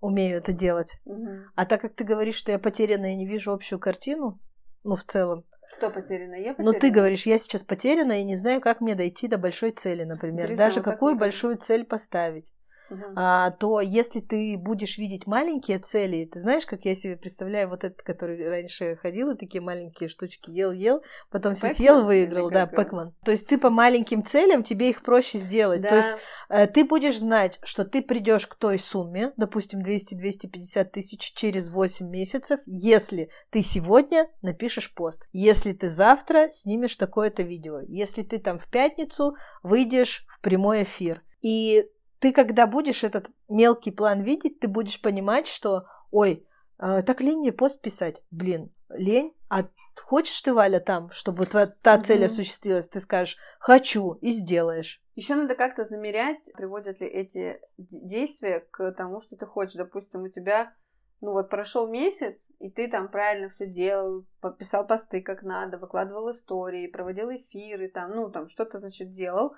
умею 0.00 0.38
это 0.38 0.52
делать. 0.52 0.98
Угу. 1.04 1.28
А 1.54 1.66
так 1.66 1.80
как 1.80 1.94
ты 1.94 2.04
говоришь, 2.04 2.36
что 2.36 2.52
я 2.52 2.58
потеряна 2.58 3.12
и 3.12 3.16
не 3.16 3.26
вижу 3.26 3.52
общую 3.52 3.78
картину, 3.78 4.38
ну 4.84 4.96
в 4.96 5.04
целом. 5.04 5.44
Кто 5.76 5.90
потеряна? 5.90 6.34
Я 6.34 6.54
потеряна. 6.54 6.72
Ну 6.72 6.78
ты 6.78 6.90
говоришь, 6.90 7.26
я 7.26 7.38
сейчас 7.38 7.62
потеряна 7.62 8.20
и 8.20 8.24
не 8.24 8.36
знаю, 8.36 8.60
как 8.60 8.80
мне 8.80 8.94
дойти 8.94 9.28
до 9.28 9.36
большой 9.36 9.72
цели, 9.72 10.04
например. 10.04 10.46
Интересно, 10.46 10.64
Даже 10.64 10.82
какую 10.82 11.16
большую 11.16 11.58
цель 11.58 11.84
поставить. 11.84 12.52
Мгм. 12.88 13.14
а, 13.16 13.50
то 13.52 13.80
если 13.80 14.20
ты 14.20 14.56
будешь 14.58 14.98
видеть 14.98 15.26
маленькие 15.26 15.78
цели, 15.78 16.28
ты 16.30 16.38
знаешь, 16.38 16.66
как 16.66 16.84
я 16.84 16.94
себе 16.94 17.16
представляю 17.16 17.68
вот 17.68 17.84
этот, 17.84 18.02
который 18.02 18.48
раньше 18.48 18.96
ходил, 18.96 19.30
и 19.30 19.36
такие 19.36 19.60
маленькие 19.60 20.08
штучки 20.08 20.50
ел-ел, 20.50 21.02
потом 21.30 21.54
все 21.54 21.70
съел, 21.70 22.04
выиграл, 22.04 22.50
да? 22.50 22.66
Пэкман. 22.66 23.14
То 23.24 23.30
есть 23.30 23.46
ты 23.46 23.58
по 23.58 23.70
маленьким 23.70 24.24
целям, 24.24 24.62
тебе 24.62 24.90
их 24.90 25.02
проще 25.02 25.38
сделать. 25.38 25.80
Да. 25.82 25.88
То 25.88 25.96
есть 25.96 26.16
э, 26.48 26.66
ты 26.66 26.84
будешь 26.84 27.18
знать, 27.18 27.58
что 27.62 27.84
ты 27.84 28.02
придешь 28.02 28.46
к 28.46 28.54
той 28.56 28.78
сумме, 28.78 29.32
допустим, 29.36 29.82
200-250 29.82 30.84
тысяч 30.92 31.32
через 31.34 31.70
8 31.70 32.08
месяцев, 32.08 32.60
если 32.66 33.30
ты 33.50 33.62
сегодня 33.62 34.28
напишешь 34.42 34.94
пост, 34.94 35.28
если 35.32 35.72
ты 35.72 35.88
завтра 35.88 36.48
снимешь 36.50 36.96
такое-то 36.96 37.42
видео, 37.42 37.80
если 37.80 38.22
ты 38.22 38.38
там 38.38 38.58
в 38.58 38.68
пятницу 38.68 39.34
выйдешь 39.62 40.24
в 40.28 40.40
прямой 40.40 40.84
эфир. 40.84 41.22
И 41.42 41.86
ты, 42.18 42.32
когда 42.32 42.66
будешь 42.66 43.04
этот 43.04 43.28
мелкий 43.48 43.90
план 43.90 44.22
видеть, 44.22 44.60
ты 44.60 44.68
будешь 44.68 45.00
понимать, 45.00 45.46
что, 45.48 45.86
ой, 46.10 46.46
э, 46.78 47.02
так 47.02 47.20
лень 47.20 47.38
мне 47.38 47.52
пост 47.52 47.80
писать. 47.80 48.22
Блин, 48.30 48.72
лень, 48.90 49.34
а 49.48 49.68
хочешь 49.96 50.40
ты, 50.42 50.52
Валя, 50.52 50.80
там, 50.80 51.10
чтобы 51.10 51.46
твоя, 51.46 51.66
та 51.66 51.98
цель 51.98 52.18
Мгм. 52.18 52.26
осуществилась, 52.26 52.88
ты 52.88 53.00
скажешь 53.00 53.36
«хочу» 53.58 54.12
и 54.20 54.30
сделаешь. 54.30 55.02
Еще 55.14 55.34
надо 55.34 55.54
как-то 55.54 55.84
замерять, 55.84 56.42
приводят 56.54 57.00
ли 57.00 57.06
эти 57.06 57.60
действия 57.78 58.60
к 58.70 58.92
тому, 58.92 59.20
что 59.22 59.36
ты 59.36 59.46
хочешь. 59.46 59.76
Допустим, 59.76 60.24
у 60.24 60.28
тебя, 60.28 60.74
ну 61.22 61.32
вот 61.32 61.48
прошел 61.48 61.88
месяц, 61.88 62.36
и 62.58 62.70
ты 62.70 62.88
там 62.88 63.08
правильно 63.08 63.48
все 63.48 63.66
делал, 63.66 64.26
подписал 64.40 64.86
посты 64.86 65.22
как 65.22 65.42
надо, 65.42 65.78
выкладывал 65.78 66.30
истории, 66.32 66.86
проводил 66.86 67.30
эфиры, 67.30 67.88
там, 67.88 68.10
ну 68.14 68.30
там 68.30 68.48
что-то, 68.48 68.78
значит, 68.78 69.10
делал. 69.10 69.54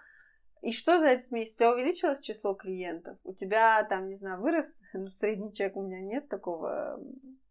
И 0.62 0.72
что 0.72 0.98
за 0.98 1.06
этот 1.06 1.30
месяц? 1.30 1.52
У 1.54 1.56
тебя 1.59 1.72
увеличилось 1.72 2.20
число 2.20 2.54
клиентов? 2.54 3.16
У 3.24 3.32
тебя 3.32 3.82
там, 3.84 4.09
не 4.09 4.16
знаю, 4.16 4.40
вырос, 4.40 4.66
ну, 4.92 5.09
средний 5.20 5.52
чек 5.52 5.76
у 5.76 5.82
меня 5.82 6.00
нет 6.00 6.28
такого 6.28 7.00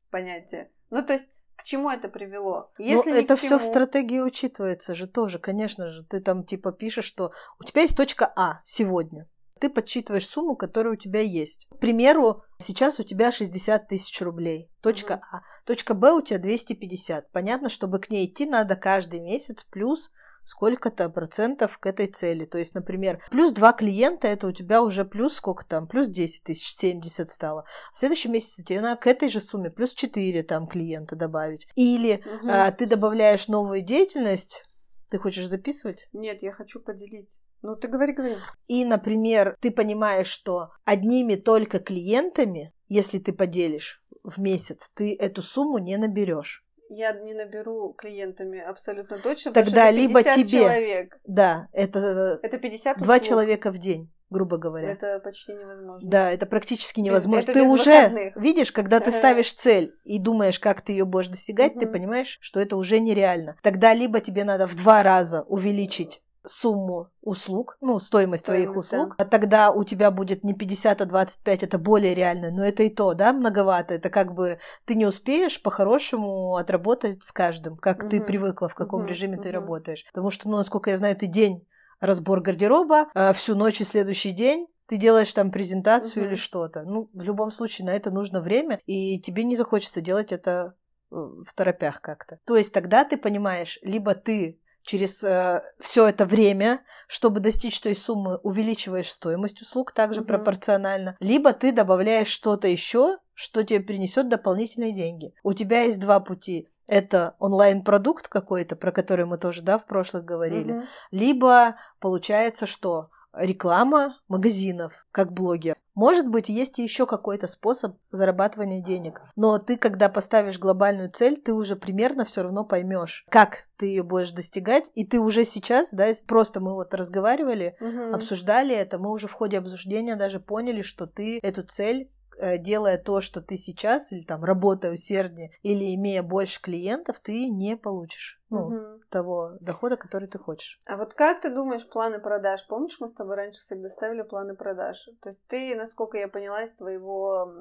понятия. 0.10 0.72
Ну, 0.90 1.04
то 1.04 1.14
есть, 1.14 1.28
к 1.56 1.64
чему 1.64 1.90
это 1.90 2.08
привело? 2.08 2.72
Но 2.78 2.86
Если 2.86 3.12
Ну, 3.12 3.16
это 3.18 3.36
все 3.36 3.58
в 3.58 3.62
чему- 3.62 3.72
стратегии 3.72 4.20
учитывается 4.20 4.96
же 4.96 5.08
тоже, 5.08 5.40
конечно 5.40 5.90
же. 5.90 6.04
Ты 6.04 6.22
там 6.22 6.44
типа 6.44 6.72
пишешь, 6.72 7.06
что 7.06 7.32
у 7.60 7.64
тебя 7.64 7.82
есть 7.82 7.98
точка 7.98 8.32
А 8.36 8.62
сегодня. 8.64 9.28
Ты 9.60 9.70
подсчитываешь 9.72 10.28
сумму, 10.28 10.56
которая 10.56 10.94
у 10.94 10.98
тебя 10.98 11.20
есть. 11.20 11.68
К 11.72 11.80
примеру, 11.80 12.44
сейчас 12.60 13.00
у 13.00 13.04
тебя 13.04 13.32
60 13.32 13.88
тысяч 13.88 14.22
рублей. 14.22 14.70
Точка 14.82 15.16
Мгм. 15.16 15.24
А. 15.32 15.42
Точка 15.66 15.96
Б 15.96 16.12
у 16.12 16.22
тебя 16.22 16.38
250. 16.40 17.32
Понятно, 17.32 17.70
чтобы 17.70 18.00
к 18.00 18.10
ней 18.12 18.28
идти, 18.28 18.46
надо 18.46 18.76
каждый 18.76 19.20
месяц 19.20 19.64
плюс 19.64 20.14
сколько-то 20.48 21.10
процентов 21.10 21.78
к 21.78 21.86
этой 21.86 22.08
цели. 22.08 22.46
То 22.46 22.58
есть, 22.58 22.74
например, 22.74 23.22
плюс 23.30 23.52
два 23.52 23.74
клиента, 23.74 24.28
это 24.30 24.48
у 24.48 24.52
тебя 24.54 24.82
уже 24.82 25.04
плюс 25.04 25.36
сколько 25.36 25.66
там, 25.66 25.88
плюс 25.88 26.08
10 26.08 26.44
тысяч, 26.44 26.74
70 26.74 27.30
стало. 27.30 27.66
В 27.94 28.00
следующем 28.00 28.32
месяце 28.32 28.64
тебе 28.64 28.80
надо 28.80 29.00
к 29.00 29.08
этой 29.08 29.28
же 29.28 29.42
сумме 29.42 29.70
плюс 29.70 29.94
4 29.94 30.42
там 30.44 30.68
клиента 30.68 31.18
добавить. 31.18 31.68
Или 31.76 32.24
Мгм. 32.26 32.50
а, 32.50 32.72
ты 32.72 32.86
добавляешь 32.86 33.50
новую 33.50 33.82
деятельность, 33.82 34.64
ты 35.10 35.18
хочешь 35.18 35.48
записывать? 35.48 36.08
Нет, 36.14 36.42
я 36.42 36.54
хочу 36.54 36.80
поделить. 36.80 37.38
Ну, 37.62 37.76
ты 37.76 37.90
говори, 37.90 38.14
говори. 38.14 38.38
И, 38.68 38.86
например, 38.86 39.58
ты 39.60 39.72
понимаешь, 39.72 40.28
что 40.28 40.70
одними 40.86 41.36
только 41.36 41.80
клиентами, 41.80 42.72
если 42.88 43.20
ты 43.20 43.34
поделишь 43.34 44.02
в 44.24 44.40
месяц, 44.40 44.90
ты 44.94 45.14
эту 45.14 45.42
сумму 45.42 45.78
не 45.78 45.98
наберешь. 45.98 46.64
Я 46.90 47.12
не 47.14 47.34
наберу 47.34 47.94
клиентами 47.98 48.60
абсолютно 48.60 49.18
точно. 49.20 49.52
Тогда 49.52 49.92
либо 49.92 50.24
50 50.24 50.36
тебе- 50.36 50.60
человек. 50.60 51.18
Да, 51.26 51.68
это 51.74 52.40
Это 52.44 52.58
50 52.58 52.98
два 53.02 53.20
человека 53.20 53.72
в 53.72 53.78
день, 53.78 54.10
грубо 54.30 54.58
говоря. 54.58 54.92
Это 54.92 55.20
почти 55.20 55.52
невозможно. 55.54 56.10
Да, 56.10 56.32
это 56.32 56.46
практически 56.46 57.00
невозможно. 57.00 57.44
это 57.50 57.54
ты 57.54 57.64
уже 57.64 57.90
выходных. 57.92 58.36
видишь, 58.38 58.72
когда 58.72 59.00
ты 59.00 59.12
ставишь 59.12 59.54
цель 59.54 59.94
и 60.04 60.20
думаешь, 60.20 60.60
как 60.60 60.82
ты 60.82 60.94
ее 60.94 61.06
будешь 61.06 61.28
достигать, 61.28 61.74
ты 61.74 61.82
Мгм. 61.86 61.92
понимаешь, 61.92 62.38
что 62.42 62.60
это 62.60 62.76
уже 62.78 63.00
нереально. 63.00 63.56
Тогда 63.64 63.94
либо 63.94 64.22
тебе 64.22 64.44
надо 64.44 64.66
в 64.68 64.76
два 64.76 65.04
раза 65.04 65.42
увеличить 65.44 66.22
сумму 66.48 67.10
услуг, 67.22 67.78
ну, 67.82 68.00
стоимость 68.00 68.46
твоих 68.46 68.70
Стоимость, 68.70 68.94
услуг, 68.94 69.16
а 69.18 69.26
тогда 69.26 69.72
у 69.72 69.84
тебя 69.84 70.12
будет 70.12 70.44
не 70.44 70.54
50, 70.54 71.02
а 71.02 71.06
25, 71.06 71.64
это 71.64 71.78
более 71.78 72.16
реально, 72.16 72.52
но 72.52 72.66
это 72.66 72.84
и 72.84 72.90
то, 72.90 73.14
да, 73.14 73.34
многовато, 73.34 73.94
это 73.96 74.10
как 74.10 74.34
бы 74.34 74.60
ты 74.86 74.96
не 74.96 75.06
успеешь 75.06 75.62
по-хорошему 75.62 76.56
отработать 76.56 77.24
с 77.24 77.32
каждым, 77.32 77.78
как 77.78 78.08
ты 78.10 78.18
Мгм. 78.18 78.26
привыкла, 78.26 78.70
в 78.70 78.76
каком 78.76 79.02
Мгм, 79.02 79.10
режиме 79.10 79.38
ты 79.38 79.50
мгм. 79.50 79.52
работаешь. 79.52 80.06
Потому 80.12 80.30
что, 80.30 80.50
ну, 80.50 80.58
насколько 80.58 80.90
я 80.90 80.98
знаю, 80.98 81.16
ты 81.16 81.28
день 81.28 81.66
разбор 82.00 82.42
гардероба, 82.42 83.08
а 83.14 83.34
всю 83.34 83.56
ночь 83.56 83.82
и 83.82 83.84
следующий 83.84 84.32
день 84.32 84.68
ты 84.88 84.98
делаешь 84.98 85.34
там 85.34 85.52
презентацию 85.52 86.24
Мгм. 86.24 86.32
или 86.32 86.36
что-то. 86.36 86.84
Ну, 86.84 87.10
в 87.14 87.22
любом 87.22 87.52
случае, 87.52 87.86
на 87.86 87.94
это 87.94 88.10
нужно 88.12 88.40
время, 88.42 88.80
и 88.86 89.20
тебе 89.20 89.44
не 89.44 89.56
захочется 89.56 90.00
делать 90.00 90.32
это 90.32 90.76
э, 91.12 91.16
в 91.16 91.54
торопях 91.56 92.02
как-то. 92.02 92.40
То 92.46 92.56
есть 92.56 92.72
тогда 92.74 93.04
ты 93.04 93.18
понимаешь, 93.18 93.80
либо 93.82 94.16
ты 94.16 94.60
через 94.88 95.18
все 95.18 96.08
это 96.08 96.26
время, 96.26 96.82
чтобы 97.08 97.40
достичь 97.40 97.80
той 97.80 97.96
суммы, 97.96 98.38
увеличиваешь 98.38 99.10
стоимость 99.12 99.62
услуг 99.62 99.92
также 99.92 100.22
Мгм. 100.22 100.28
пропорционально, 100.28 101.16
либо 101.20 101.54
ты 101.54 101.72
добавляешь 101.72 102.28
что-то 102.30 102.68
еще, 102.68 103.20
что 103.34 103.64
тебе 103.64 103.82
принесет 103.82 104.30
дополнительные 104.30 104.94
деньги. 104.94 105.34
У 105.44 105.54
тебя 105.54 105.84
есть 105.84 106.00
два 106.00 106.20
пути. 106.20 106.68
Это 106.88 107.36
онлайн-продукт 107.40 108.30
какой-то, 108.30 108.78
про 108.78 108.92
который 108.92 109.26
мы 109.26 109.38
тоже, 109.38 109.62
да, 109.62 109.78
в 109.78 109.86
прошлых 109.86 110.24
говорили. 110.24 110.72
Мгм. 110.72 110.86
Либо 111.12 111.76
получается, 112.00 112.66
что 112.66 113.10
реклама 113.40 114.18
магазинов, 114.28 114.94
как 115.12 115.32
блогер. 115.32 115.76
Может 115.96 116.28
быть, 116.28 116.48
есть 116.48 116.78
еще 116.78 117.08
какой-то 117.08 117.48
способ 117.48 117.98
зарабатывания 118.12 118.84
денег. 118.84 119.24
Но 119.36 119.58
ты, 119.58 119.78
когда 119.78 120.10
поставишь 120.10 120.60
глобальную 120.60 121.10
цель, 121.10 121.42
ты 121.42 121.54
уже 121.54 121.76
примерно 121.76 122.24
все 122.24 122.44
равно 122.44 122.64
поймешь, 122.64 123.26
как 123.30 123.64
ты 123.78 123.88
ее 123.88 124.04
будешь 124.04 124.32
достигать. 124.32 124.92
И 124.94 125.06
ты 125.06 125.20
уже 125.20 125.44
сейчас, 125.44 125.90
да, 125.92 126.06
просто 126.28 126.60
мы 126.60 126.76
вот 126.76 126.94
разговаривали, 126.94 127.76
Мгм. 127.80 128.14
обсуждали 128.14 128.76
это, 128.76 129.00
мы 129.00 129.12
уже 129.12 129.28
в 129.28 129.34
ходе 129.34 129.58
обсуждения 129.58 130.16
даже 130.16 130.40
поняли, 130.40 130.84
что 130.84 131.08
ты 131.08 131.40
эту 131.42 131.64
цель 131.64 132.12
делая 132.60 132.98
то, 132.98 133.22
что 133.22 133.42
ты 133.42 133.56
сейчас, 133.56 134.12
или 134.12 134.24
там 134.24 134.44
работая 134.44 134.92
усерднее, 134.92 135.52
или 135.62 135.94
имея 135.96 136.24
больше 136.24 136.62
клиентов, 136.62 137.20
ты 137.20 137.50
не 137.50 137.76
получишь 137.78 138.40
ну, 138.50 138.70
Мгм. 138.70 139.02
того 139.10 139.58
дохода, 139.60 139.98
который 139.98 140.28
ты 140.28 140.38
хочешь. 140.40 140.80
А 140.86 140.96
вот 140.96 141.14
как 141.14 141.42
ты 141.42 141.50
думаешь, 141.50 141.88
планы 141.90 142.20
продаж? 142.20 142.66
Помнишь, 142.68 142.98
мы 143.00 143.10
с 143.10 143.14
тобой 143.14 143.36
раньше 143.36 143.60
всегда 143.66 143.90
ставили 143.90 144.22
планы 144.22 144.56
продаж? 144.56 144.98
То 145.22 145.30
есть 145.30 145.46
ты, 145.48 145.76
насколько 145.76 146.18
я 146.18 146.30
поняла 146.30 146.64
из 146.64 146.74
твоего 146.76 147.54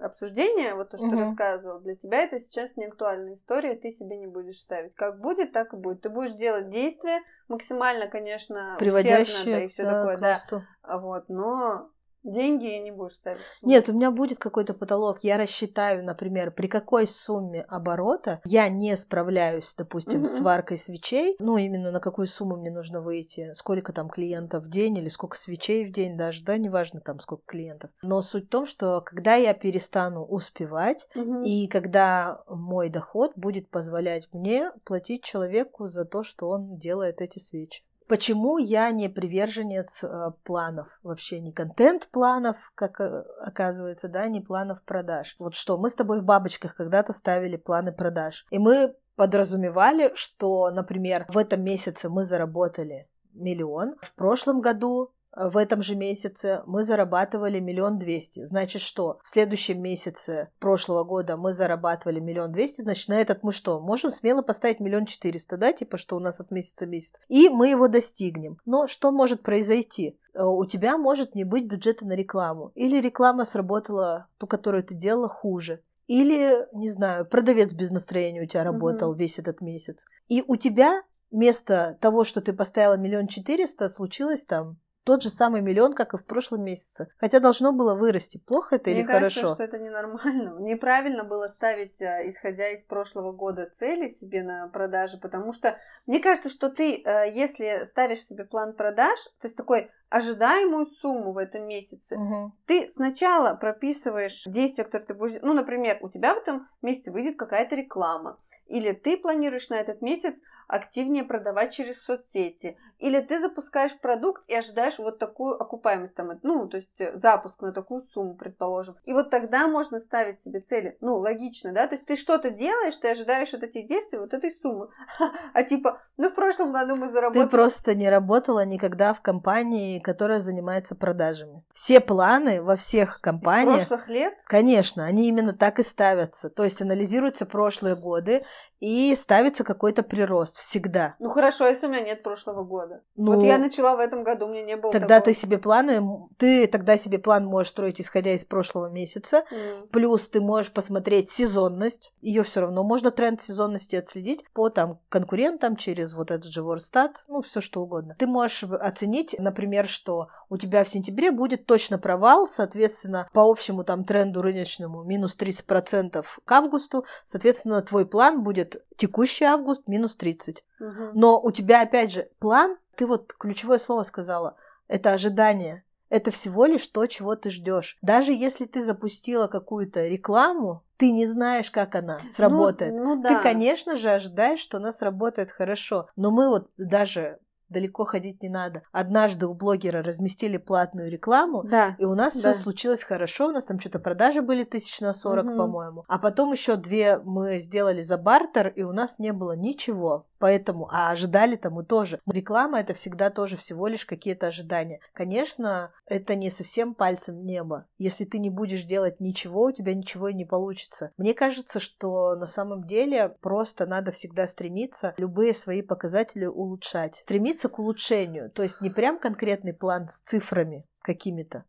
обсуждения, 0.00 0.74
вот 0.74 0.90
то, 0.90 0.98
что 0.98 1.06
ты 1.08 1.14
Мгм. 1.14 1.16
рассказывал, 1.16 1.80
для 1.80 1.94
тебя 1.94 2.22
это 2.24 2.40
сейчас 2.40 2.76
не 2.76 2.86
актуальная 2.86 3.34
история, 3.34 3.76
ты 3.76 3.92
себе 3.92 4.16
не 4.18 4.26
будешь 4.26 4.58
ставить. 4.58 4.94
Как 4.94 5.20
будет, 5.20 5.52
так 5.52 5.72
и 5.74 5.76
будет. 5.76 6.02
Ты 6.02 6.08
будешь 6.08 6.34
делать 6.34 6.70
действия 6.70 7.20
максимально, 7.48 8.08
конечно, 8.08 8.76
усердно, 8.78 9.44
да, 9.50 9.62
и 9.62 9.68
Приводящие 9.68 9.68
все 9.68 9.84
да, 9.84 9.94
такое, 9.94 10.16
да. 10.18 10.42
Вот, 10.82 11.28
но 11.28 11.90
деньги 12.26 12.66
не 12.78 12.90
будешь 12.90 13.14
ставить. 13.14 13.40
Нет, 13.62 13.88
у 13.88 13.92
меня 13.92 14.10
будет 14.10 14.38
какой-то 14.38 14.74
потолок. 14.74 15.18
Я 15.22 15.38
рассчитаю, 15.38 16.04
например, 16.04 16.50
при 16.50 16.66
какой 16.66 17.06
сумме 17.06 17.62
оборота 17.62 18.40
я 18.44 18.68
не 18.68 18.96
справляюсь, 18.96 19.74
допустим, 19.76 20.24
с 20.24 20.34
Мгм. 20.34 20.44
варкой 20.44 20.78
свечей. 20.78 21.36
Ну, 21.38 21.56
именно 21.56 21.90
на 21.90 22.00
какую 22.00 22.26
сумму 22.26 22.56
мне 22.56 22.70
нужно 22.70 23.00
выйти, 23.00 23.52
сколько 23.54 23.92
там 23.92 24.08
клиентов 24.08 24.64
в 24.64 24.68
день 24.68 24.98
или 24.98 25.08
сколько 25.08 25.36
свечей 25.36 25.86
в 25.86 25.92
день 25.92 26.16
даже, 26.16 26.44
да, 26.44 26.56
неважно 26.58 27.00
там 27.00 27.20
сколько 27.20 27.44
клиентов. 27.46 27.90
Но 28.02 28.22
суть 28.22 28.46
в 28.46 28.48
том, 28.48 28.66
что 28.66 29.00
когда 29.00 29.34
я 29.34 29.54
перестану 29.54 30.24
успевать, 30.24 31.08
Мгм. 31.14 31.42
и 31.42 31.68
когда 31.68 32.42
мой 32.48 32.88
доход 32.88 33.32
будет 33.36 33.70
позволять 33.70 34.28
мне 34.32 34.72
платить 34.84 35.22
человеку 35.24 35.88
за 35.88 36.04
то, 36.04 36.22
что 36.22 36.48
он 36.48 36.76
делает 36.78 37.20
эти 37.20 37.38
свечи. 37.38 37.82
Почему 38.08 38.58
я 38.58 38.90
не 38.92 39.08
приверженец 39.08 40.04
э, 40.04 40.30
планов? 40.44 40.86
Вообще 41.02 41.40
не 41.40 41.52
контент-планов, 41.52 42.56
как 42.74 43.00
э, 43.00 43.24
оказывается, 43.40 44.08
да, 44.08 44.26
не 44.28 44.40
планов 44.40 44.82
продаж. 44.82 45.34
Вот 45.38 45.54
что, 45.54 45.76
мы 45.76 45.88
с 45.88 45.94
тобой 45.94 46.20
в 46.20 46.24
бабочках 46.24 46.76
когда-то 46.76 47.12
ставили 47.12 47.56
планы 47.56 47.92
продаж. 47.92 48.46
И 48.50 48.58
мы 48.58 48.94
подразумевали, 49.16 50.12
что, 50.14 50.70
например, 50.70 51.26
в 51.28 51.38
этом 51.38 51.62
месяце 51.62 52.08
мы 52.08 52.24
заработали 52.24 53.08
миллион, 53.32 53.96
в 54.00 54.14
прошлом 54.14 54.60
году 54.60 55.12
в 55.36 55.56
этом 55.56 55.82
же 55.82 55.94
месяце 55.94 56.62
мы 56.66 56.82
зарабатывали 56.82 57.60
миллион 57.60 57.98
двести. 57.98 58.44
Значит, 58.44 58.82
что 58.82 59.18
в 59.22 59.28
следующем 59.28 59.80
месяце 59.82 60.48
прошлого 60.58 61.04
года 61.04 61.36
мы 61.36 61.52
зарабатывали 61.52 62.20
миллион 62.20 62.52
двести, 62.52 62.80
значит, 62.80 63.08
на 63.08 63.20
этот 63.20 63.42
мы 63.42 63.52
что? 63.52 63.78
Можем 63.78 64.10
смело 64.10 64.42
поставить 64.42 64.80
миллион 64.80 65.04
четыреста, 65.06 65.56
да, 65.56 65.72
типа, 65.72 65.98
что 65.98 66.16
у 66.16 66.20
нас 66.20 66.40
от 66.40 66.50
месяца 66.50 66.86
месяц. 66.86 67.20
И 67.28 67.48
мы 67.48 67.68
его 67.68 67.86
достигнем. 67.88 68.56
Но 68.64 68.86
что 68.86 69.12
может 69.12 69.42
произойти? 69.42 70.18
Э, 70.32 70.42
У 70.44 70.64
тебя 70.64 70.96
может 70.96 71.34
не 71.34 71.44
быть 71.44 71.66
бюджета 71.66 72.06
на 72.06 72.14
рекламу. 72.14 72.72
Или 72.74 73.00
реклама 73.00 73.44
сработала, 73.44 74.28
ту, 74.38 74.46
которую 74.46 74.84
ты 74.84 74.94
делала, 74.94 75.28
хуже. 75.28 75.82
Или, 76.06 76.66
не 76.72 76.88
знаю, 76.88 77.26
продавец 77.26 77.74
без 77.74 77.90
настроения 77.90 78.42
у 78.42 78.46
тебя 78.46 78.64
работал 78.64 79.10
Мгм. 79.10 79.18
весь 79.18 79.38
этот 79.38 79.60
месяц. 79.60 80.06
И 80.28 80.42
у 80.46 80.56
тебя 80.56 81.02
вместо 81.30 81.98
того, 82.00 82.24
что 82.24 82.40
ты 82.40 82.52
поставила 82.52 82.96
миллион 82.96 83.26
четыреста, 83.26 83.88
случилось 83.88 84.44
там 84.46 84.76
тот 85.06 85.22
же 85.22 85.30
самый 85.30 85.60
миллион, 85.62 85.92
как 85.92 86.14
и 86.14 86.16
в 86.18 86.24
прошлом 86.24 86.64
месяце. 86.64 87.08
Хотя 87.18 87.38
должно 87.38 87.72
было 87.72 87.94
вырасти. 87.94 88.38
Плохо 88.44 88.74
это 88.74 88.90
Мне 88.90 89.00
или 89.00 89.06
кажется, 89.06 89.40
хорошо? 89.40 89.54
что 89.54 89.62
это 89.62 89.78
ненормально. 89.78 90.58
Неправильно 90.58 91.22
было 91.22 91.46
ставить, 91.46 92.00
э, 92.00 92.28
исходя 92.28 92.70
из 92.70 92.82
прошлого 92.82 93.30
года, 93.30 93.70
цели 93.78 94.08
себе 94.08 94.42
на 94.42 94.66
продажи, 94.66 95.16
потому 95.16 95.52
что 95.52 95.78
мне 96.06 96.18
кажется, 96.18 96.48
что 96.50 96.70
ты, 96.70 97.02
э, 97.04 97.32
если 97.32 97.84
ставишь 97.84 98.26
себе 98.26 98.44
план 98.44 98.72
продаж, 98.72 99.16
то 99.40 99.46
есть 99.46 99.56
такой 99.56 99.92
ожидаемую 100.08 100.86
сумму 100.86 101.32
в 101.32 101.38
этом 101.38 101.68
месяце, 101.68 102.16
Мгм. 102.16 102.52
ты 102.66 102.88
сначала 102.88 103.54
прописываешь 103.54 104.42
действия, 104.44 104.82
которые 104.82 105.06
ты 105.06 105.14
будешь... 105.14 105.40
Ну, 105.40 105.54
например, 105.54 105.98
у 106.00 106.08
тебя 106.08 106.34
в 106.34 106.38
этом 106.38 106.66
месяце 106.82 107.12
выйдет 107.12 107.36
какая-то 107.36 107.76
реклама, 107.76 108.40
или 108.66 108.90
ты 108.92 109.16
планируешь 109.16 109.68
на 109.68 109.76
этот 109.80 110.02
месяц 110.02 110.34
активнее 110.66 111.22
продавать 111.22 111.72
через 111.72 112.02
соцсети, 112.02 112.76
или 112.98 113.20
ты 113.20 113.38
запускаешь 113.40 113.98
продукт 113.98 114.42
и 114.48 114.54
ожидаешь 114.54 114.98
вот 114.98 115.18
такую 115.18 115.60
окупаемость, 115.60 116.14
там, 116.14 116.30
ну, 116.42 116.66
то 116.66 116.78
есть 116.78 117.00
э, 117.00 117.16
запуск 117.16 117.60
на 117.60 117.72
такую 117.72 118.00
сумму, 118.00 118.34
предположим. 118.34 118.96
И 119.04 119.12
вот 119.12 119.30
тогда 119.30 119.68
можно 119.68 120.00
ставить 120.00 120.40
себе 120.40 120.60
цели. 120.60 120.96
Ну, 121.00 121.16
логично, 121.18 121.72
да? 121.72 121.86
То 121.86 121.94
есть 121.94 122.06
ты 122.06 122.16
что-то 122.16 122.50
делаешь, 122.50 122.96
ты 122.96 123.08
ожидаешь 123.08 123.52
от 123.54 123.62
этих 123.62 123.86
действий 123.86 124.18
вот 124.18 124.32
этой 124.34 124.52
суммы. 124.62 124.88
А 125.52 125.62
типа, 125.62 126.02
ну, 126.16 126.30
в 126.30 126.34
прошлом 126.34 126.72
году 126.72 126.96
мы 126.96 127.10
заработали... 127.10 127.44
Ты 127.44 127.48
просто 127.48 127.94
не 127.94 128.10
работала 128.10 128.64
никогда 128.64 129.14
в 129.14 129.20
компании, 129.20 129.98
которая 129.98 130.40
занимается 130.40 130.94
продажами. 130.94 131.62
Все 131.72 132.00
планы 132.00 132.62
во 132.62 132.76
всех 132.76 133.16
Из 133.16 133.20
компаниях, 133.20 133.88
прошлых 133.88 134.08
лет? 134.08 134.34
конечно, 134.44 135.04
они 135.04 135.28
именно 135.28 135.52
так 135.52 135.78
и 135.78 135.82
ставятся. 135.82 136.50
То 136.50 136.64
есть 136.64 136.82
анализируются 136.82 137.46
прошлые 137.46 137.96
годы 137.96 138.44
и 138.80 139.16
ставится 139.16 139.64
какой-то 139.64 140.02
прирост 140.02 140.58
всегда. 140.58 141.14
Ну, 141.18 141.30
хорошо, 141.30 141.66
если 141.66 141.86
у 141.86 141.90
меня 141.90 142.00
нет 142.02 142.22
прошлого 142.22 142.62
года. 142.62 143.02
Ну, 143.16 143.34
Вот 143.34 143.42
я 143.42 143.58
начала 143.58 143.96
в 143.96 144.00
этом 144.00 144.22
году, 144.22 144.46
у 144.46 144.48
меня 144.50 144.62
не 144.62 144.76
было 144.76 144.92
Тогда 144.92 145.20
такого. 145.20 145.34
ты 145.34 145.40
себе 145.40 145.58
планы, 145.58 146.02
ты 146.36 146.66
тогда 146.66 146.96
себе 146.96 147.18
план 147.18 147.46
можешь 147.46 147.70
строить, 147.70 148.00
исходя 148.00 148.32
из 148.32 148.44
прошлого 148.44 148.88
месяца. 148.88 149.44
М. 149.50 149.88
Плюс 149.88 150.28
ты 150.28 150.40
можешь 150.40 150.72
посмотреть 150.72 151.30
сезонность. 151.30 152.12
Ее 152.20 152.42
все 152.42 152.60
равно 152.60 152.82
можно 152.82 153.10
тренд 153.10 153.40
сезонности 153.40 153.96
отследить 153.96 154.44
по 154.52 154.68
там 154.68 154.98
конкурентам 155.08 155.76
через 155.76 156.12
вот 156.12 156.30
этот 156.30 156.50
же 156.52 156.62
Ворстат, 156.62 157.24
ну 157.28 157.42
все 157.42 157.60
что 157.60 157.82
угодно. 157.82 158.16
Ты 158.18 158.26
можешь 158.26 158.62
оценить, 158.64 159.34
например, 159.38 159.88
что 159.88 160.28
у 160.48 160.56
тебя 160.58 160.84
в 160.84 160.88
сентябре 160.88 161.30
будет 161.30 161.66
точно 161.66 161.98
провал, 161.98 162.46
соответственно, 162.46 163.28
по 163.32 163.48
общему 163.50 163.84
там 163.84 164.04
тренду 164.04 164.42
рыночному 164.42 165.02
минус 165.02 165.36
30% 165.36 166.24
к 166.44 166.52
августу, 166.52 167.04
соответственно, 167.24 167.82
твой 167.82 168.06
план 168.06 168.42
будет 168.42 168.65
текущий 168.96 169.44
август 169.44 169.88
минус 169.88 170.16
30. 170.16 170.64
Мгм. 170.78 171.10
Но 171.14 171.40
у 171.40 171.50
тебя, 171.50 171.82
опять 171.82 172.12
же, 172.12 172.28
план, 172.38 172.76
ты 172.96 173.06
вот 173.06 173.32
ключевое 173.32 173.78
слово 173.78 174.02
сказала, 174.02 174.56
это 174.88 175.12
ожидание. 175.12 175.84
Это 176.08 176.30
всего 176.30 176.66
лишь 176.66 176.86
то, 176.86 177.06
чего 177.06 177.34
ты 177.34 177.50
ждешь. 177.50 177.98
Даже 178.00 178.32
если 178.32 178.64
ты 178.64 178.82
запустила 178.82 179.48
какую-то 179.48 180.06
рекламу, 180.06 180.84
ты 180.98 181.10
не 181.10 181.26
знаешь, 181.26 181.70
как 181.70 181.94
она 181.96 182.20
сработает. 182.30 182.94
Ну, 182.94 183.16
ну 183.16 183.22
Ты, 183.22 183.34
да. 183.34 183.42
конечно 183.42 183.96
же, 183.96 184.10
ожидаешь, 184.10 184.60
что 184.60 184.76
она 184.78 184.92
сработает 184.92 185.50
хорошо. 185.50 186.08
Но 186.14 186.30
мы 186.30 186.48
вот 186.48 186.70
даже 186.76 187.38
далеко 187.68 188.04
ходить 188.04 188.42
не 188.42 188.48
надо. 188.48 188.82
Однажды 188.92 189.46
у 189.46 189.54
блогера 189.54 190.02
разместили 190.02 190.56
платную 190.56 191.10
рекламу, 191.10 191.62
Да. 191.64 191.96
и 191.98 192.04
у 192.04 192.14
нас 192.14 192.34
Да. 192.34 192.52
все 192.52 192.62
случилось 192.62 193.02
хорошо. 193.02 193.48
У 193.48 193.52
нас 193.52 193.64
там 193.64 193.80
что-то 193.80 193.98
продажи 193.98 194.42
были 194.42 194.64
тысяч 194.64 195.00
на 195.00 195.12
40, 195.12 195.44
Мгм. 195.46 195.56
по-моему. 195.56 196.04
А 196.08 196.18
потом 196.18 196.52
еще 196.52 196.76
две 196.76 197.18
мы 197.18 197.58
сделали 197.58 198.02
за 198.02 198.18
бартер, 198.18 198.68
и 198.68 198.82
у 198.82 198.92
нас 198.92 199.18
не 199.18 199.32
было 199.32 199.52
ничего. 199.56 200.26
Поэтому, 200.38 200.88
а 200.90 201.10
ожидали-то 201.10 201.70
мы 201.70 201.84
тоже. 201.84 202.20
Реклама 202.26 202.80
это 202.80 202.94
всегда 202.94 203.30
тоже 203.30 203.56
всего 203.56 203.86
лишь 203.86 204.04
какие-то 204.04 204.48
ожидания. 204.48 205.00
Конечно, 205.12 205.92
это 206.06 206.34
не 206.34 206.50
совсем 206.50 206.94
пальцем 206.94 207.44
небо. 207.44 207.86
Если 207.98 208.24
ты 208.24 208.38
не 208.38 208.50
будешь 208.50 208.82
делать 208.82 209.20
ничего, 209.20 209.64
у 209.64 209.72
тебя 209.72 209.94
ничего 209.94 210.28
и 210.28 210.34
не 210.34 210.44
получится. 210.44 211.12
Мне 211.16 211.34
кажется, 211.34 211.80
что 211.80 212.34
на 212.36 212.46
самом 212.46 212.86
деле 212.86 213.36
просто 213.40 213.86
надо 213.86 214.12
всегда 214.12 214.46
стремиться 214.46 215.14
любые 215.16 215.54
свои 215.54 215.82
показатели 215.82 216.46
улучшать. 216.46 217.16
Стремиться 217.24 217.68
к 217.68 217.78
улучшению. 217.78 218.50
То 218.50 218.62
есть 218.62 218.80
не 218.80 218.90
прям 218.90 219.18
конкретный 219.18 219.72
план 219.72 220.08
с 220.08 220.18
цифрами 220.20 220.84
какими-то, 221.02 221.64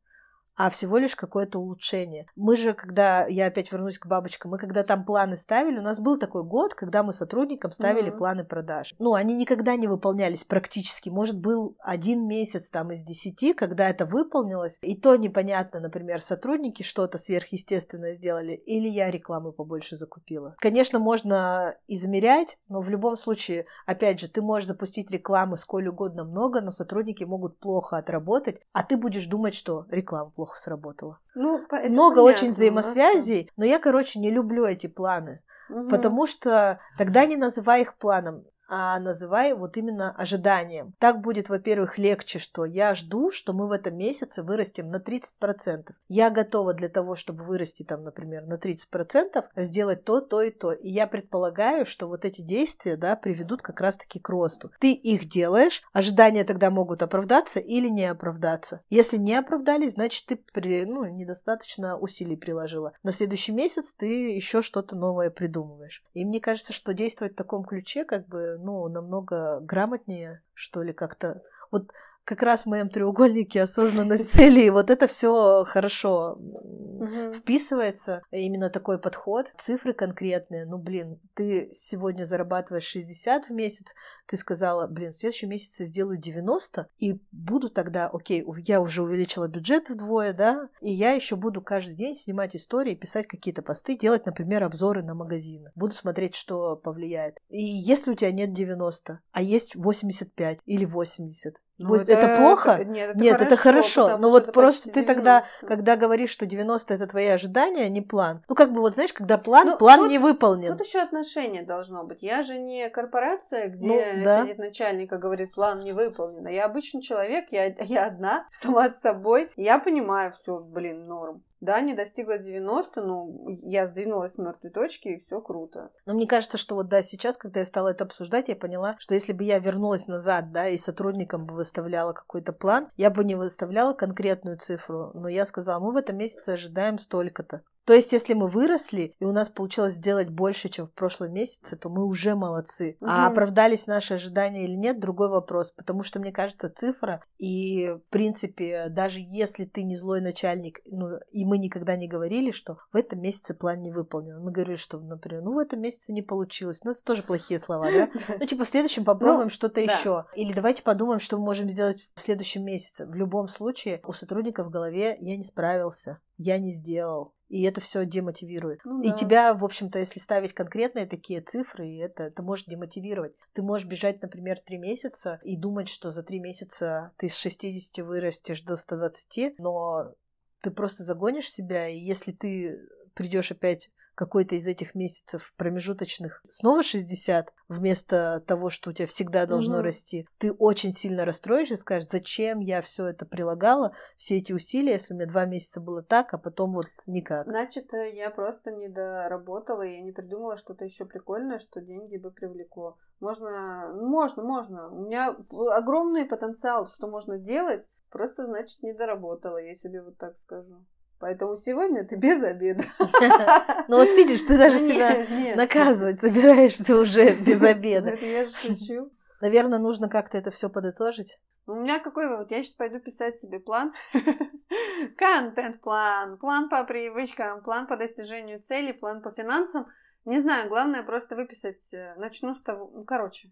а 0.58 0.70
всего 0.72 0.98
лишь 0.98 1.16
какое-то 1.16 1.60
улучшение. 1.60 2.26
Мы 2.36 2.56
же, 2.56 2.74
когда, 2.74 3.26
я 3.28 3.46
опять 3.46 3.72
вернусь 3.72 4.00
к 4.00 4.08
бабочкам, 4.08 4.52
мы 4.52 4.58
когда 4.58 4.84
там 4.84 5.06
планы 5.06 5.36
ставили, 5.36 5.78
у 5.78 5.84
нас 5.84 6.00
был 6.00 6.18
такой 6.18 6.44
год, 6.44 6.74
когда 6.74 7.04
мы 7.04 7.14
сотрудникам 7.14 7.72
ставили 7.72 8.10
Мгм. 8.10 8.18
планы 8.18 8.44
продаж. 8.44 8.94
Ну, 8.98 9.14
они 9.14 9.36
никогда 9.36 9.76
не 9.76 9.88
выполнялись 9.88 10.44
практически. 10.44 11.10
Может, 11.10 11.40
был 11.40 11.78
один 11.80 12.28
месяц 12.28 12.70
там 12.70 12.92
из 12.92 13.04
десяти, 13.04 13.54
когда 13.54 13.88
это 13.90 14.06
выполнилось, 14.06 14.78
и 14.82 15.00
то 15.00 15.16
непонятно, 15.16 15.80
например, 15.80 16.22
сотрудники 16.22 16.82
что-то 16.82 17.20
сверхъестественное 17.20 18.14
сделали, 18.14 18.54
или 18.54 18.90
я 18.90 19.12
рекламы 19.12 19.52
побольше 19.52 19.96
закупила. 19.96 20.56
Конечно, 20.60 20.98
можно 20.98 21.76
измерять, 21.88 22.58
но 22.68 22.82
в 22.82 22.90
любом 22.90 23.18
случае, 23.18 23.68
опять 23.86 24.20
же, 24.20 24.28
ты 24.28 24.42
можешь 24.42 24.68
запустить 24.68 25.12
рекламы 25.12 25.58
сколь 25.58 25.88
угодно 25.88 26.24
много, 26.24 26.62
но 26.62 26.72
сотрудники 26.72 27.24
могут 27.24 27.60
плохо 27.60 27.98
отработать, 27.98 28.60
а 28.74 28.84
ты 28.84 28.98
будешь 28.98 29.28
думать, 29.28 29.54
что 29.54 29.86
реклама 29.92 30.32
плохо 30.32 30.47
сработала. 30.56 31.20
Ну, 31.36 31.66
по- 31.68 31.76
это 31.76 31.90
Много 31.92 32.22
понятно, 32.22 32.24
очень 32.24 32.52
взаимосвязей, 32.52 33.52
но 33.58 33.66
я, 33.66 33.80
короче, 33.80 34.20
не 34.20 34.30
люблю 34.32 34.66
эти 34.66 34.88
планы. 34.88 35.42
Мгм. 35.70 35.90
потому 35.90 36.26
что 36.28 36.80
тогда 36.98 37.26
не 37.26 37.36
называй 37.36 37.82
их 37.82 37.98
планом, 37.98 38.46
а 38.68 39.00
называй 39.00 39.54
вот 39.54 39.78
именно 39.78 40.12
ожиданием. 40.12 40.94
Так 41.00 41.22
будет, 41.22 41.50
во-первых, 41.50 41.98
легче, 41.98 42.40
что 42.40 42.66
я 42.66 42.96
жду, 42.96 43.32
что 43.32 43.54
мы 43.54 43.68
в 43.68 43.72
этом 43.72 43.96
месяце 43.96 44.44
вырастем 44.44 44.90
на 44.90 44.98
30%. 44.98 45.94
Я 46.10 46.30
готова 46.30 46.74
для 46.74 46.90
того, 46.90 47.16
чтобы 47.16 47.44
вырасти 47.44 47.84
там, 47.84 48.04
например, 48.04 48.46
на 48.46 48.56
30%, 48.56 49.46
сделать 49.56 50.04
то, 50.04 50.22
то 50.22 50.42
и 50.42 50.52
то. 50.52 50.72
И 50.72 50.90
я 50.90 51.08
предполагаю, 51.08 51.86
что 51.86 52.08
вот 52.08 52.26
эти 52.26 52.42
действия, 52.42 52.98
да, 52.98 53.16
приведут 53.16 53.62
как 53.62 53.82
раз-таки 53.82 54.20
к 54.20 54.30
росту. 54.30 54.72
Ты 54.80 54.94
их 54.94 55.30
делаешь, 55.30 55.82
ожидания 55.94 56.44
тогда 56.44 56.70
могут 56.70 57.02
оправдаться 57.02 57.60
или 57.60 57.90
не 57.90 58.06
оправдаться. 58.06 58.82
Если 58.90 59.18
не 59.18 59.36
оправдались, 59.36 59.94
значит, 59.94 60.26
ты 60.26 60.36
при, 60.36 60.86
ну, 60.86 61.06
недостаточно 61.06 61.98
усилий 61.98 62.36
приложила. 62.36 62.94
На 63.04 63.12
следующий 63.12 63.52
месяц 63.52 63.94
ты 63.94 64.32
еще 64.32 64.62
что-то 64.62 64.96
новое 64.96 65.30
придумываешь. 65.30 66.04
И 66.14 66.26
мне 66.26 66.40
кажется, 66.40 66.74
что 66.74 66.94
действовать 66.94 67.34
в 67.34 67.38
таком 67.38 67.64
ключе, 67.64 68.04
как 68.04 68.28
бы, 68.28 68.57
ну, 68.58 68.88
намного 68.90 69.60
грамотнее, 69.62 70.42
что 70.54 70.84
ли, 70.84 70.94
как-то. 70.94 71.44
Вот 71.72 71.92
как 72.28 72.44
раз 72.44 72.64
в 72.64 72.66
моем 72.66 72.90
треугольнике 72.90 73.62
осознанность 73.62 74.30
целей, 74.34 74.70
вот 74.70 74.90
это 74.90 75.08
все 75.08 75.64
хорошо 75.66 76.38
Мгм. 76.38 77.34
вписывается 77.34 78.22
именно 78.32 78.70
такой 78.70 79.00
подход, 79.00 79.54
цифры 79.58 79.94
конкретные. 79.94 80.66
Ну, 80.66 80.78
блин, 80.78 81.22
ты 81.36 81.72
сегодня 81.74 82.26
зарабатываешь 82.26 82.84
60 82.84 83.46
в 83.46 83.52
месяц, 83.52 83.96
ты 84.26 84.36
сказала, 84.36 84.88
блин, 84.88 85.14
в 85.14 85.18
следующем 85.18 85.50
месяце 85.50 85.86
сделаю 85.86 86.18
90, 86.18 86.90
и 87.00 87.22
буду 87.32 87.70
тогда, 87.70 88.10
окей, 88.10 88.44
я 88.66 88.82
уже 88.82 89.04
увеличила 89.04 89.48
бюджет 89.48 89.90
вдвое, 89.90 90.34
да, 90.34 90.68
и 90.82 90.92
я 90.92 91.12
еще 91.12 91.38
буду 91.38 91.62
каждый 91.62 91.96
день 91.96 92.14
снимать 92.14 92.58
истории, 92.58 92.96
писать 92.96 93.28
какие-то 93.28 93.62
посты, 93.62 93.98
делать, 93.98 94.26
например, 94.26 94.66
обзоры 94.66 95.02
на 95.02 95.14
магазины. 95.14 95.72
Буду 95.76 95.96
смотреть, 95.96 96.36
что 96.36 96.76
повлияет. 96.76 97.38
И 97.48 97.64
если 97.64 98.12
у 98.12 98.16
тебя 98.16 98.34
нет 98.34 98.52
90, 98.52 99.22
а 99.32 99.42
есть 99.42 99.78
85 99.78 100.60
или 100.66 100.84
80, 100.84 101.56
Ну, 101.80 101.90
вот 101.90 102.10
это, 102.10 102.38
плохо? 102.38 102.84
Нет, 102.84 103.12
это 103.12 103.20
Нет, 103.20 103.38
хорошо. 103.38 103.46
это 103.46 103.56
хорошо. 103.62 104.08
Но 104.10 104.18
что 104.18 104.30
вот 104.30 104.44
это 104.44 104.52
просто 104.52 104.90
ты 104.90 105.04
тогда, 105.04 105.42
90. 105.62 105.68
когда 105.68 105.96
говоришь, 105.96 106.32
что 106.32 106.46
90 106.46 106.94
это 106.94 107.06
твои 107.08 107.28
ожидания, 107.28 107.84
а 107.86 107.90
не 107.90 108.02
план. 108.02 108.42
Ну, 108.50 108.56
как 108.56 108.72
бы 108.74 108.82
вот 108.82 108.96
знаешь, 108.96 109.14
когда 109.14 109.38
план, 109.38 109.68
Ну, 109.68 109.78
план 109.78 110.00
тут- 110.00 110.10
не 110.10 110.18
выполнен. 110.18 110.76
Тут 110.76 110.86
еще 110.88 111.00
отношение 111.00 111.64
должно 111.64 112.04
быть. 112.04 112.24
Я 112.24 112.42
же 112.42 112.58
не 112.58 112.90
корпорация, 112.90 113.68
где 113.68 113.86
Ну, 113.88 114.24
да. 114.24 114.44
сидит 114.44 114.58
начальник 114.58 115.14
и 115.14 115.18
говорит, 115.18 115.54
план 115.54 115.80
не 115.80 115.92
выполнен. 115.92 116.46
А 116.48 116.52
Я 116.52 116.66
обычный 116.66 117.02
человек, 117.02 117.46
я, 117.52 117.66
я 117.68 118.06
одна, 118.08 118.48
сама 118.54 118.90
с 118.90 119.00
собой. 119.02 119.52
Я 119.56 119.78
понимаю 119.80 120.34
все, 120.34 120.58
блин, 120.60 121.08
норм. 121.08 121.44
Да, 121.60 121.82
не 121.82 121.96
достигла 121.96 122.38
90, 122.38 123.02
ну, 123.02 123.60
я 123.64 123.88
сдвинулась 123.88 124.34
с 124.34 124.38
мертвой 124.38 124.70
точки, 124.70 125.08
и 125.08 125.20
все 125.20 125.42
круто. 125.42 125.92
Но 126.06 126.14
мне 126.14 126.28
кажется, 126.28 126.58
что 126.58 126.76
вот 126.76 126.88
да, 126.88 127.02
сейчас, 127.02 127.36
когда 127.38 127.62
я 127.62 127.66
стала 127.66 127.90
это 127.90 128.04
обсуждать, 128.04 128.48
я 128.48 128.56
поняла, 128.56 128.96
что 129.00 129.16
если 129.16 129.34
бы 129.34 129.44
я 129.44 129.58
вернулась 129.58 130.08
назад, 130.08 130.52
да, 130.52 130.68
и 130.68 130.78
сотрудникам 130.78 131.46
бы 131.46 131.56
выставляла 131.56 132.14
какой-то 132.14 132.54
план, 132.54 132.90
я 132.96 133.10
бы 133.10 133.24
не 133.24 133.36
выставляла 133.36 133.94
конкретную 133.94 134.58
цифру, 134.58 135.12
но 135.16 135.28
я 135.28 135.46
сказала, 135.46 135.80
мы 135.80 135.94
в 135.94 135.98
этом 135.98 136.18
месяце 136.18 136.50
ожидаем 136.50 137.00
столько-то. 137.00 137.64
То 137.88 137.94
есть, 137.94 138.12
если 138.12 138.34
мы 138.34 138.50
выросли, 138.50 139.16
и 139.18 139.24
у 139.24 139.32
нас 139.32 139.48
получилось 139.48 139.94
сделать 139.94 140.30
больше, 140.30 140.68
чем 140.68 140.88
в 140.88 140.94
прошлом 140.94 141.32
месяце, 141.32 141.78
то 141.78 141.88
мы 141.88 142.06
уже 142.06 142.36
молодцы. 142.36 142.98
Угу. 143.00 143.10
А 143.10 143.28
оправдались 143.28 143.88
наши 143.88 144.16
ожидания 144.16 144.66
или 144.66 144.76
нет, 144.76 145.00
другой 145.00 145.30
вопрос. 145.30 145.72
Потому 145.72 146.04
что, 146.04 146.20
мне 146.20 146.34
кажется, 146.34 146.70
цифра, 146.70 147.24
и, 147.38 147.88
в 147.88 148.02
принципе, 148.10 148.90
даже 148.90 149.20
если 149.22 149.64
ты 149.64 149.84
не 149.84 149.96
злой 149.96 150.20
начальник, 150.20 150.82
ну, 150.86 151.12
и 151.32 151.46
мы 151.46 151.60
никогда 151.60 151.96
не 151.96 152.10
говорили, 152.10 152.52
что 152.52 152.78
в 152.92 152.98
этом 152.98 153.22
месяце 153.22 153.54
план 153.54 153.82
не 153.82 153.94
выполнен. 153.94 154.44
Мы 154.44 154.52
говорили, 154.52 154.76
что, 154.76 155.00
например, 155.00 155.44
ну, 155.44 155.54
в 155.54 155.58
этом 155.58 155.80
месяце 155.80 156.12
не 156.12 156.22
получилось. 156.22 156.82
Ну, 156.84 156.92
это 156.92 157.02
тоже 157.06 157.24
плохие 157.24 157.58
слова, 157.58 157.90
да? 157.90 158.10
Ну, 158.38 158.46
типа, 158.46 158.66
в 158.66 158.70
следующем 158.70 159.06
попробуем 159.06 159.46
ну, 159.46 159.50
что-то 159.50 159.80
еще. 159.80 160.26
Или 160.36 160.52
давайте 160.52 160.84
подумаем, 160.84 161.22
что 161.22 161.38
мы 161.38 161.46
можем 161.46 161.70
сделать 161.70 162.06
в 162.16 162.22
следующем 162.22 162.66
месяце. 162.66 163.06
В 163.06 163.16
любом 163.16 163.48
случае, 163.48 164.02
у 164.06 164.12
сотрудника 164.12 164.66
в 164.66 164.70
голове 164.70 165.18
я 165.22 165.38
не 165.38 165.46
справился, 165.46 166.20
я 166.38 166.58
не 166.60 166.70
сделал, 166.70 167.34
и 167.50 167.64
это 167.64 167.82
все 167.82 168.06
демотивирует. 168.06 168.82
Ну, 168.84 169.02
и 169.02 169.10
да. 169.10 169.16
тебя, 169.16 169.54
в 169.54 169.64
общем-то, 169.64 170.00
если 170.00 170.20
ставить 170.20 170.54
конкретные 170.54 171.06
такие 171.06 171.42
цифры, 171.42 172.00
это, 172.00 172.24
это 172.24 172.44
может 172.44 172.68
демотивировать. 172.68 173.34
Ты 173.54 173.62
можешь 173.62 173.88
бежать, 173.88 174.22
например, 174.22 174.60
три 174.66 174.78
месяца 174.78 175.40
и 175.44 175.58
думать, 175.58 175.90
что 175.90 176.12
за 176.12 176.24
три 176.24 176.40
месяца 176.40 177.12
ты 177.18 177.30
с 177.30 177.36
60 177.36 178.06
вырастешь 178.06 178.62
до 178.62 178.76
120, 178.76 179.60
но 179.60 180.14
ты 180.62 180.72
просто 180.72 181.04
загонишь 181.04 181.52
себя, 181.52 181.88
и 181.88 181.98
если 181.98 182.32
ты 182.32 182.80
придешь 183.14 183.52
опять 183.52 183.90
какой-то 184.18 184.56
из 184.56 184.68
этих 184.68 184.96
месяцев 184.96 185.54
промежуточных 185.58 186.42
снова 186.50 186.82
60, 186.82 187.54
вместо 187.70 188.44
того, 188.48 188.72
что 188.72 188.90
у 188.90 188.94
тебя 188.94 189.06
всегда 189.06 189.46
должно 189.46 189.80
mm 189.80 189.84
расти, 189.84 190.28
ты 190.40 190.52
очень 190.52 190.92
сильно 190.92 191.24
расстроишься 191.24 191.76
и 191.76 191.78
скажешь, 191.78 192.10
зачем 192.10 192.60
я 192.60 192.82
все 192.82 193.06
это 193.06 193.28
прилагала, 193.28 193.94
все 194.18 194.38
эти 194.38 194.54
усилия, 194.54 194.94
если 194.94 195.14
у 195.14 195.18
меня 195.18 195.28
два 195.28 195.46
месяца 195.46 195.80
было 195.80 196.02
так, 196.02 196.34
а 196.34 196.40
потом 196.40 196.74
вот 196.74 196.88
никак. 197.06 197.46
Значит, 197.46 197.94
э, 197.94 198.16
я 198.16 198.32
просто 198.32 198.72
не 198.72 198.88
доработала, 198.88 199.84
и 199.84 200.02
не 200.02 200.12
придумала 200.12 200.58
что-то 200.58 200.84
еще 200.84 201.06
прикольное, 201.06 201.60
что 201.60 201.80
деньги 201.80 202.18
бы 202.18 202.32
привлекло. 202.32 202.98
Можно, 203.20 203.94
можно, 204.02 204.42
можно. 204.42 204.90
У 204.90 205.06
меня 205.06 205.38
огромный 205.76 206.26
потенциал, 206.26 206.88
что 206.88 207.08
можно 207.08 207.38
делать, 207.38 207.86
просто, 208.10 208.48
значит, 208.48 208.82
не 208.82 208.94
доработала, 208.94 209.58
я 209.60 209.76
себе 209.76 210.02
вот 210.02 210.18
так 210.18 210.36
скажу. 210.40 210.84
Поэтому 211.20 211.58
сегодня 211.58 212.04
ты 212.06 212.16
без 212.16 212.42
обеда. 212.44 212.86
Ну 213.88 213.98
вот 213.98 214.10
видишь, 214.10 214.42
ты 214.42 214.58
даже 214.58 214.80
себя 214.80 215.56
наказывать 215.56 216.20
собираешься 216.20 216.96
уже 216.96 217.34
без 217.34 217.64
обеда. 217.64 218.10
Это 218.10 218.26
я 218.26 218.46
же 218.46 218.52
шучу. 218.52 219.10
Наверное, 219.42 219.80
нужно 219.80 220.10
как-то 220.10 220.38
это 220.38 220.52
все 220.52 220.70
подытожить. 220.70 221.40
У 221.68 221.74
меня 221.74 222.00
какой 222.00 222.28
вывод? 222.28 222.52
Я 222.52 222.64
сейчас 222.64 222.74
пойду 222.74 223.00
писать 223.00 223.40
себе 223.40 223.60
план. 223.60 223.94
Контент-план, 225.18 226.38
план 226.38 226.70
по 226.70 226.84
привычкам, 226.84 227.62
план 227.62 227.88
по 227.88 227.98
достижению 227.98 228.62
целей, 228.62 228.94
план 228.94 229.22
по 229.22 229.32
финансам. 229.32 229.88
Не 230.26 230.40
знаю, 230.40 230.70
главное 230.70 231.04
просто 231.04 231.36
выписать. 231.36 231.88
Э, 231.94 232.16
начну 232.16 232.56
с 232.56 232.62
того... 232.62 232.90
Ну, 232.94 233.04
короче, 233.06 233.52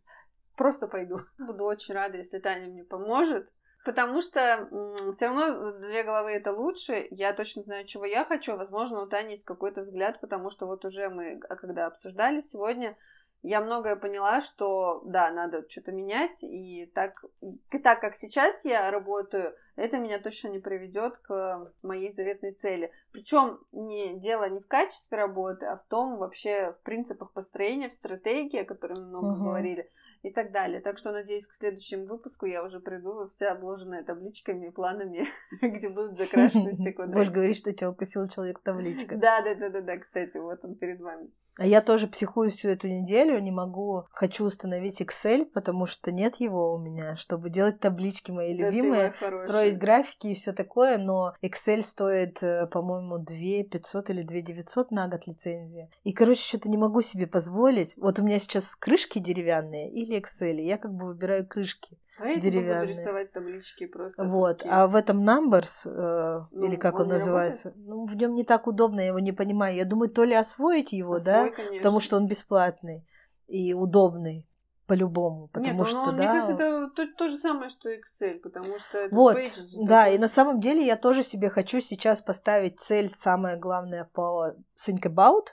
просто 0.56 0.88
пойду. 0.88 1.22
Буду 1.38 1.66
очень 1.66 1.94
рада, 1.94 2.18
если 2.18 2.40
Таня 2.40 2.68
мне 2.68 2.84
поможет. 2.84 3.50
Потому 3.86 4.22
что 4.22 4.68
все 5.16 5.28
равно 5.28 5.72
две 5.74 6.02
головы 6.02 6.32
это 6.32 6.52
лучше. 6.52 7.08
Я 7.12 7.34
точно 7.34 7.62
знаю, 7.62 7.86
чего 7.86 8.04
я 8.04 8.26
хочу. 8.26 8.58
Возможно, 8.58 9.04
у 9.04 9.06
Тани 9.06 9.34
есть 9.34 9.46
какой-то 9.46 9.82
взгляд, 9.82 10.20
потому 10.20 10.50
что 10.50 10.66
вот 10.66 10.84
уже 10.86 11.08
мы, 11.10 11.40
а 11.48 11.56
когда 11.56 11.86
обсуждали 11.86 12.42
сегодня, 12.42 12.98
я 13.44 13.62
многое 13.62 13.96
поняла, 13.96 14.42
что 14.42 15.04
да, 15.06 15.30
надо 15.30 15.70
что-то 15.70 15.92
менять, 15.92 16.40
и 16.42 16.92
так, 16.96 17.24
и 17.42 17.78
так 17.78 18.02
как 18.02 18.16
сейчас 18.16 18.66
я 18.66 18.90
работаю, 18.90 19.56
это 19.76 19.98
меня 19.98 20.18
точно 20.18 20.48
не 20.48 20.58
приведет 20.58 21.18
к 21.18 21.72
моей 21.84 22.12
заветной 22.12 22.54
цели. 22.54 22.92
Причем 23.12 23.60
не 23.72 24.20
дело 24.20 24.50
не 24.50 24.62
в 24.62 24.68
качестве 24.68 25.16
работы, 25.16 25.68
а 25.68 25.78
в 25.78 25.84
том 25.84 26.18
вообще 26.18 26.72
в 26.72 26.84
принципах 26.84 27.34
построения, 27.34 27.90
в 27.90 27.94
стратегии, 27.94 28.62
о 28.62 28.66
которой 28.66 28.98
мы 28.98 29.06
много 29.06 29.34
угу. 29.34 29.44
говорили 29.44 29.92
и 30.26 30.32
так 30.32 30.52
далее. 30.52 30.82
Так 30.82 30.98
что, 30.98 31.12
надеюсь, 31.12 31.46
к 31.46 31.54
следующему 31.54 32.06
выпуску 32.06 32.48
я 32.48 32.64
уже 32.64 32.80
приду 32.80 33.28
вся 33.28 33.52
обложенная 33.52 34.04
табличками 34.04 34.68
и 34.68 34.72
планами, 34.72 35.28
где 35.62 35.88
будут 35.90 36.18
закрашены 36.18 36.74
все 36.74 36.92
квадратики. 36.94 37.16
Больше 37.16 37.32
говоришь, 37.32 37.58
что 37.58 37.74
тебя 37.74 37.92
укусил 37.92 38.28
человек 38.30 38.60
табличка. 38.62 39.18
Да, 39.18 39.42
да, 39.42 39.54
да, 39.54 39.70
да, 39.70 39.82
да, 39.82 39.98
кстати, 39.98 40.38
вот 40.38 40.66
он 40.66 40.76
перед 40.76 41.00
вами. 41.00 41.30
А 41.58 41.66
я 41.66 41.82
тоже 41.82 42.08
психую 42.08 42.52
всю 42.52 42.70
эту 42.70 42.88
неделю, 42.88 43.40
не 43.40 43.52
могу, 43.52 44.06
хочу 44.12 44.46
установить 44.46 45.02
Excel, 45.02 45.46
потому 45.46 45.88
что 45.88 46.12
нет 46.12 46.36
его 46.38 46.74
у 46.74 46.78
меня, 46.78 47.16
чтобы 47.16 47.50
делать 47.50 47.80
таблички 47.80 48.32
мои 48.32 48.58
да 48.58 48.70
любимые, 48.70 49.14
строить 49.44 49.78
графики 49.78 50.28
и 50.28 50.36
все 50.36 50.52
такое, 50.52 50.98
но 50.98 51.34
Excel 51.42 51.84
стоит, 51.84 52.44
э, 52.44 52.68
по-моему, 52.68 53.20
2 53.20 53.70
500 53.72 54.10
или 54.10 54.24
2 54.24 54.42
900 54.42 54.92
на 54.92 55.08
год 55.08 55.28
лицензия. 55.28 55.90
И, 56.04 56.12
короче, 56.12 56.42
что-то 56.42 56.70
не 56.70 56.78
могу 56.78 57.02
себе 57.02 57.26
позволить. 57.26 57.96
Вот 57.98 58.20
у 58.20 58.24
меня 58.24 58.40
сейчас 58.40 58.76
крышки 58.76 59.20
деревянные 59.20 59.90
или 59.90 60.20
Excel, 60.20 60.60
я 60.62 60.78
как 60.78 60.94
бы 60.94 61.08
выбираю 61.08 61.48
крышки. 61.48 61.98
А 62.18 62.28
я 62.28 62.40
деревянные. 62.40 62.88
буду 62.88 63.00
рисовать 63.00 63.32
таблички 63.32 63.86
просто. 63.88 64.24
Вот. 64.24 64.60
Такие. 64.60 64.74
А 64.74 64.88
в 64.88 64.96
этом 64.96 65.28
Numbers, 65.28 65.86
э, 65.86 66.46
ну, 66.52 66.66
или 66.66 66.76
как 66.76 66.96
он, 66.96 67.04
он 67.04 67.08
называется, 67.10 67.70
работает? 67.70 67.88
ну, 67.88 68.06
в 68.06 68.16
нем 68.16 68.36
не 68.36 68.46
так 68.46 68.68
удобно, 68.68 69.02
я 69.02 69.08
его 69.08 69.20
не 69.20 69.34
понимаю. 69.34 69.76
Я 69.76 69.86
думаю, 69.86 70.10
то 70.10 70.24
ли 70.24 70.34
освоить 70.34 70.94
его, 70.94 71.16
Освой, 71.16 71.26
да, 71.26 71.50
конечно. 71.50 71.78
потому 71.78 72.00
что 72.00 72.18
он 72.18 72.28
бесплатный 72.28 73.06
и 73.48 73.74
удобный 73.74 74.48
по-любому, 74.88 75.48
потому 75.52 75.80
Нет, 75.80 75.88
что, 75.88 76.06
ну, 76.06 76.12
да... 76.12 76.18
мне 76.18 76.28
кажется, 76.28 76.52
это 76.52 76.90
то, 76.96 77.08
то 77.18 77.28
же 77.28 77.38
самое, 77.38 77.70
что 77.70 77.90
Excel, 77.92 78.40
потому 78.40 78.78
что 78.78 79.00
это 79.00 79.16
вот, 79.16 79.36
Pages, 79.36 79.84
да, 79.84 80.04
такой... 80.04 80.16
и 80.16 80.20
на 80.20 80.28
самом 80.28 80.60
деле 80.62 80.86
я 80.86 80.96
тоже 80.96 81.24
себе 81.24 81.50
хочу 81.50 81.82
сейчас 81.82 82.22
поставить 82.22 82.80
цель, 82.80 83.10
самое 83.18 83.58
главное 83.58 84.08
по 84.14 84.54
Think 84.86 85.02
About, 85.04 85.48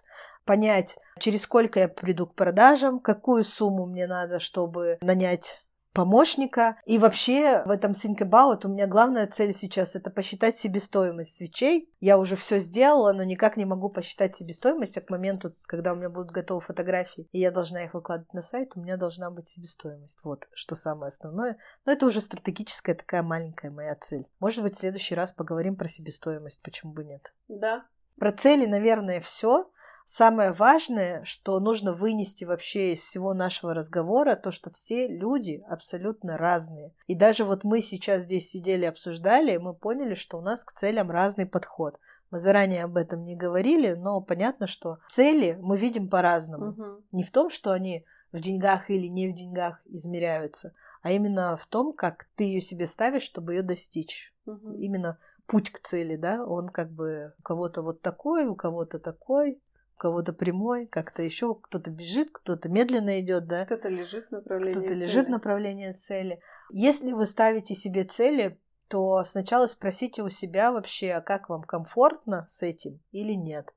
понять, 0.44 0.98
через 1.18 1.42
сколько 1.42 1.80
я 1.80 1.88
приду 1.88 2.26
к 2.26 2.34
продажам, 2.34 3.00
какую 3.00 3.44
сумму 3.44 3.86
мне 3.86 4.06
надо, 4.06 4.38
чтобы 4.38 4.98
нанять 5.00 5.61
помощника. 5.92 6.76
И 6.86 6.98
вообще 6.98 7.62
в 7.64 7.70
этом 7.70 7.92
Think 7.92 8.18
About 8.18 8.60
у 8.64 8.68
меня 8.68 8.86
главная 8.86 9.26
цель 9.26 9.54
сейчас 9.54 9.94
это 9.94 10.10
посчитать 10.10 10.56
себестоимость 10.56 11.36
свечей. 11.36 11.90
Я 12.00 12.18
уже 12.18 12.36
все 12.36 12.58
сделала, 12.58 13.12
но 13.12 13.22
никак 13.22 13.56
не 13.56 13.64
могу 13.64 13.88
посчитать 13.88 14.36
себестоимость, 14.36 14.96
а 14.96 15.00
к 15.00 15.10
моменту, 15.10 15.54
когда 15.66 15.92
у 15.92 15.96
меня 15.96 16.08
будут 16.08 16.30
готовы 16.30 16.60
фотографии, 16.60 17.28
и 17.32 17.38
я 17.38 17.50
должна 17.50 17.84
их 17.84 17.94
выкладывать 17.94 18.32
на 18.32 18.42
сайт, 18.42 18.70
у 18.74 18.80
меня 18.80 18.96
должна 18.96 19.30
быть 19.30 19.48
себестоимость. 19.48 20.18
Вот, 20.22 20.48
что 20.54 20.76
самое 20.76 21.08
основное. 21.08 21.56
Но 21.84 21.92
это 21.92 22.06
уже 22.06 22.20
стратегическая 22.20 22.94
такая 22.94 23.22
маленькая 23.22 23.70
моя 23.70 23.94
цель. 23.96 24.26
Может 24.40 24.62
быть, 24.62 24.76
в 24.76 24.80
следующий 24.80 25.14
раз 25.14 25.32
поговорим 25.32 25.76
про 25.76 25.88
себестоимость, 25.88 26.62
почему 26.62 26.92
бы 26.92 27.04
нет. 27.04 27.32
Да. 27.48 27.84
Про 28.18 28.32
цели, 28.32 28.66
наверное, 28.66 29.20
все. 29.20 29.70
Самое 30.14 30.52
важное, 30.52 31.24
что 31.24 31.58
нужно 31.58 31.94
вынести 31.94 32.44
вообще 32.44 32.92
из 32.92 33.00
всего 33.00 33.32
нашего 33.32 33.72
разговора, 33.72 34.36
то, 34.36 34.50
что 34.50 34.70
все 34.70 35.08
люди 35.08 35.64
абсолютно 35.66 36.36
разные. 36.36 36.92
И 37.06 37.14
даже 37.14 37.46
вот 37.46 37.64
мы 37.64 37.80
сейчас 37.80 38.24
здесь 38.24 38.50
сидели, 38.50 38.84
обсуждали, 38.84 39.54
и 39.54 39.58
мы 39.58 39.72
поняли, 39.72 40.14
что 40.14 40.36
у 40.36 40.42
нас 40.42 40.64
к 40.64 40.72
целям 40.72 41.10
разный 41.10 41.46
подход. 41.46 41.98
Мы 42.30 42.40
заранее 42.40 42.84
об 42.84 42.98
этом 42.98 43.24
не 43.24 43.34
говорили, 43.34 43.94
но 43.94 44.20
понятно, 44.20 44.66
что 44.66 44.98
цели 45.08 45.58
мы 45.62 45.78
видим 45.78 46.10
по-разному. 46.10 46.72
Угу. 46.72 46.84
Не 47.12 47.22
в 47.22 47.30
том, 47.30 47.48
что 47.48 47.72
они 47.72 48.04
в 48.32 48.38
деньгах 48.38 48.90
или 48.90 49.06
не 49.06 49.28
в 49.28 49.34
деньгах 49.34 49.80
измеряются, 49.86 50.74
а 51.00 51.10
именно 51.10 51.56
в 51.56 51.66
том, 51.68 51.94
как 51.94 52.26
ты 52.36 52.44
ее 52.44 52.60
себе 52.60 52.86
ставишь, 52.86 53.22
чтобы 53.22 53.54
ее 53.54 53.62
достичь. 53.62 54.34
Угу. 54.44 54.74
Именно 54.74 55.16
путь 55.46 55.70
к 55.70 55.78
цели, 55.78 56.16
да, 56.16 56.44
он 56.44 56.68
как 56.68 56.90
бы 56.90 57.32
у 57.38 57.42
кого-то 57.42 57.80
вот 57.80 58.02
такой, 58.02 58.44
у 58.44 58.54
кого-то 58.54 58.98
такой 58.98 59.58
кого-то 60.02 60.32
прямой, 60.32 60.88
как-то 60.88 61.22
еще 61.22 61.54
кто-то 61.54 61.88
бежит, 61.88 62.30
кто-то 62.32 62.68
медленно 62.68 63.20
идет, 63.20 63.46
да? 63.46 63.66
Кто-то 63.66 63.88
лежит 63.88 64.26
в 64.26 64.32
направлении 64.32 64.80
Кто-то 64.80 64.94
лежит 64.94 65.26
в 65.26 65.30
направлении 65.30 65.92
цели. 65.92 66.40
Если 66.72 67.12
вы 67.12 67.24
ставите 67.24 67.76
себе 67.76 68.02
цели, 68.02 68.58
то 68.88 69.22
сначала 69.22 69.68
спросите 69.68 70.22
у 70.22 70.28
себя 70.28 70.72
вообще, 70.72 71.12
а 71.12 71.20
как 71.20 71.48
вам 71.48 71.62
комфортно 71.62 72.48
с 72.50 72.62
этим 72.62 72.98
или 73.12 73.34
нет. 73.34 73.68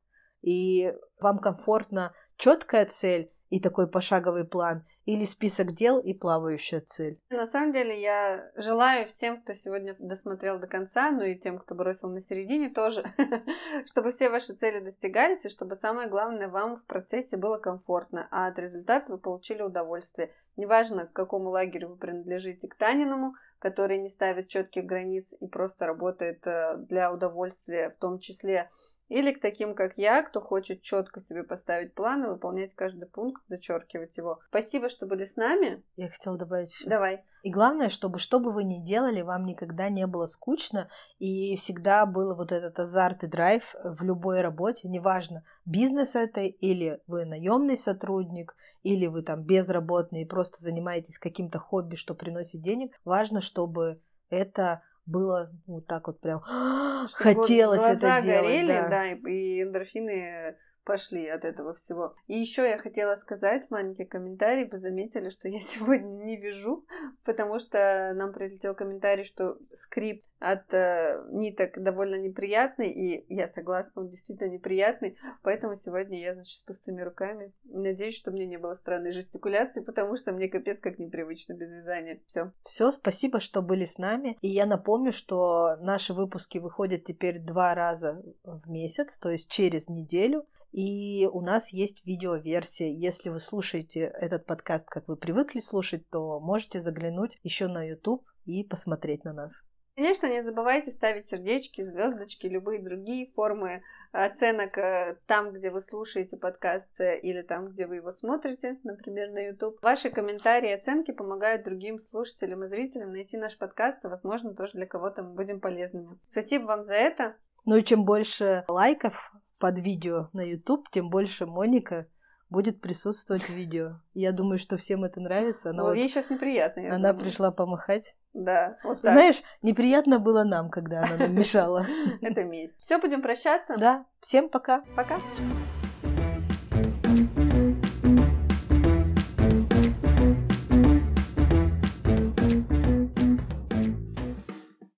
И 0.41 0.91
вам 1.19 1.37
комфортно 1.37 2.11
четкая 2.37 2.87
цель 2.87 3.29
и 3.49 3.59
такой 3.59 3.87
пошаговый 3.87 4.45
план, 4.45 4.83
или 5.05 5.25
список 5.25 5.73
дел 5.73 5.99
и 5.99 6.13
плавающая 6.13 6.81
цель? 6.81 7.19
На 7.29 7.47
самом 7.47 7.73
деле 7.73 8.01
я 8.01 8.51
желаю 8.55 9.07
всем, 9.07 9.41
кто 9.41 9.53
сегодня 9.53 9.95
досмотрел 9.99 10.59
до 10.59 10.67
конца, 10.67 11.11
ну 11.11 11.23
и 11.23 11.35
тем, 11.35 11.59
кто 11.59 11.75
бросил 11.75 12.09
на 12.09 12.21
середине 12.21 12.69
тоже, 12.69 13.03
чтобы 13.85 14.11
все 14.11 14.29
ваши 14.29 14.53
цели 14.53 14.79
достигались, 14.79 15.45
и 15.45 15.49
чтобы 15.49 15.75
самое 15.75 16.09
главное 16.09 16.47
вам 16.47 16.77
в 16.77 16.85
процессе 16.85 17.37
было 17.37 17.57
комфортно, 17.57 18.27
а 18.31 18.47
от 18.47 18.57
результата 18.57 19.11
вы 19.11 19.17
получили 19.17 19.61
удовольствие. 19.61 20.31
Неважно, 20.57 21.05
к 21.05 21.13
какому 21.13 21.49
лагерю 21.49 21.89
вы 21.89 21.97
принадлежите, 21.97 22.67
к 22.67 22.75
Таниному, 22.75 23.35
который 23.59 23.97
не 23.97 24.09
ставит 24.09 24.47
четких 24.47 24.85
границ 24.85 25.25
и 25.39 25.47
просто 25.47 25.85
работает 25.85 26.45
э, 26.45 26.77
для 26.77 27.11
удовольствия, 27.11 27.89
в 27.89 27.97
том 27.97 28.19
числе 28.19 28.69
или 29.07 29.33
к 29.33 29.41
таким, 29.41 29.75
как 29.75 29.97
я, 29.97 30.23
кто 30.23 30.41
хочет 30.41 30.81
четко 30.81 31.21
себе 31.21 31.43
поставить 31.43 31.93
план 31.93 32.25
и 32.25 32.27
выполнять 32.27 32.73
каждый 32.73 33.07
пункт, 33.07 33.43
зачеркивать 33.47 34.17
его. 34.17 34.39
Спасибо, 34.49 34.89
что 34.89 35.05
были 35.05 35.25
с 35.25 35.35
нами. 35.35 35.83
Я 35.95 36.09
хотела 36.09 36.37
добавить. 36.37 36.73
Давай. 36.85 37.23
И 37.43 37.51
главное, 37.51 37.89
чтобы 37.89 38.17
что 38.17 38.39
бы 38.39 38.51
вы 38.51 38.63
ни 38.63 38.83
делали, 38.83 39.21
вам 39.21 39.45
никогда 39.45 39.89
не 39.89 40.07
было 40.07 40.25
скучно, 40.25 40.89
и 41.19 41.55
всегда 41.57 42.07
был 42.07 42.33
вот 42.33 42.51
этот 42.51 42.79
азарт 42.79 43.23
и 43.23 43.27
драйв 43.27 43.63
в 43.83 44.03
любой 44.03 44.41
работе, 44.41 44.87
неважно, 44.87 45.43
бизнес 45.65 46.15
это 46.15 46.41
или 46.41 46.99
вы 47.05 47.25
наемный 47.25 47.77
сотрудник, 47.77 48.55
или 48.81 49.05
вы 49.05 49.21
там 49.21 49.43
безработный 49.43 50.23
и 50.23 50.27
просто 50.27 50.63
занимаетесь 50.63 51.19
каким-то 51.19 51.59
хобби, 51.59 51.95
что 51.95 52.15
приносит 52.15 52.61
денег, 52.63 52.95
важно, 53.03 53.41
чтобы 53.41 53.99
это 54.29 54.81
было 55.05 55.51
вот 55.67 55.85
так 55.87 56.07
вот 56.07 56.19
прям 56.19 56.41
Чтобы 57.07 57.23
хотелось 57.23 57.79
глаза 57.79 57.93
это 57.93 58.25
делать. 58.25 58.25
горели, 58.25 58.67
да, 58.67 58.89
да 58.89 59.11
и, 59.11 59.15
и 59.15 59.63
эндорфины 59.63 60.57
пошли 60.85 61.27
от 61.27 61.43
этого 61.43 61.73
всего. 61.73 62.15
И 62.27 62.39
еще 62.39 62.63
я 62.63 62.77
хотела 62.77 63.15
сказать 63.17 63.69
маленький 63.69 64.05
комментарий. 64.05 64.69
Вы 64.69 64.79
заметили, 64.79 65.29
что 65.29 65.49
я 65.49 65.59
сегодня 65.73 66.23
не 66.23 66.37
вижу, 66.37 66.85
потому 67.23 67.59
что 67.59 68.13
нам 68.15 68.31
прилетел 68.31 68.75
комментарий, 68.75 69.25
что 69.25 69.57
скрипт 69.73 70.25
от 70.39 70.73
э, 70.73 71.23
ниток 71.31 71.81
довольно 71.81 72.15
неприятный, 72.15 72.91
и 72.91 73.33
я 73.33 73.47
согласна, 73.47 74.03
он 74.03 74.09
действительно 74.09 74.49
неприятный, 74.49 75.17
поэтому 75.41 75.75
сегодня 75.75 76.21
я, 76.21 76.33
значит, 76.33 76.59
с 76.59 76.61
пустыми 76.61 77.01
руками. 77.01 77.53
Надеюсь, 77.63 78.17
что 78.17 78.31
мне 78.31 78.45
не 78.45 78.57
было 78.57 78.75
странной 78.75 79.11
жестикуляции, 79.11 79.79
потому 79.79 80.17
что 80.17 80.33
мне 80.33 80.49
капец 80.49 80.79
как 80.79 80.99
непривычно 80.99 81.53
без 81.53 81.71
вязания. 81.71 82.19
Все. 82.27 82.51
Все, 82.65 82.91
спасибо, 82.91 83.39
что 83.39 83.61
были 83.61 83.85
с 83.85 83.97
нами. 83.97 84.37
И 84.41 84.49
я 84.49 84.65
напомню, 84.65 85.13
что 85.13 85.77
наши 85.79 86.13
выпуски 86.13 86.57
выходят 86.57 87.05
теперь 87.05 87.39
два 87.39 87.73
раза 87.73 88.21
в 88.43 88.69
месяц, 88.69 89.17
то 89.17 89.29
есть 89.29 89.49
через 89.49 89.89
неделю. 89.89 90.45
И 90.75 91.25
у 91.31 91.39
нас 91.39 91.69
есть 91.71 92.05
видеоверсия. 92.05 92.89
Если 92.89 93.29
вы 93.29 93.39
слушаете 93.39 94.01
этот 94.01 94.45
подкаст, 94.45 94.83
как 94.89 95.07
вы 95.07 95.15
привыкли 95.15 95.61
слушать, 95.61 96.03
то 96.09 96.41
можете 96.41 96.81
заглянуть 96.81 97.39
еще 97.43 97.67
на 97.67 97.81
YouTube 97.81 98.25
и 98.43 98.61
посмотреть 98.61 99.23
на 99.23 99.31
нас. 99.31 99.63
Конечно, 99.95 100.27
не 100.27 100.43
забывайте 100.43 100.91
ставить 100.91 101.27
сердечки, 101.27 101.81
звездочки, 101.81 102.47
любые 102.47 102.83
другие 102.83 103.31
формы 103.31 103.83
оценок 104.11 104.77
э, 104.77 105.17
там, 105.27 105.53
где 105.53 105.69
вы 105.69 105.81
слушаете 105.81 106.35
подкаст 106.35 106.89
э, 106.99 107.21
или 107.21 107.41
там, 107.41 107.69
где 107.69 107.87
вы 107.87 107.95
его 107.95 108.11
смотрите, 108.11 108.77
например, 108.83 109.31
на 109.31 109.47
YouTube. 109.47 109.81
Ваши 109.81 110.09
комментарии 110.09 110.71
и 110.71 110.73
оценки 110.73 111.11
помогают 111.11 111.63
другим 111.63 112.01
слушателям 112.01 112.65
и 112.65 112.67
зрителям 112.67 113.13
найти 113.13 113.37
наш 113.37 113.57
подкаст, 113.57 114.03
и, 114.03 114.09
возможно, 114.09 114.53
тоже 114.53 114.73
для 114.73 114.87
кого-то 114.87 115.23
мы 115.23 115.35
будем 115.35 115.61
полезными. 115.61 116.19
Спасибо 116.23 116.65
вам 116.65 116.83
за 116.83 116.95
это. 116.95 117.37
Ну 117.63 117.77
и 117.77 117.83
чем 117.85 118.03
больше 118.03 118.65
лайков 118.67 119.31
под 119.65 119.79
видео 119.79 120.29
на 120.31 120.41
YouTube, 120.41 120.91
тем 120.91 121.09
больше 121.09 121.47
Моника 121.47 122.05
будет 122.51 122.81
присутствовать 122.81 123.45
в 123.45 123.49
видео. 123.49 123.95
Я 124.13 124.31
думаю, 124.31 124.59
что 124.59 124.77
всем 124.77 125.03
это 125.05 125.19
нравится. 125.19 125.71
Она 125.71 125.81
ну, 125.81 125.89
вот, 125.89 125.95
ей 125.95 126.07
сейчас 126.07 126.29
неприятно. 126.29 126.83
Она 126.93 127.13
думаю. 127.13 127.25
пришла 127.25 127.49
помахать. 127.49 128.15
Да, 128.35 128.77
вот 128.83 129.01
так. 129.01 129.13
Знаешь, 129.13 129.41
неприятно 129.63 130.19
было 130.19 130.43
нам, 130.43 130.69
когда 130.69 130.99
она 130.99 131.17
нам 131.17 131.33
мешала. 131.33 131.87
Это 132.21 132.43
месть. 132.43 132.75
Все, 132.79 132.99
будем 132.99 133.23
прощаться. 133.23 133.75
Да, 133.75 134.05
всем 134.21 134.49
пока. 134.49 134.83
Пока. 134.95 135.17